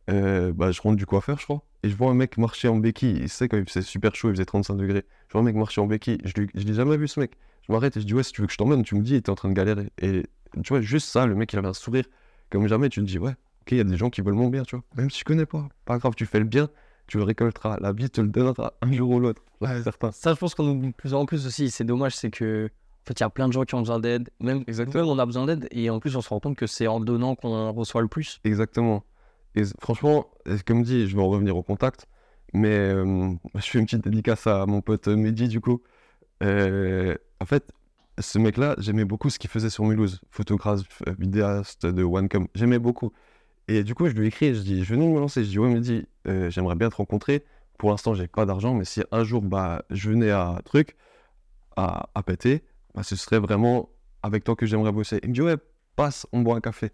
euh, 0.09 0.51
bah, 0.53 0.71
je 0.71 0.81
rentre 0.81 0.97
du 0.97 1.05
coiffeur, 1.05 1.39
je 1.39 1.45
crois, 1.45 1.61
et 1.83 1.89
je 1.89 1.95
vois 1.95 2.09
un 2.11 2.13
mec 2.13 2.37
marcher 2.37 2.67
en 2.67 2.75
béquille. 2.77 3.21
Et 3.23 3.27
c'est 3.27 3.47
quand 3.47 3.57
il 3.57 3.65
faisait 3.67 3.81
super 3.81 4.15
chaud, 4.15 4.29
il 4.29 4.33
faisait 4.33 4.45
35 4.45 4.75
degrés. 4.75 5.05
Je 5.27 5.33
vois 5.33 5.41
un 5.41 5.45
mec 5.45 5.55
marcher 5.55 5.81
en 5.81 5.87
béquille. 5.87 6.17
Je, 6.25 6.33
lui- 6.41 6.49
l'ai 6.53 6.73
jamais 6.73 6.97
vu, 6.97 7.07
ce 7.07 7.19
mec. 7.19 7.33
Je 7.67 7.71
m'arrête 7.71 7.95
et 7.97 8.01
je 8.01 8.05
dis, 8.05 8.13
ouais, 8.13 8.23
si 8.23 8.33
tu 8.33 8.41
veux 8.41 8.47
que 8.47 8.53
je 8.53 8.57
t'emmène, 8.57 8.83
tu 8.83 8.95
me 8.95 9.01
dis, 9.01 9.11
il 9.11 9.17
était 9.17 9.29
en 9.29 9.35
train 9.35 9.49
de 9.49 9.53
galérer. 9.53 9.89
Et 10.01 10.23
tu 10.63 10.69
vois, 10.69 10.81
juste 10.81 11.07
ça, 11.07 11.25
le 11.25 11.35
mec, 11.35 11.51
il 11.53 11.59
avait 11.59 11.67
un 11.69 11.73
sourire 11.73 12.05
comme 12.49 12.67
jamais. 12.67 12.89
Tu 12.89 12.99
te 12.99 13.05
dis, 13.05 13.17
ouais, 13.17 13.31
ok, 13.31 13.71
il 13.71 13.77
y 13.77 13.81
a 13.81 13.85
des 13.85 13.97
gens 13.97 14.09
qui 14.09 14.21
veulent 14.21 14.33
mon 14.33 14.49
bien, 14.49 14.63
tu 14.63 14.75
vois. 14.75 14.83
Même 14.97 15.09
si 15.09 15.19
tu 15.19 15.23
connais 15.23 15.45
pas, 15.45 15.67
pas 15.85 15.97
grave, 15.97 16.13
tu 16.15 16.25
fais 16.25 16.39
le 16.39 16.45
bien, 16.45 16.69
tu 17.07 17.17
le 17.17 17.23
récolteras. 17.23 17.77
La 17.79 17.93
vie 17.93 18.09
te 18.09 18.19
le 18.21 18.27
donnera 18.27 18.73
un 18.81 18.91
jour 18.91 19.09
ou 19.09 19.19
l'autre. 19.19 19.41
C'est 19.61 19.83
certain. 19.83 20.11
Ça, 20.11 20.33
je 20.33 20.39
pense 20.39 20.53
qu'on 20.55 20.67
oublie 20.67 20.89
de 20.89 20.93
plus 20.93 21.13
en 21.13 21.25
plus 21.25 21.45
aussi. 21.47 21.69
C'est 21.71 21.85
dommage, 21.85 22.15
c'est 22.15 22.29
que. 22.31 22.65
En 22.67 23.05
fait, 23.07 23.19
il 23.19 23.23
y 23.23 23.25
a 23.25 23.29
plein 23.29 23.47
de 23.49 23.53
gens 23.53 23.63
qui 23.63 23.75
ont 23.75 23.79
besoin 23.81 23.99
d'aide. 23.99 24.29
Même, 24.39 24.63
Exactement. 24.67 25.03
nous, 25.03 25.09
on 25.11 25.19
a 25.19 25.25
besoin 25.25 25.45
d'aide. 25.45 25.67
Et 25.71 25.89
en 25.89 25.99
plus, 25.99 26.15
on 26.15 26.21
se 26.21 26.29
rend 26.29 26.39
compte 26.39 26.55
que 26.55 26.67
c'est 26.67 26.87
en 26.87 27.01
donnant 27.01 27.35
qu'on 27.35 27.71
reçoit 27.73 28.01
le 28.01 28.07
plus. 28.07 28.39
Exactement. 28.45 29.03
Et 29.55 29.63
franchement, 29.79 30.31
euh, 30.47 30.57
comme 30.65 30.83
dit, 30.83 31.07
je 31.07 31.15
vais 31.15 31.21
en 31.21 31.29
revenir 31.29 31.55
au 31.55 31.63
contact. 31.63 32.07
Mais 32.53 32.69
euh, 32.69 33.31
je 33.55 33.61
fais 33.61 33.79
une 33.79 33.85
petite 33.85 34.03
dédicace 34.03 34.47
à 34.47 34.65
mon 34.65 34.81
pote 34.81 35.07
euh, 35.07 35.15
Mehdi, 35.15 35.47
du 35.47 35.61
coup. 35.61 35.81
En 36.41 37.45
fait, 37.45 37.71
ce 38.19 38.39
mec-là, 38.39 38.75
j'aimais 38.77 39.05
beaucoup 39.05 39.29
ce 39.29 39.39
qu'il 39.39 39.49
faisait 39.49 39.69
sur 39.69 39.85
Mulhouse. 39.85 40.21
Photographe, 40.29 40.81
vidéaste 41.19 41.85
de 41.85 42.03
OneCom. 42.03 42.47
J'aimais 42.55 42.79
beaucoup. 42.79 43.11
Et 43.67 43.83
du 43.83 43.95
coup, 43.95 44.07
je 44.07 44.13
lui 44.13 44.25
ai 44.25 44.27
écrit, 44.27 44.53
je 44.53 44.61
dis, 44.61 44.83
je 44.83 44.93
venais 44.93 45.07
de 45.07 45.11
me 45.11 45.19
lancer. 45.19 45.43
Je 45.43 45.49
dis, 45.49 45.59
ouais, 45.59 45.69
Mehdi, 45.69 46.05
j'aimerais 46.25 46.75
bien 46.75 46.89
te 46.89 46.95
rencontrer. 46.95 47.45
Pour 47.77 47.91
l'instant, 47.91 48.13
j'ai 48.13 48.27
pas 48.27 48.45
d'argent, 48.45 48.73
mais 48.73 48.85
si 48.85 49.01
un 49.11 49.23
jour, 49.23 49.41
bah, 49.41 49.83
je 49.89 50.09
venais 50.09 50.31
à 50.31 50.59
truc, 50.65 50.95
à, 51.75 52.09
à 52.13 52.23
péter, 52.23 52.63
bah, 52.93 53.03
ce 53.03 53.15
serait 53.15 53.39
vraiment 53.39 53.89
avec 54.21 54.43
toi 54.43 54.55
que 54.55 54.65
j'aimerais 54.65 54.91
bosser. 54.91 55.19
Il 55.23 55.29
me 55.29 55.33
dit, 55.33 55.41
ouais, 55.41 55.57
passe, 55.95 56.27
on 56.33 56.41
boit 56.41 56.55
un 56.55 56.61
café. 56.61 56.91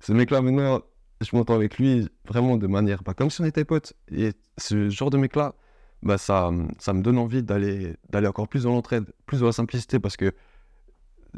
Ce 0.00 0.12
mec-là, 0.12 0.40
maintenant, 0.42 0.82
je 1.20 1.36
m'entends 1.36 1.54
avec 1.54 1.78
lui 1.78 2.08
vraiment 2.26 2.56
de 2.56 2.66
manière, 2.66 3.04
pas 3.04 3.14
comme 3.14 3.30
si 3.30 3.40
on 3.40 3.44
était 3.44 3.64
potes. 3.64 3.94
Et 4.10 4.32
ce 4.58 4.88
genre 4.88 5.10
de 5.10 5.18
mec-là, 5.18 5.54
bah 6.02 6.18
ça, 6.18 6.50
ça 6.78 6.92
me 6.92 7.02
donne 7.02 7.18
envie 7.18 7.42
d'aller 7.42 7.96
encore 8.26 8.48
plus 8.48 8.64
dans 8.64 8.70
l'entraide, 8.70 9.04
plus 9.26 9.40
dans 9.40 9.46
la 9.46 9.52
simplicité, 9.52 9.98
parce 9.98 10.16
que 10.16 10.32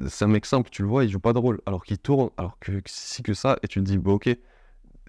c'est 0.09 0.25
un 0.25 0.29
mec 0.29 0.47
simple, 0.47 0.71
tu 0.71 0.83
le 0.83 0.89
vois, 0.89 1.05
il 1.05 1.11
joue 1.11 1.21
pas 1.21 1.33
de 1.33 1.39
rôle, 1.39 1.61
alors 1.67 1.85
qu'il 1.85 1.99
tourne, 1.99 2.31
alors 2.37 2.59
que 2.59 2.81
si 2.87 3.23
que 3.23 3.35
ça, 3.35 3.59
et 3.63 3.69
tu 3.69 3.81
te 3.81 3.85
dis, 3.85 3.99
bah 3.99 4.13
ok, 4.13 4.31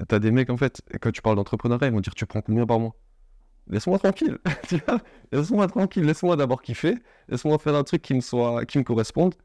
t'as 0.08 0.20
des 0.20 0.32
mecs 0.32 0.50
en 0.50 0.58
fait, 0.58 0.82
quand 1.02 1.12
tu 1.12 1.22
parles 1.22 1.36
d'entrepreneuriat, 1.36 1.88
ils 1.88 1.94
vont 1.94 2.02
dire, 2.02 2.16
tu 2.16 2.26
prends 2.26 2.42
combien 2.42 2.66
par 2.66 2.80
mois? 2.80 2.96
Laisse-moi 3.68 4.00
tranquille, 4.00 4.40
laisse-moi 5.32 5.68
tranquille, 5.68 6.04
laisse-moi 6.04 6.36
d'abord 6.36 6.62
kiffer, 6.62 6.96
laisse-moi 7.30 7.58
faire 7.60 7.76
un 7.76 7.84
truc 7.84 8.02
qui 8.02 8.14
me, 8.14 8.22
soit, 8.22 8.66
qui 8.66 8.78
me 8.78 8.84
corresponde, 8.84 9.36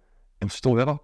et 0.41 0.45
ensuite 0.47 0.67
on 0.67 0.75
verra. 0.75 1.01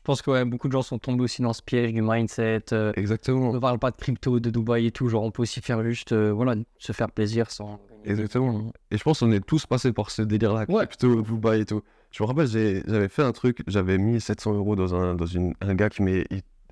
Je 0.00 0.04
pense 0.04 0.22
que 0.22 0.30
ouais, 0.30 0.44
beaucoup 0.46 0.66
de 0.68 0.72
gens 0.72 0.80
sont 0.82 0.98
tombés 0.98 1.22
aussi 1.24 1.42
dans 1.42 1.52
ce 1.52 1.62
piège 1.62 1.92
du 1.92 2.00
mindset. 2.02 2.62
euh, 2.72 2.92
Exactement. 2.96 3.50
on 3.50 3.52
ne 3.52 3.58
parle 3.58 3.78
pas 3.78 3.90
de 3.90 3.96
crypto, 3.96 4.40
de 4.40 4.48
Dubaï 4.50 4.86
et 4.86 4.90
tout. 4.92 5.08
Genre, 5.08 5.22
on 5.22 5.30
peut 5.30 5.42
aussi 5.42 5.60
faire 5.60 5.84
juste, 5.84 6.12
euh, 6.12 6.32
voilà, 6.32 6.54
se 6.78 6.92
faire 6.92 7.10
plaisir 7.10 7.50
sans. 7.50 7.78
Exactement. 8.04 8.72
Et 8.90 8.96
je 8.96 9.02
pense 9.02 9.20
qu'on 9.20 9.30
est 9.30 9.44
tous 9.44 9.66
passés 9.66 9.92
par 9.92 10.10
ce 10.10 10.22
délire-là, 10.22 10.64
Ouais. 10.70 10.86
crypto, 10.86 11.20
Dubaï 11.20 11.60
et 11.60 11.64
tout. 11.66 11.82
Je 12.12 12.22
me 12.22 12.28
rappelle, 12.28 12.46
j'avais 12.46 13.08
fait 13.08 13.22
un 13.22 13.32
truc, 13.32 13.62
j'avais 13.66 13.98
mis 13.98 14.20
700 14.22 14.54
euros 14.54 14.74
dans 14.74 14.94
un, 14.94 15.14
dans 15.14 15.26
une, 15.26 15.52
un 15.60 15.74
gars 15.74 15.90
qui 15.90 16.02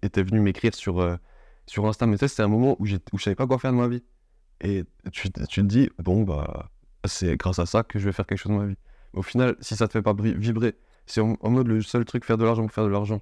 était 0.03 0.23
venu 0.23 0.41
m'écrire 0.41 0.75
sur, 0.75 0.99
euh, 1.01 1.17
sur 1.67 1.87
Insta, 1.87 2.07
mais 2.07 2.17
tu 2.17 2.21
sais, 2.21 2.29
c'était 2.29 2.43
un 2.45 2.49
moment 2.49 2.77
où, 2.81 2.87
je 2.87 2.97
savais 3.19 3.37
pas 3.37 3.47
quoi 3.47 3.59
faire 3.59 3.73
de 3.73 3.77
ma 3.77 3.89
vie. 3.89 4.03
Et 4.63 4.85
tu, 5.13 5.31
te- 5.31 5.45
tu 5.45 5.61
te 5.61 5.67
dis, 5.67 5.91
bon, 6.03 6.23
bah, 6.23 6.71
c'est 7.05 7.37
grâce 7.37 7.59
à 7.59 7.67
ça 7.67 7.83
que 7.83 7.99
je 7.99 8.07
vais 8.07 8.13
faire 8.13 8.27
quelque 8.27 8.39
chose 8.39 8.53
de 8.53 8.57
ma 8.59 8.67
vie. 8.67 8.77
Au 9.13 9.23
final, 9.23 9.55
si 9.61 9.77
ça 9.77 9.87
te 9.87 9.93
fait 9.93 10.03
pas 10.03 10.15
vibrer, 10.19 10.75
si 11.11 11.21
en, 11.21 11.37
en 11.41 11.51
mode 11.51 11.67
le 11.69 11.81
seul 11.83 12.05
truc, 12.05 12.25
faire 12.25 12.39
de 12.39 12.45
l'argent 12.45 12.63
pour 12.63 12.73
faire 12.73 12.85
de 12.85 12.89
l'argent, 12.91 13.21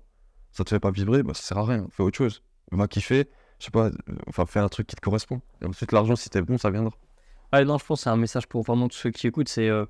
ça 0.52 0.64
te 0.64 0.70
fait 0.70 0.80
pas 0.80 0.90
vibrer, 0.90 1.22
bah, 1.22 1.34
ça 1.34 1.42
sert 1.42 1.58
à 1.58 1.64
rien, 1.64 1.86
fais 1.90 2.02
autre 2.02 2.16
chose. 2.16 2.42
Va 2.72 2.88
kiffer, 2.88 3.28
je 3.58 3.64
sais 3.66 3.70
pas, 3.70 3.86
euh, 3.86 3.92
enfin, 4.26 4.44
fais 4.46 4.58
un 4.60 4.68
truc 4.68 4.86
qui 4.88 4.96
te 4.96 5.00
correspond. 5.00 5.40
Et 5.62 5.66
ensuite, 5.66 5.92
l'argent, 5.92 6.16
si 6.16 6.28
t'es 6.30 6.42
bon, 6.42 6.58
ça 6.58 6.70
viendra. 6.70 6.92
Ah, 7.52 7.64
non, 7.64 7.78
je 7.78 7.84
pense 7.86 8.00
que 8.00 8.04
c'est 8.04 8.10
un 8.10 8.16
message 8.16 8.46
pour 8.48 8.62
vraiment 8.62 8.88
tous 8.88 8.96
ceux 8.98 9.10
qui 9.10 9.26
écoutent. 9.28 9.48
C'est 9.48 9.68
euh, 9.68 9.86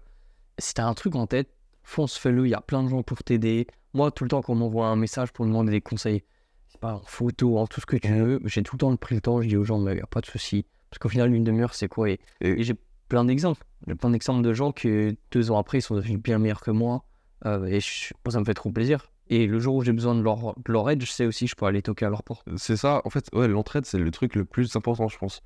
si 0.59 0.75
t'as 0.75 0.85
un 0.85 0.93
truc 0.95 1.15
en 1.15 1.27
tête, 1.27 1.49
fonce, 1.83 2.17
fais-le. 2.19 2.47
Il 2.47 2.51
y 2.51 2.55
a 2.55 2.61
plein 2.61 2.83
de 2.83 2.89
gens 2.89 3.03
pour 3.03 3.23
t'aider. 3.23 3.67
Moi, 3.95 4.11
tout 4.11 4.25
le 4.25 4.29
temps, 4.29 4.43
quand 4.43 4.53
on 4.53 4.57
m'envoie 4.57 4.89
un 4.89 4.97
message 4.97 5.33
pour 5.33 5.47
me 5.47 5.51
demander 5.51 5.73
des 5.73 5.81
conseils, 5.81 6.23
c'est 6.69 6.81
pas 6.81 6.95
en 6.97 7.01
photo, 7.01 7.57
en 7.59 7.67
tout 7.67 7.81
ce 7.81 7.87
que 7.87 7.97
tu 7.97 8.13
veux, 8.13 8.41
j'ai 8.45 8.63
tout 8.63 8.75
le 8.75 8.81
temps 8.81 8.95
pris 8.97 9.15
le 9.15 9.23
temps. 9.23 9.41
Je 9.41 9.49
dis 9.49 9.57
aux 9.57 9.65
gens, 9.65 9.79
mais 9.79 9.93
il 9.93 9.97
n'y 9.97 10.03
a 10.03 10.07
pas 10.07 10.21
de 10.21 10.27
souci. 10.27 10.67
Parce 10.91 10.99
qu'au 10.99 11.09
final, 11.09 11.33
une 11.35 11.45
demi-heure, 11.45 11.73
c'est 11.75 11.89
quoi? 11.89 12.11
Et, 12.11 12.21
Et- 12.43 12.61
et 12.61 12.63
j'ai 12.63 12.75
plein 13.09 13.25
d'exemples. 13.25 13.65
J'ai 13.87 13.95
plein 13.95 14.11
d'exemples 14.11 14.43
de 14.43 14.53
gens 14.53 14.73
qui, 14.73 15.17
deux 15.31 15.51
ans 15.51 15.59
après, 15.59 15.79
ils 15.79 15.83
sont 15.83 15.95
devenus 15.95 16.21
bien 16.21 16.39
meilleurs 16.39 16.61
que 16.61 16.71
moi. 16.71 17.05
Euh, 17.47 17.67
et 17.67 17.81
ça 17.81 18.41
me 18.41 18.45
fait 18.45 18.55
trop 18.55 18.71
plaisir. 18.71 19.11
Et 19.29 19.47
le 19.47 19.59
jour 19.59 19.77
où 19.77 19.83
j'ai 19.83 19.93
besoin 19.93 20.15
de 20.15 20.23
leur, 20.23 20.55
de 20.55 20.73
leur 20.73 20.89
aide, 20.91 21.03
je 21.03 21.11
sais 21.11 21.27
aussi 21.27 21.47
que 21.47 21.51
je 21.51 21.57
peux 21.57 21.67
aller 21.67 21.83
toquer 21.83 22.07
à 22.07 22.11
leur 22.11 22.23
porte. 22.23 22.47
C'est 22.57 22.77
ça, 22.77 23.03
en 23.05 23.11
fait, 23.11 23.29
l'entraide, 23.33 23.87
c'est 23.87 23.99
le 23.99 24.11
truc 24.11 24.35
le 24.35 24.45
plus 24.45 24.75
important, 24.77 25.09
je 25.09 25.19
pense. 25.19 25.43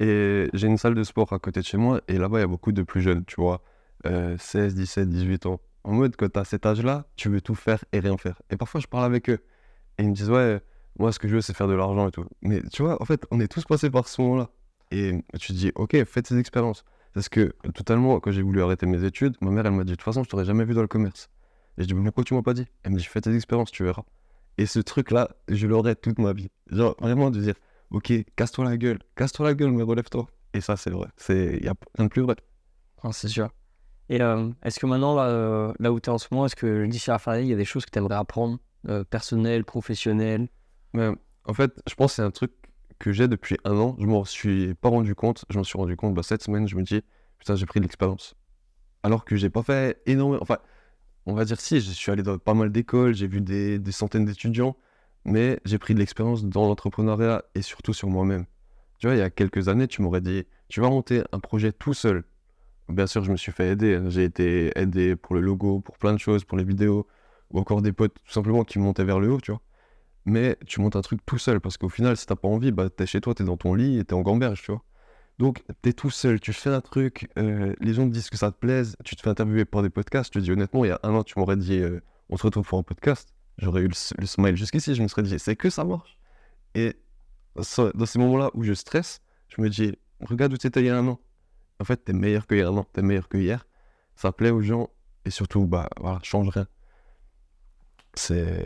Et 0.00 0.48
j'ai 0.52 0.66
une 0.66 0.78
salle 0.78 0.94
de 0.94 1.02
sport 1.02 1.32
à 1.32 1.38
côté 1.38 1.60
de 1.60 1.64
chez 1.64 1.78
moi, 1.78 2.00
et 2.08 2.18
là-bas, 2.18 2.38
il 2.38 2.40
y 2.42 2.44
a 2.44 2.48
beaucoup 2.48 2.72
de 2.72 2.82
plus 2.82 3.00
jeunes, 3.00 3.24
tu 3.24 3.36
vois, 3.40 3.62
euh, 4.06 4.36
16, 4.38 4.74
17, 4.74 5.08
18 5.08 5.46
ans. 5.46 5.60
En 5.84 5.92
mode, 5.92 6.16
quand 6.16 6.30
t'as 6.30 6.44
cet 6.44 6.66
âge-là, 6.66 7.06
tu 7.16 7.28
veux 7.28 7.40
tout 7.40 7.54
faire 7.54 7.84
et 7.92 8.00
rien 8.00 8.16
faire. 8.16 8.40
Et 8.50 8.56
parfois, 8.56 8.80
je 8.80 8.86
parle 8.86 9.04
avec 9.04 9.30
eux, 9.30 9.40
et 9.98 10.02
ils 10.02 10.08
me 10.08 10.14
disent, 10.14 10.30
ouais, 10.30 10.60
moi, 10.98 11.10
ce 11.12 11.18
que 11.18 11.28
je 11.28 11.34
veux, 11.36 11.40
c'est 11.40 11.56
faire 11.56 11.68
de 11.68 11.74
l'argent 11.74 12.08
et 12.08 12.10
tout. 12.10 12.26
Mais 12.42 12.62
tu 12.70 12.82
vois, 12.82 13.00
en 13.00 13.04
fait, 13.04 13.24
on 13.30 13.40
est 13.40 13.48
tous 13.48 13.64
passés 13.64 13.90
par 13.90 14.08
ce 14.08 14.20
moment-là. 14.22 14.50
Et 14.90 15.22
tu 15.40 15.52
te 15.52 15.58
dis, 15.58 15.72
ok, 15.74 16.04
faites 16.04 16.26
ces 16.26 16.38
expériences. 16.38 16.84
Parce 17.14 17.28
que, 17.28 17.54
totalement, 17.74 18.20
quand 18.20 18.30
j'ai 18.30 18.42
voulu 18.42 18.62
arrêter 18.62 18.86
mes 18.86 19.04
études, 19.04 19.36
ma 19.40 19.50
mère, 19.50 19.64
elle 19.66 19.72
m'a 19.72 19.84
dit, 19.84 19.92
de 19.92 19.96
toute 19.96 20.04
façon, 20.04 20.22
je 20.22 20.28
t'aurais 20.28 20.44
jamais 20.44 20.64
vu 20.64 20.74
dans 20.74 20.82
le 20.82 20.88
commerce. 20.88 21.30
Et 21.78 21.82
je 21.82 21.86
dis, 21.86 21.94
mais 21.94 22.04
pourquoi 22.04 22.24
tu 22.24 22.34
m'as 22.34 22.42
pas 22.42 22.54
dit? 22.54 22.66
Elle 22.82 22.92
me 22.92 22.98
dit, 22.98 23.04
fais 23.04 23.20
tes 23.20 23.34
expériences, 23.34 23.70
tu 23.70 23.84
verras. 23.84 24.04
Et 24.58 24.66
ce 24.66 24.78
truc-là, 24.78 25.30
je 25.48 25.66
l'aurai 25.66 25.96
toute 25.96 26.18
ma 26.18 26.32
vie. 26.32 26.50
Genre, 26.70 26.94
vraiment, 27.00 27.30
de 27.30 27.40
dire, 27.40 27.54
ok, 27.90 28.12
casse-toi 28.36 28.64
la 28.64 28.76
gueule, 28.76 28.98
casse-toi 29.16 29.46
la 29.46 29.54
gueule, 29.54 29.72
mais 29.72 29.82
relève-toi. 29.82 30.26
Et 30.54 30.60
ça, 30.60 30.76
c'est 30.76 30.90
vrai. 30.90 31.08
Il 31.30 31.64
y 31.64 31.68
a 31.68 31.74
rien 31.96 32.06
de 32.06 32.10
plus 32.10 32.22
vrai. 32.22 32.36
Ah, 33.02 33.12
c'est 33.12 33.28
sûr. 33.28 33.50
Et 34.08 34.20
euh, 34.20 34.50
est-ce 34.62 34.78
que 34.78 34.86
maintenant, 34.86 35.14
là, 35.14 35.28
euh, 35.28 35.72
là 35.78 35.92
où 35.92 35.98
tu 35.98 36.10
es 36.10 36.12
en 36.12 36.18
ce 36.18 36.28
moment, 36.30 36.44
est-ce 36.44 36.56
que 36.56 36.84
d'ici 36.86 37.10
à 37.10 37.14
la 37.14 37.18
fin 37.18 37.38
il 37.38 37.46
y 37.46 37.52
a 37.52 37.56
des 37.56 37.64
choses 37.64 37.86
que 37.86 37.90
tu 37.90 37.98
aimerais 37.98 38.16
apprendre, 38.16 38.58
euh, 38.88 39.04
personnelles, 39.04 39.64
professionnelles? 39.64 40.48
En 40.94 41.54
fait, 41.54 41.72
je 41.88 41.94
pense 41.94 42.12
que 42.12 42.16
c'est 42.16 42.22
un 42.22 42.30
truc 42.30 42.52
que 42.98 43.12
j'ai 43.12 43.26
depuis 43.26 43.56
un 43.64 43.76
an. 43.78 43.96
Je 43.98 44.06
m'en 44.06 44.24
suis 44.24 44.74
pas 44.74 44.90
rendu 44.90 45.14
compte. 45.14 45.46
Je 45.48 45.56
m'en 45.56 45.64
suis 45.64 45.78
rendu 45.78 45.96
compte 45.96 46.14
bah, 46.14 46.22
cette 46.22 46.42
semaine. 46.42 46.68
Je 46.68 46.76
me 46.76 46.82
dis, 46.82 47.02
putain, 47.38 47.54
j'ai 47.54 47.64
pris 47.64 47.80
de 47.80 47.84
l'expérience. 47.84 48.34
Alors 49.02 49.24
que 49.24 49.36
j'ai 49.36 49.50
pas 49.50 49.62
fait 49.62 50.02
énormément. 50.04 50.42
Enfin, 50.42 50.58
on 51.26 51.34
va 51.34 51.44
dire 51.44 51.60
si, 51.60 51.80
je 51.80 51.90
suis 51.90 52.10
allé 52.10 52.22
dans 52.22 52.38
pas 52.38 52.54
mal 52.54 52.72
d'écoles, 52.72 53.14
j'ai 53.14 53.26
vu 53.28 53.40
des, 53.40 53.80
centaines 53.92 54.24
d'étudiants, 54.24 54.76
mais 55.24 55.60
j'ai 55.64 55.78
pris 55.78 55.94
de 55.94 55.98
l'expérience 56.00 56.44
dans 56.44 56.66
l'entrepreneuriat 56.66 57.44
et 57.54 57.62
surtout 57.62 57.92
sur 57.92 58.08
moi-même. 58.08 58.46
Tu 58.98 59.06
vois, 59.06 59.16
il 59.16 59.18
y 59.18 59.22
a 59.22 59.30
quelques 59.30 59.68
années, 59.68 59.88
tu 59.88 60.02
m'aurais 60.02 60.20
dit, 60.20 60.44
tu 60.68 60.80
vas 60.80 60.88
monter 60.90 61.22
un 61.32 61.40
projet 61.40 61.72
tout 61.72 61.94
seul. 61.94 62.24
Bien 62.88 63.06
sûr, 63.06 63.24
je 63.24 63.32
me 63.32 63.36
suis 63.36 63.52
fait 63.52 63.70
aider. 63.70 63.96
hein. 63.96 64.10
J'ai 64.10 64.24
été 64.24 64.78
aidé 64.78 65.16
pour 65.16 65.34
le 65.34 65.40
logo, 65.40 65.80
pour 65.80 65.98
plein 65.98 66.12
de 66.12 66.18
choses, 66.18 66.44
pour 66.44 66.58
les 66.58 66.64
vidéos, 66.64 67.06
ou 67.50 67.58
encore 67.60 67.82
des 67.82 67.92
potes 67.92 68.14
tout 68.24 68.32
simplement 68.32 68.64
qui 68.64 68.78
montaient 68.78 69.04
vers 69.04 69.20
le 69.20 69.32
haut, 69.32 69.40
tu 69.40 69.52
vois. 69.52 69.60
Mais 70.24 70.58
tu 70.66 70.80
montes 70.80 70.96
un 70.96 71.02
truc 71.02 71.20
tout 71.26 71.38
seul 71.38 71.60
parce 71.60 71.78
qu'au 71.78 71.88
final, 71.88 72.16
si 72.16 72.26
t'as 72.26 72.36
pas 72.36 72.48
envie, 72.48 72.72
bah 72.72 72.90
t'es 72.90 73.06
chez 73.06 73.20
toi, 73.20 73.34
t'es 73.34 73.44
dans 73.44 73.56
ton 73.56 73.74
lit 73.74 73.98
et 73.98 74.04
t'es 74.04 74.14
en 74.14 74.22
gamberge, 74.22 74.62
tu 74.62 74.72
vois. 74.72 74.82
Donc 75.42 75.64
t'es 75.82 75.92
tout 75.92 76.08
seul, 76.08 76.38
tu 76.38 76.52
fais 76.52 76.70
un 76.70 76.80
truc, 76.80 77.28
euh, 77.36 77.74
les 77.80 77.94
gens 77.94 78.06
te 78.06 78.12
disent 78.12 78.30
que 78.30 78.36
ça 78.36 78.52
te 78.52 78.56
plaise, 78.56 78.96
tu 79.04 79.16
te 79.16 79.22
fais 79.22 79.28
interviewer 79.28 79.64
par 79.64 79.82
des 79.82 79.90
podcasts. 79.90 80.32
Je 80.32 80.38
te 80.38 80.44
dis 80.44 80.52
honnêtement, 80.52 80.84
il 80.84 80.88
y 80.88 80.90
a 80.92 81.00
un 81.02 81.12
an, 81.16 81.24
tu 81.24 81.36
m'aurais 81.36 81.56
dit, 81.56 81.80
euh, 81.80 82.00
on 82.28 82.36
se 82.36 82.44
retrouve 82.44 82.64
pour 82.64 82.78
un 82.78 82.84
podcast. 82.84 83.34
J'aurais 83.58 83.80
eu 83.80 83.88
le, 83.88 84.24
smile 84.24 84.54
jusqu'ici, 84.54 84.94
je 84.94 85.02
me 85.02 85.08
serais 85.08 85.24
dit, 85.24 85.36
c'est 85.40 85.56
que 85.56 85.68
ça 85.68 85.82
marche. 85.82 86.16
Et 86.76 86.94
ça- 87.60 87.90
dans 87.92 88.06
ces 88.06 88.20
moments-là 88.20 88.52
où 88.54 88.62
je 88.62 88.72
stresse, 88.72 89.20
je 89.48 89.60
me 89.60 89.68
dis, 89.68 89.98
regarde 90.20 90.52
où 90.52 90.56
t'étais 90.56 90.78
il 90.78 90.86
y 90.86 90.90
a 90.90 90.96
un 90.96 91.08
an. 91.08 91.18
En 91.80 91.84
fait, 91.84 91.96
t'es 91.96 92.12
meilleur 92.12 92.46
qu'il 92.46 92.58
y 92.58 92.62
a 92.62 92.68
un 92.68 92.76
an, 92.76 92.86
t'es 92.92 93.02
meilleur 93.02 93.28
que 93.28 93.36
hier. 93.36 93.66
Ça 94.14 94.30
plaît 94.30 94.50
aux 94.50 94.62
gens 94.62 94.90
et 95.24 95.30
surtout, 95.30 95.66
bah 95.66 95.88
voilà, 96.00 96.20
change 96.22 96.50
rien. 96.50 96.68
C'est 98.14 98.64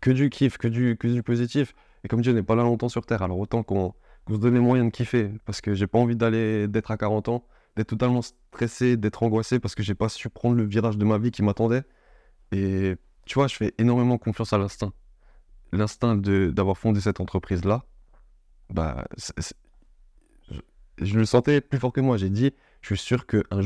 que 0.00 0.10
du 0.10 0.30
kiff, 0.30 0.58
que 0.58 0.66
du, 0.66 0.96
que 0.96 1.06
du 1.06 1.22
positif. 1.22 1.76
Et 2.02 2.08
comme 2.08 2.22
Dieu 2.22 2.32
n'est 2.32 2.42
pas 2.42 2.56
là 2.56 2.64
longtemps 2.64 2.88
sur 2.88 3.06
Terre, 3.06 3.22
alors 3.22 3.38
autant 3.38 3.62
qu'on 3.62 3.94
qu'on 4.28 4.34
se 4.34 4.40
donne 4.40 4.54
les 4.54 4.60
moyens 4.60 4.90
de 4.90 4.94
kiffer. 4.94 5.30
Parce 5.44 5.60
que 5.60 5.74
j'ai 5.74 5.86
pas 5.86 5.98
envie 5.98 6.16
d'aller 6.16 6.68
d'être 6.68 6.90
à 6.90 6.96
40 6.96 7.28
ans, 7.28 7.46
d'être 7.76 7.88
totalement 7.88 8.22
stressé, 8.22 8.96
d'être 8.96 9.22
angoissé 9.22 9.58
parce 9.58 9.74
que 9.74 9.82
j'ai 9.82 9.94
pas 9.94 10.08
su 10.08 10.28
prendre 10.28 10.56
le 10.56 10.64
virage 10.64 10.98
de 10.98 11.04
ma 11.04 11.18
vie 11.18 11.30
qui 11.30 11.42
m'attendait. 11.42 11.82
Et 12.52 12.96
tu 13.26 13.34
vois, 13.34 13.46
je 13.48 13.56
fais 13.56 13.74
énormément 13.78 14.18
confiance 14.18 14.52
à 14.52 14.58
l'instinct. 14.58 14.92
L'instinct 15.72 16.16
d'avoir 16.16 16.78
fondé 16.78 17.00
cette 17.00 17.20
entreprise-là, 17.20 17.84
bah, 18.70 19.06
je, 20.98 21.18
le 21.18 21.24
sentais 21.24 21.60
plus 21.60 21.78
fort 21.78 21.92
que 21.92 22.00
moi. 22.00 22.16
J'ai 22.16 22.30
dit, 22.30 22.52
je 22.80 22.94
suis 22.94 23.04
sûr 23.04 23.26
que 23.26 23.42
un 23.50 23.60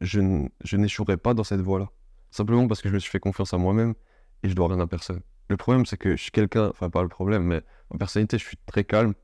je 0.00 0.76
n'échouerai 0.76 1.16
pas 1.16 1.34
dans 1.34 1.44
cette 1.44 1.60
voie-là. 1.60 1.90
Simplement 2.30 2.66
parce 2.66 2.82
que 2.82 2.88
je 2.88 2.94
me 2.94 2.98
suis 2.98 3.10
fait 3.10 3.20
confiance 3.20 3.54
à 3.54 3.58
moi-même 3.58 3.94
et 4.42 4.48
je 4.48 4.54
dois 4.54 4.68
rien 4.68 4.80
à 4.80 4.86
personne. 4.86 5.20
Le 5.48 5.56
problème, 5.56 5.86
c'est 5.86 5.96
que 5.96 6.16
je 6.16 6.22
suis 6.22 6.30
quelqu'un, 6.30 6.68
enfin, 6.68 6.90
pas 6.90 7.02
le 7.02 7.08
problème, 7.08 7.44
mais 7.44 7.62
en 7.88 7.96
personnalité, 7.96 8.36
je 8.36 8.44
suis 8.44 8.58
très 8.66 8.84
calme, 8.84 9.14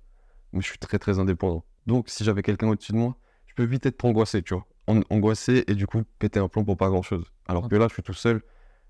mais 0.54 0.62
je 0.62 0.68
suis 0.68 0.78
très, 0.78 0.98
très 0.98 1.18
indépendant. 1.18 1.64
Donc, 1.86 2.08
si 2.08 2.24
j'avais 2.24 2.42
quelqu'un 2.42 2.68
au-dessus 2.68 2.92
de 2.92 2.96
moi, 2.96 3.16
je 3.46 3.54
peux 3.54 3.64
vite 3.64 3.84
être 3.86 4.02
angoissé, 4.04 4.42
tu 4.42 4.54
vois. 4.54 4.66
An- 4.86 5.02
angoissé 5.10 5.64
et 5.66 5.74
du 5.74 5.86
coup, 5.86 6.02
péter 6.18 6.40
un 6.40 6.48
plomb 6.48 6.64
pour 6.64 6.76
pas 6.76 6.88
grand-chose. 6.88 7.24
Alors 7.46 7.68
que 7.68 7.76
là, 7.76 7.88
je 7.88 7.94
suis 7.94 8.02
tout 8.02 8.14
seul, 8.14 8.42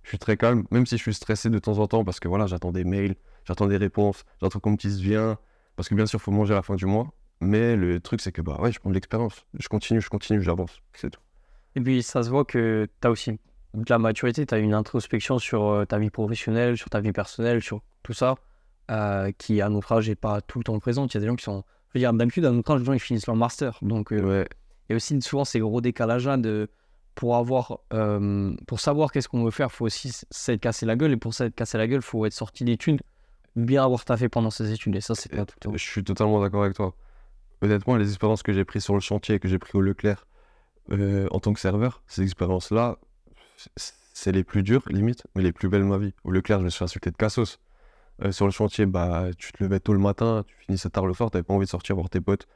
je 0.02 0.10
suis 0.10 0.18
très 0.18 0.36
calme, 0.36 0.64
même 0.70 0.86
si 0.86 0.96
je 0.96 1.02
suis 1.02 1.14
stressé 1.14 1.50
de 1.50 1.58
temps 1.58 1.78
en 1.78 1.86
temps 1.86 2.04
parce 2.04 2.20
que 2.20 2.28
voilà, 2.28 2.46
j'attends 2.46 2.72
des 2.72 2.84
mails, 2.84 3.16
j'attends 3.44 3.66
des 3.66 3.76
réponses, 3.76 4.24
j'attends 4.40 4.60
qu'on 4.60 4.72
me 4.72 4.76
dise 4.76 5.00
viens, 5.00 5.38
parce 5.76 5.88
que 5.88 5.94
bien 5.94 6.06
sûr, 6.06 6.18
il 6.18 6.22
faut 6.22 6.30
manger 6.30 6.52
à 6.52 6.56
la 6.56 6.62
fin 6.62 6.76
du 6.76 6.86
mois. 6.86 7.12
Mais 7.40 7.76
le 7.76 8.00
truc, 8.00 8.20
c'est 8.20 8.32
que 8.32 8.42
bah 8.42 8.58
ouais, 8.60 8.70
je 8.72 8.78
prends 8.78 8.90
de 8.90 8.94
l'expérience. 8.94 9.44
Je 9.58 9.68
continue, 9.68 10.00
je 10.00 10.08
continue, 10.08 10.40
j'avance. 10.40 10.78
C'est 10.94 11.10
tout. 11.10 11.20
Et 11.76 11.80
puis, 11.80 12.02
ça 12.02 12.22
se 12.22 12.30
voit 12.30 12.44
que 12.44 12.88
tu 13.00 13.06
as 13.06 13.10
aussi 13.10 13.32
de 13.74 13.84
la 13.88 13.98
maturité, 13.98 14.46
tu 14.46 14.54
as 14.54 14.58
une 14.58 14.72
introspection 14.74 15.38
sur 15.40 15.64
euh, 15.66 15.84
ta 15.84 15.98
vie 15.98 16.10
professionnelle, 16.10 16.76
sur 16.76 16.90
ta 16.90 17.00
vie 17.00 17.12
personnelle, 17.12 17.60
sur 17.60 17.80
tout 18.04 18.12
ça, 18.12 18.36
euh, 18.90 19.32
qui 19.38 19.60
à 19.60 19.68
notre 19.68 19.92
âge 19.92 20.08
n'est 20.08 20.14
pas 20.14 20.40
tout 20.40 20.58
le 20.58 20.64
temps 20.64 20.78
présente. 20.78 21.14
Il 21.14 21.16
y 21.16 21.18
a 21.18 21.20
des 21.20 21.26
gens 21.26 21.36
qui 21.36 21.44
sont. 21.44 21.64
Je 21.88 21.98
veux 21.98 22.00
dire, 22.00 22.12
d'habitude, 22.12 22.44
à 22.44 22.50
notre 22.50 22.72
âge, 22.72 22.80
les 22.80 22.86
gens 22.86 22.92
ils 22.92 22.98
finissent 23.00 23.26
leur 23.26 23.36
master. 23.36 23.78
Donc, 23.82 24.12
euh, 24.12 24.20
Ouais, 24.22 24.48
il 24.88 24.92
y 24.92 24.94
a 24.94 24.96
aussi 24.96 25.20
souvent 25.22 25.44
ces 25.44 25.60
gros 25.60 25.80
décalages-là 25.80 26.36
de. 26.36 26.68
Pour 27.14 27.36
avoir. 27.36 27.78
euh, 27.92 28.52
pour 28.66 28.80
savoir 28.80 29.12
qu'est-ce 29.12 29.28
qu'on 29.28 29.44
veut 29.44 29.52
faire, 29.52 29.68
il 29.70 29.74
faut 29.76 29.84
aussi 29.84 30.10
s'être 30.30 30.60
cassé 30.60 30.84
la 30.84 30.96
gueule. 30.96 31.12
Et 31.12 31.16
pour 31.16 31.32
s'être 31.32 31.54
cassé 31.54 31.78
la 31.78 31.86
gueule, 31.86 32.00
il 32.00 32.02
faut 32.02 32.26
être 32.26 32.32
sorti 32.32 32.64
d'études, 32.64 33.00
bien 33.54 33.84
avoir 33.84 34.04
taffé 34.04 34.28
pendant 34.28 34.50
ses 34.50 34.72
études. 34.72 34.96
Et 34.96 35.00
ça, 35.00 35.14
c'est 35.14 35.30
pas 35.30 35.46
tout 35.46 35.54
le 35.56 35.70
temps. 35.70 35.76
Je 35.76 35.84
suis 35.84 36.02
totalement 36.02 36.40
d'accord 36.40 36.64
avec 36.64 36.74
toi. 36.74 36.94
Honnêtement, 37.62 37.94
les 37.96 38.08
expériences 38.08 38.42
que 38.42 38.52
j'ai 38.52 38.64
prises 38.64 38.82
sur 38.82 38.94
le 38.94 39.00
chantier, 39.00 39.38
que 39.38 39.46
j'ai 39.46 39.58
pris 39.60 39.78
au 39.78 39.80
Leclerc 39.80 40.26
euh, 40.90 41.28
en 41.30 41.38
tant 41.38 41.52
que 41.52 41.60
serveur, 41.60 42.02
ces 42.08 42.22
expériences-là, 42.22 42.98
c'est 44.12 44.32
les 44.32 44.42
plus 44.44 44.62
dures, 44.64 44.82
limite, 44.90 45.22
mais 45.36 45.42
les 45.42 45.52
plus 45.52 45.68
belles 45.68 45.82
de 45.82 45.86
ma 45.86 45.98
vie. 45.98 46.12
Au 46.24 46.30
Leclerc, 46.32 46.58
je 46.58 46.64
me 46.64 46.68
suis 46.70 46.78
fait 46.78 46.84
insulter 46.84 47.10
de 47.12 47.16
cassos. 47.16 47.58
Euh, 48.22 48.32
sur 48.32 48.46
le 48.46 48.52
chantier, 48.52 48.86
bah, 48.86 49.28
tu 49.36 49.52
te 49.52 49.62
levais 49.62 49.80
tôt 49.80 49.92
le 49.92 49.98
matin, 49.98 50.44
tu 50.46 50.54
finissais 50.56 50.90
tard 50.90 51.06
le 51.06 51.14
soir, 51.14 51.30
t'avais 51.30 51.42
pas 51.42 51.54
envie 51.54 51.66
de 51.66 51.70
sortir 51.70 51.96
voir 51.96 52.10
tes 52.10 52.20
potes. 52.20 52.46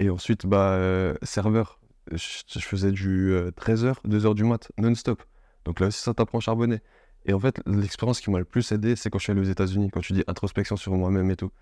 Et 0.00 0.10
ensuite, 0.10 0.46
bah, 0.46 0.72
euh, 0.72 1.14
serveur, 1.22 1.80
je, 2.10 2.58
faisais 2.60 2.90
du 2.92 3.32
13h, 3.56 3.96
2h 4.06 4.34
du 4.34 4.44
mat, 4.44 4.72
non-stop. 4.78 5.22
Donc 5.64 5.80
là 5.80 5.88
aussi, 5.88 6.00
ça 6.02 6.14
t'apprend 6.14 6.38
à 6.38 6.40
charbonner. 6.40 6.80
Et 7.26 7.32
en 7.32 7.38
fait, 7.38 7.60
l'expérience 7.66 8.20
qui 8.20 8.30
m'a 8.30 8.38
le 8.38 8.44
plus 8.44 8.72
aidé, 8.72 8.96
c'est 8.96 9.10
quand 9.10 9.18
je 9.18 9.24
suis 9.24 9.32
allé 9.32 9.40
aux 9.40 9.44
États-Unis, 9.44 9.90
quand 9.90 10.00
tu 10.00 10.12
dis 10.12 10.24
introspection 10.26 10.76
sur 10.76 10.92
moi-même 10.92 11.30
et 11.30 11.36
tout. 11.36 11.52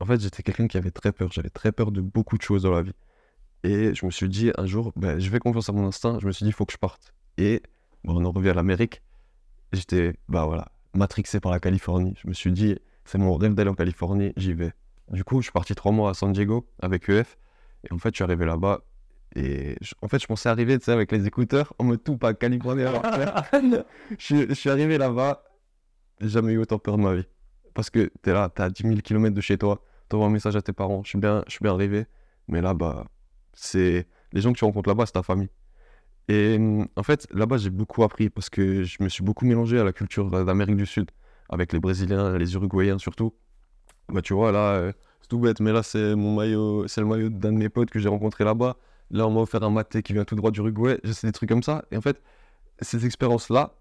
En 0.00 0.06
fait, 0.06 0.20
j'étais 0.20 0.42
quelqu'un 0.42 0.68
qui 0.68 0.76
avait 0.76 0.90
très 0.90 1.12
peur. 1.12 1.32
J'avais 1.32 1.50
très 1.50 1.72
peur 1.72 1.92
de 1.92 2.00
beaucoup 2.00 2.36
de 2.36 2.42
choses 2.42 2.62
dans 2.62 2.72
la 2.72 2.82
vie. 2.82 2.94
Et 3.64 3.94
je 3.94 4.06
me 4.06 4.10
suis 4.10 4.28
dit 4.28 4.52
un 4.56 4.66
jour, 4.66 4.92
ben, 4.96 5.18
je 5.18 5.30
fais 5.30 5.38
confiance 5.38 5.68
à 5.68 5.72
mon 5.72 5.86
instinct. 5.86 6.18
Je 6.20 6.26
me 6.26 6.32
suis 6.32 6.44
dit, 6.44 6.50
il 6.50 6.54
faut 6.54 6.66
que 6.66 6.72
je 6.72 6.78
parte. 6.78 7.12
Et 7.36 7.62
bon, 8.04 8.20
on 8.20 8.24
en 8.24 8.30
revient 8.32 8.50
à 8.50 8.54
l'Amérique. 8.54 9.02
J'étais, 9.72 10.14
bah 10.28 10.46
voilà, 10.46 10.72
matrixé 10.98 11.40
par 11.40 11.52
la 11.52 11.60
Californie. 11.60 12.14
Je 12.22 12.28
me 12.28 12.34
suis 12.34 12.52
dit, 12.52 12.76
c'est 13.04 13.18
mon 13.18 13.36
rêve 13.36 13.54
d'aller 13.54 13.70
en 13.70 13.74
Californie, 13.74 14.32
j'y 14.36 14.52
vais. 14.52 14.72
Du 15.10 15.24
coup, 15.24 15.40
je 15.40 15.44
suis 15.44 15.52
parti 15.52 15.74
trois 15.74 15.92
mois 15.92 16.10
à 16.10 16.14
San 16.14 16.32
Diego 16.32 16.68
avec 16.80 17.08
EF. 17.08 17.38
Et 17.88 17.92
en 17.94 17.98
fait, 17.98 18.10
je 18.10 18.16
suis 18.16 18.24
arrivé 18.24 18.44
là-bas. 18.44 18.80
Et 19.36 19.76
en 20.02 20.08
fait, 20.08 20.18
je 20.18 20.26
pensais 20.26 20.48
arriver, 20.48 20.78
tu 20.78 20.84
sais, 20.84 20.92
avec 20.92 21.12
les 21.12 21.26
écouteurs, 21.26 21.72
en 21.78 21.84
mode 21.84 22.02
tout 22.02 22.16
pas 22.16 22.34
Californie. 22.34 22.82
je, 24.18 24.46
je 24.48 24.54
suis 24.54 24.70
arrivé 24.70 24.98
là-bas, 24.98 25.42
j'ai 26.20 26.28
jamais 26.28 26.52
eu 26.52 26.58
autant 26.58 26.78
peur 26.78 26.96
de 26.96 27.02
ma 27.02 27.14
vie. 27.14 27.26
Parce 27.74 27.90
que 27.90 28.10
tu 28.22 28.30
es 28.30 28.32
là, 28.32 28.50
tu 28.54 28.60
à 28.62 28.70
10 28.70 28.82
000 28.82 28.96
km 28.96 29.34
de 29.34 29.40
chez 29.40 29.56
toi, 29.56 29.82
tu 30.08 30.16
envoies 30.16 30.28
un 30.28 30.32
message 30.32 30.56
à 30.56 30.62
tes 30.62 30.72
parents, 30.72 31.02
je 31.04 31.10
suis 31.10 31.18
bien, 31.18 31.44
je 31.46 31.52
suis 31.52 31.62
bien 31.62 31.72
arrivé. 31.72 32.06
Mais 32.48 32.60
là, 32.60 32.74
bah, 32.74 33.06
c'est 33.52 34.06
les 34.32 34.40
gens 34.40 34.52
que 34.52 34.58
tu 34.58 34.64
rencontres 34.64 34.88
là-bas, 34.88 35.06
c'est 35.06 35.12
ta 35.12 35.22
famille. 35.22 35.50
Et 36.28 36.58
en 36.96 37.02
fait, 37.02 37.26
là-bas, 37.32 37.56
j'ai 37.56 37.70
beaucoup 37.70 38.04
appris 38.04 38.28
parce 38.28 38.50
que 38.50 38.82
je 38.82 39.02
me 39.02 39.08
suis 39.08 39.22
beaucoup 39.22 39.46
mélangé 39.46 39.78
à 39.78 39.84
la 39.84 39.92
culture 39.92 40.30
d'Amérique 40.30 40.76
du 40.76 40.86
Sud, 40.86 41.10
avec 41.48 41.72
les 41.72 41.80
Brésiliens, 41.80 42.36
les 42.36 42.54
Uruguayens 42.54 42.98
surtout. 42.98 43.34
Bah, 44.10 44.22
tu 44.22 44.34
vois, 44.34 44.52
là, 44.52 44.72
euh, 44.74 44.92
c'est 45.22 45.28
tout 45.28 45.38
bête, 45.38 45.60
mais 45.60 45.72
là, 45.72 45.82
c'est 45.82 46.14
mon 46.14 46.34
maillot, 46.34 46.86
c'est 46.88 47.00
le 47.00 47.06
maillot 47.06 47.30
d'un 47.30 47.52
de 47.52 47.58
mes 47.58 47.68
potes 47.70 47.90
que 47.90 47.98
j'ai 47.98 48.08
rencontré 48.08 48.44
là-bas. 48.44 48.76
Là, 49.10 49.26
on 49.26 49.30
m'a 49.30 49.40
offert 49.40 49.62
un 49.62 49.70
maté 49.70 50.02
qui 50.02 50.12
vient 50.12 50.24
tout 50.24 50.34
droit 50.36 50.50
d'Uruguay. 50.50 50.98
C'est 51.04 51.26
des 51.26 51.32
trucs 51.32 51.48
comme 51.48 51.62
ça. 51.62 51.84
Et 51.90 51.96
en 51.96 52.02
fait, 52.02 52.20
ces 52.80 53.06
expériences-là, 53.06 53.74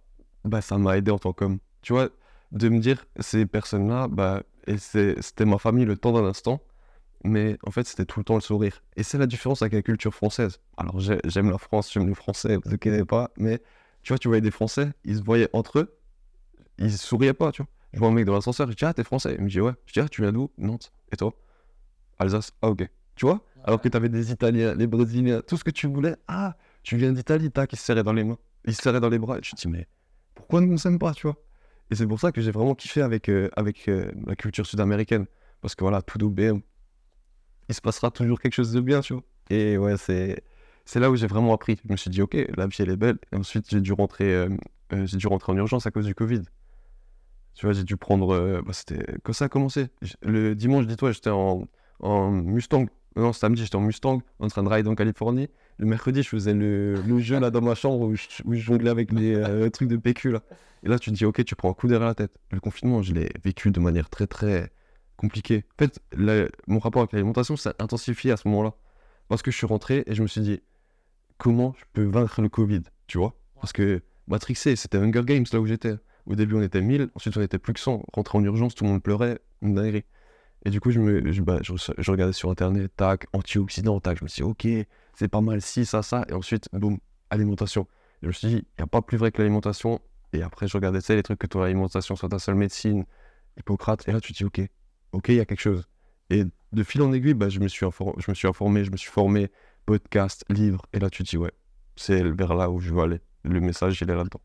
bah, 0.45 0.61
ça 0.61 0.77
m'a 0.77 0.97
aidé 0.97 1.11
en 1.11 1.19
tant 1.19 1.33
qu'homme. 1.33 1.59
Tu 1.81 1.93
vois, 1.93 2.09
de 2.53 2.69
me 2.69 2.79
dire, 2.79 3.05
ces 3.19 3.45
personnes-là, 3.45 4.07
bah, 4.07 4.43
c'était 4.77 5.45
ma 5.45 5.57
famille 5.57 5.85
le 5.85 5.97
temps 5.97 6.13
d'un 6.13 6.25
instant 6.25 6.61
mais 7.23 7.57
en 7.65 7.71
fait, 7.71 7.87
c'était 7.87 8.05
tout 8.05 8.19
le 8.19 8.23
temps 8.23 8.35
le 8.35 8.41
sourire. 8.41 8.83
Et 8.95 9.03
c'est 9.03 9.17
la 9.17 9.27
différence 9.27 9.61
avec 9.61 9.73
la 9.73 9.81
culture 9.81 10.13
française. 10.13 10.59
Alors, 10.77 10.99
j'aime 10.99 11.49
la 11.49 11.57
France, 11.57 11.91
j'aime 11.91 12.07
les 12.07 12.15
Français, 12.15 12.57
vous 12.63 12.73
inquiétez 12.73 13.05
pas, 13.05 13.31
mais 13.37 13.61
tu 14.03 14.13
vois, 14.13 14.17
tu 14.17 14.27
voyais 14.27 14.41
des 14.41 14.51
Français, 14.51 14.91
ils 15.03 15.17
se 15.17 15.23
voyaient 15.23 15.49
entre 15.53 15.79
eux, 15.79 15.97
ils 16.77 16.97
souriaient 16.97 17.33
pas, 17.33 17.51
tu 17.51 17.61
vois. 17.61 17.69
Je 17.93 17.99
vois 17.99 18.09
un 18.09 18.11
mec 18.11 18.25
dans 18.25 18.33
l'ascenseur, 18.33 18.69
je 18.69 18.75
dis, 18.75 18.85
ah, 18.85 18.93
t'es 18.93 19.03
Français? 19.03 19.35
Il 19.37 19.43
me 19.43 19.49
dit, 19.49 19.61
ouais. 19.61 19.71
Je 19.85 19.93
dis, 19.93 19.99
ah, 19.99 20.07
tu 20.07 20.21
viens 20.21 20.31
d'où? 20.31 20.51
Nantes. 20.57 20.91
Et 21.11 21.17
toi? 21.17 21.33
Alsace. 22.19 22.51
Ah, 22.61 22.69
ok. 22.69 22.87
Tu 23.15 23.25
vois? 23.25 23.43
Alors 23.63 23.81
que 23.81 23.89
t'avais 23.89 24.09
des 24.09 24.31
Italiens, 24.31 24.75
les 24.75 24.87
Brésiliens, 24.87 25.41
tout 25.41 25.57
ce 25.57 25.63
que 25.63 25.71
tu 25.71 25.87
voulais. 25.87 26.15
Ah, 26.27 26.55
tu 26.83 26.97
viens 26.97 27.11
d'Italie, 27.11 27.51
tac, 27.51 27.73
ils 27.73 27.77
se 27.77 27.83
serraient 27.83 28.03
dans 28.03 28.13
les 28.13 28.23
mains, 28.23 28.37
ils 28.65 28.75
se 28.75 28.81
serraient 28.81 28.99
dans 28.99 29.09
les 29.09 29.19
bras. 29.19 29.39
Et 29.39 29.41
tu 29.41 29.55
te 29.55 29.61
dis, 29.61 29.67
mais 29.67 29.87
pourquoi 30.35 30.61
nous 30.61 30.73
on 30.73 30.77
s'aime 30.77 30.99
pas, 30.99 31.13
tu 31.13 31.27
vois? 31.27 31.35
Et 31.89 31.95
c'est 31.95 32.05
pour 32.05 32.19
ça 32.19 32.31
que 32.31 32.41
j'ai 32.41 32.51
vraiment 32.51 32.75
kiffé 32.75 33.01
avec, 33.01 33.29
euh, 33.29 33.49
avec 33.55 33.87
euh, 33.87 34.11
la 34.25 34.35
culture 34.35 34.65
sud-américaine. 34.65 35.25
Parce 35.61 35.73
que 35.73 35.83
voilà, 35.83 36.01
tout 36.01 36.29
bien 36.29 36.61
il 37.69 37.75
se 37.75 37.81
passera 37.81 38.11
toujours 38.11 38.39
quelque 38.39 38.53
chose 38.53 38.71
de 38.71 38.81
bien, 38.81 39.01
tu 39.01 39.13
vois. 39.13 39.23
Et 39.49 39.77
ouais, 39.77 39.97
c'est, 39.97 40.43
c'est 40.85 40.99
là 40.99 41.11
où 41.11 41.15
j'ai 41.15 41.27
vraiment 41.27 41.53
appris. 41.53 41.77
Je 41.85 41.91
me 41.91 41.97
suis 41.97 42.09
dit, 42.09 42.21
ok, 42.21 42.35
la 42.55 42.67
vie, 42.67 42.77
elle 42.79 42.89
est 42.89 42.97
belle. 42.97 43.17
Ensuite, 43.33 43.69
j'ai 43.69 43.81
dû, 43.81 43.93
rentrer, 43.93 44.33
euh, 44.33 44.49
euh, 44.93 45.05
j'ai 45.05 45.17
dû 45.17 45.27
rentrer 45.27 45.51
en 45.51 45.57
urgence 45.57 45.85
à 45.85 45.91
cause 45.91 46.05
du 46.05 46.15
Covid. 46.15 46.41
Tu 47.55 47.65
vois, 47.65 47.73
j'ai 47.73 47.83
dû 47.83 47.97
prendre. 47.97 48.33
Euh, 48.33 48.61
bah, 48.61 48.73
c'était 48.73 49.05
quand 49.23 49.33
ça 49.33 49.45
a 49.45 49.49
commencé. 49.49 49.87
Le 50.21 50.55
dimanche, 50.55 50.85
dis-toi, 50.87 51.11
j'étais 51.11 51.29
en, 51.29 51.67
en 51.99 52.31
Mustang. 52.31 52.85
Non, 53.15 53.33
samedi, 53.33 53.63
j'étais 53.63 53.75
en 53.75 53.81
Mustang, 53.81 54.21
en 54.39 54.47
train 54.47 54.61
de 54.61 54.69
rider 54.69 54.89
en 54.89 54.95
Californie. 54.95 55.49
Le 55.77 55.87
mercredi, 55.87 56.21
je 56.21 56.29
faisais 56.29 56.53
le, 56.53 57.01
le 57.01 57.19
jeu 57.19 57.39
là 57.39 57.49
dans 57.49 57.61
ma 57.61 57.73
chambre 57.73 58.05
où 58.05 58.15
je, 58.15 58.27
jonglais 58.51 58.91
avec 58.91 59.11
les 59.11 59.71
trucs 59.71 59.89
de 59.89 59.97
PQ. 59.97 60.35
Et 60.83 60.87
là, 60.87 60.99
tu 60.99 61.09
te 61.09 61.15
dis, 61.15 61.25
ok, 61.25 61.43
tu 61.43 61.55
prends 61.55 61.71
un 61.71 61.73
coup 61.73 61.87
derrière 61.87 62.07
la 62.07 62.13
tête. 62.13 62.37
Le 62.51 62.59
confinement, 62.59 63.01
je 63.01 63.13
l'ai 63.13 63.31
vécu 63.43 63.71
de 63.71 63.79
manière 63.79 64.09
très, 64.11 64.27
très 64.27 64.71
compliqué. 65.17 65.65
En 65.75 65.85
fait, 65.85 65.99
mon 66.67 66.79
rapport 66.79 67.01
avec 67.01 67.11
l'alimentation 67.11 67.57
s'est 67.57 67.73
intensifié 67.79 68.31
à 68.31 68.37
ce 68.37 68.47
moment-là. 68.47 68.73
Parce 69.27 69.41
que 69.41 69.51
je 69.51 69.57
suis 69.57 69.67
rentré 69.67 70.03
et 70.07 70.15
je 70.15 70.21
me 70.21 70.27
suis 70.27 70.41
dit, 70.41 70.61
comment 71.37 71.75
je 71.77 71.83
peux 71.93 72.05
vaincre 72.05 72.41
le 72.41 72.49
Covid, 72.49 72.83
tu 73.07 73.17
vois? 73.17 73.35
Parce 73.59 73.73
que 73.73 74.01
Matrixé, 74.27 74.75
c'était 74.75 74.97
Hunger 74.97 75.23
Games 75.23 75.45
là 75.51 75.59
où 75.59 75.65
j'étais. 75.65 75.95
Au 76.25 76.35
début, 76.35 76.55
on 76.55 76.61
était 76.61 76.81
1000, 76.81 77.09
ensuite 77.15 77.35
on 77.37 77.41
était 77.41 77.59
plus 77.59 77.73
que 77.73 77.79
100. 77.79 78.03
Rentré 78.13 78.37
en 78.37 78.43
urgence, 78.43 78.75
tout 78.75 78.83
le 78.83 78.91
monde 78.91 79.03
pleurait, 79.03 79.39
une 79.61 79.75
dinguerie. 79.75 80.05
Et 80.65 80.69
du 80.69 80.81
coup, 80.81 80.91
je, 80.91 80.99
me, 80.99 81.31
je, 81.31 81.41
bah, 81.41 81.59
je, 81.61 82.11
regardais 82.11 82.33
sur 82.33 82.49
internet, 82.49 82.91
tac, 82.95 83.27
antioxydants, 83.33 83.99
tac. 83.99 84.17
Je 84.19 84.23
me 84.23 84.29
suis 84.29 84.43
dit, 84.43 84.49
ok, 84.49 84.67
c'est 85.13 85.27
pas 85.27 85.41
mal, 85.41 85.61
si, 85.61 85.85
ça, 85.85 86.01
ça. 86.01 86.25
Et 86.29 86.33
ensuite, 86.33 86.67
boum, 86.73 86.99
alimentation. 87.29 87.87
Je 88.21 88.27
me 88.27 88.31
suis 88.33 88.47
dit, 88.47 88.55
il 88.55 88.79
n'y 88.79 88.83
a 88.83 88.87
pas 88.87 89.01
plus 89.01 89.17
vrai 89.17 89.31
que 89.31 89.41
l'alimentation. 89.41 90.01
Et 90.33 90.41
après, 90.41 90.67
je 90.67 90.75
regardais, 90.75 91.01
tu 91.01 91.15
les 91.15 91.23
trucs 91.23 91.39
que 91.39 91.47
ton 91.47 91.61
alimentation 91.61 92.15
soit 92.15 92.29
ta 92.29 92.39
seule 92.39 92.55
médecine, 92.55 93.05
Hippocrate. 93.57 94.07
Et 94.07 94.11
là, 94.11 94.19
tu 94.19 94.33
te 94.33 94.37
dis, 94.37 94.45
ok, 94.45 94.61
ok, 95.11 95.29
il 95.29 95.35
y 95.35 95.39
a 95.39 95.45
quelque 95.45 95.61
chose. 95.61 95.87
Et 96.29 96.43
de 96.73 96.83
fil 96.83 97.01
en 97.01 97.13
aiguille, 97.13 97.33
bah, 97.33 97.49
je, 97.49 97.59
me 97.59 97.67
suis 97.67 97.85
je 97.85 98.31
me 98.31 98.35
suis 98.35 98.47
informé, 98.47 98.83
je 98.83 98.91
me 98.91 98.97
suis 98.97 99.11
formé, 99.11 99.49
podcast, 99.85 100.43
livre, 100.49 100.85
et 100.93 100.99
là 100.99 101.09
tu 101.09 101.23
te 101.23 101.29
dis, 101.29 101.37
ouais, 101.37 101.53
c'est 101.95 102.23
vers 102.23 102.53
là 102.53 102.69
où 102.69 102.79
je 102.79 102.93
veux 102.93 103.01
aller. 103.01 103.19
Le 103.43 103.59
message, 103.61 104.01
il 104.01 104.09
est 104.09 104.15
là-dedans. 104.15 104.41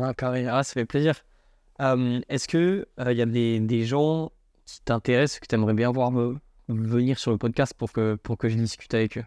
Ah, 0.00 0.14
carré, 0.14 0.46
ah, 0.46 0.62
ça 0.62 0.74
fait 0.74 0.84
plaisir. 0.84 1.14
Est-ce 1.80 2.46
qu'il 2.46 2.86
il 2.98 3.06
euh, 3.06 3.12
y 3.12 3.22
a 3.22 3.26
des, 3.26 3.58
des, 3.58 3.84
gens 3.84 4.30
qui 4.66 4.80
t'intéressent, 4.82 5.40
que 5.40 5.46
tu 5.46 5.54
aimerais 5.54 5.74
bien 5.74 5.90
voir 5.90 6.12
me, 6.12 6.36
venir 6.68 7.18
sur 7.18 7.30
le 7.30 7.38
podcast 7.38 7.74
pour 7.74 7.90
que, 7.90 8.16
pour 8.16 8.36
que 8.36 8.48
je 8.48 8.56
discute 8.56 8.92
avec 8.94 9.18
eux? 9.18 9.24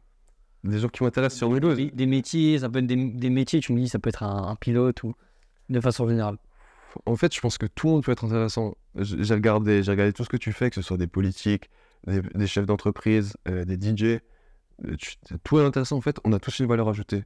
Des 0.63 0.79
gens 0.79 0.87
qui 0.87 1.03
m'intéressent 1.03 1.39
sur 1.39 1.49
Mulhouse 1.49 1.75
des, 1.75 1.91
des, 1.91 2.05
métiers, 2.05 2.59
ça 2.59 2.69
peut 2.69 2.79
être 2.79 2.87
des, 2.87 2.95
des, 2.95 3.29
métiers, 3.29 3.59
tu 3.59 3.73
me 3.73 3.79
dis, 3.79 3.89
ça 3.89 3.99
peut 3.99 4.09
être 4.09 4.23
un, 4.23 4.49
un 4.49 4.55
pilote 4.55 5.03
ou 5.03 5.13
de 5.69 5.81
façon 5.81 6.07
générale. 6.07 6.37
En 7.05 7.15
fait, 7.15 7.33
je 7.33 7.39
pense 7.39 7.57
que 7.57 7.65
tout 7.65 7.87
le 7.87 7.93
monde 7.93 8.03
peut 8.03 8.11
être 8.11 8.25
intéressant. 8.25 8.75
J'ai 8.95 9.33
regardé, 9.33 9.83
j'ai 9.83 9.91
regardé 9.91 10.13
tout 10.13 10.23
ce 10.23 10.29
que 10.29 10.37
tu 10.37 10.51
fais, 10.51 10.69
que 10.69 10.75
ce 10.75 10.81
soit 10.81 10.97
des 10.97 11.07
politiques, 11.07 11.69
des, 12.07 12.47
chefs 12.47 12.65
d'entreprise, 12.65 13.35
euh, 13.47 13.65
des 13.65 13.75
DJ. 13.75 14.19
Euh, 14.85 14.95
tout 15.43 15.59
est 15.59 15.65
intéressant. 15.65 15.97
En 15.97 16.01
fait, 16.01 16.19
on 16.23 16.33
a 16.33 16.39
tous 16.39 16.59
une 16.59 16.67
valeur 16.67 16.89
ajoutée. 16.89 17.23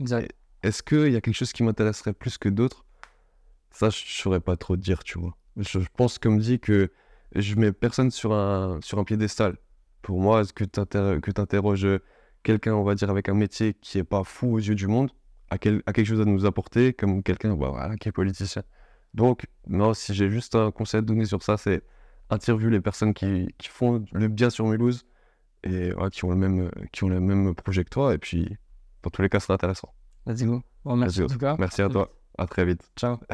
Exact. 0.00 0.32
Est-ce 0.62 0.82
qu'il 0.82 1.12
y 1.12 1.16
a 1.16 1.20
quelque 1.20 1.34
chose 1.34 1.52
qui 1.52 1.62
m'intéresserait 1.62 2.12
plus 2.12 2.38
que 2.38 2.48
d'autres? 2.48 2.84
Ça, 3.70 3.90
je 3.90 4.02
ne 4.02 4.08
saurais 4.08 4.40
pas 4.40 4.56
trop 4.56 4.76
dire, 4.76 5.04
tu 5.04 5.18
vois. 5.18 5.36
Je, 5.56 5.78
pense, 5.96 6.18
comme 6.18 6.38
dit, 6.38 6.60
que 6.60 6.90
je 7.34 7.54
mets 7.54 7.72
personne 7.72 8.10
sur 8.10 8.32
un, 8.32 8.78
sur 8.82 8.98
un 8.98 9.04
piédestal. 9.04 9.56
Pour 10.02 10.20
moi, 10.20 10.40
est-ce 10.42 10.52
que 10.52 10.64
tu 10.64 10.80
interroges 10.80 11.86
quelqu'un, 12.42 12.74
on 12.74 12.84
va 12.84 12.94
dire, 12.94 13.10
avec 13.10 13.28
un 13.28 13.34
métier 13.34 13.74
qui 13.74 13.98
n'est 13.98 14.04
pas 14.04 14.24
fou 14.24 14.54
aux 14.54 14.58
yeux 14.58 14.74
du 14.74 14.86
monde, 14.86 15.10
à, 15.50 15.58
quel, 15.58 15.82
à 15.86 15.92
quelque 15.92 16.06
chose 16.06 16.20
à 16.20 16.24
nous 16.24 16.46
apporter, 16.46 16.92
comme 16.92 17.22
quelqu'un 17.22 17.54
bah, 17.54 17.70
voilà, 17.70 17.96
qui 17.96 18.08
est 18.08 18.12
politicien 18.12 18.62
donc, 19.16 19.46
non, 19.66 19.94
si 19.94 20.14
j'ai 20.14 20.28
juste 20.28 20.54
un 20.54 20.70
conseil 20.70 20.98
à 20.98 21.02
donner 21.02 21.24
sur 21.24 21.42
ça, 21.42 21.56
c'est 21.56 21.82
interviewer 22.28 22.70
les 22.70 22.80
personnes 22.80 23.14
qui, 23.14 23.48
qui, 23.56 23.68
font 23.68 24.04
le 24.12 24.28
bien 24.28 24.50
sur 24.50 24.66
Mulhouse 24.66 25.06
et 25.64 25.90
qui, 26.12 26.24
ont 26.24 26.30
le 26.30 26.36
même, 26.36 26.70
qui 26.92 27.04
ont 27.04 27.08
le 27.08 27.18
même 27.18 27.54
projet 27.54 27.82
que 27.82 27.90
toi. 27.90 28.14
Et 28.14 28.18
puis, 28.18 28.56
dans 29.02 29.10
tous 29.10 29.22
les 29.22 29.30
cas, 29.30 29.40
c'est 29.40 29.52
intéressant. 29.52 29.92
Let's 30.26 30.42
go. 30.42 30.62
merci 30.84 31.22
en 31.22 31.26
tout 31.28 31.38
cas. 31.38 31.56
Merci 31.58 31.80
à 31.80 31.88
toi. 31.88 32.12
À 32.36 32.46
très 32.46 32.66
vite. 32.66 32.82
Ciao. 32.96 33.18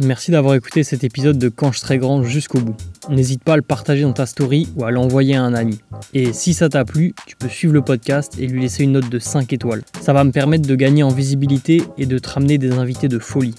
Merci 0.00 0.30
d'avoir 0.30 0.54
écouté 0.54 0.84
cet 0.84 1.04
épisode 1.04 1.38
de 1.38 1.48
Quand 1.48 1.70
je 1.70 1.78
serai 1.78 1.98
grand 1.98 2.24
jusqu'au 2.24 2.60
bout. 2.60 2.76
N'hésite 3.10 3.44
pas 3.44 3.52
à 3.52 3.56
le 3.56 3.62
partager 3.62 4.02
dans 4.02 4.14
ta 4.14 4.26
story 4.26 4.68
ou 4.74 4.84
à 4.84 4.90
l'envoyer 4.90 5.36
à 5.36 5.42
un 5.42 5.54
ami. 5.54 5.80
Et 6.14 6.32
si 6.32 6.54
ça 6.54 6.68
t'a 6.68 6.84
plu, 6.84 7.14
tu 7.26 7.36
peux 7.36 7.48
suivre 7.48 7.74
le 7.74 7.82
podcast 7.82 8.38
et 8.38 8.46
lui 8.46 8.62
laisser 8.62 8.84
une 8.84 8.92
note 8.92 9.10
de 9.10 9.18
5 9.18 9.52
étoiles. 9.52 9.82
Ça 10.00 10.12
va 10.12 10.24
me 10.24 10.32
permettre 10.32 10.66
de 10.66 10.74
gagner 10.74 11.02
en 11.02 11.10
visibilité 11.10 11.82
et 11.98 12.06
de 12.06 12.18
te 12.18 12.30
ramener 12.30 12.58
des 12.58 12.72
invités 12.72 13.08
de 13.08 13.18
folie. 13.18 13.54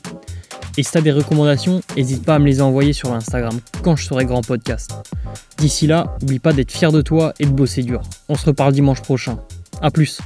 Et 0.78 0.84
si 0.84 0.92
tu 0.92 0.98
as 0.98 1.02
des 1.02 1.12
recommandations, 1.12 1.82
n'hésite 1.96 2.26
pas 2.26 2.36
à 2.36 2.40
me 2.40 2.46
les 2.46 2.62
envoyer 2.62 2.94
sur 2.94 3.14
Instagram 3.14 3.60
quand 3.84 3.96
je 3.96 4.06
serai 4.06 4.26
grand 4.26 4.42
podcast. 4.42 4.92
D'ici 5.58 5.86
là, 5.86 6.16
n'oublie 6.22 6.40
pas 6.40 6.54
d'être 6.54 6.72
fier 6.72 6.92
de 6.92 7.02
toi 7.02 7.34
et 7.40 7.46
de 7.46 7.52
bosser 7.52 7.84
dur. 7.84 8.02
On 8.28 8.36
se 8.36 8.46
reparle 8.46 8.74
dimanche 8.74 9.02
prochain. 9.02 9.38
A 9.82 9.92
plus 9.92 10.20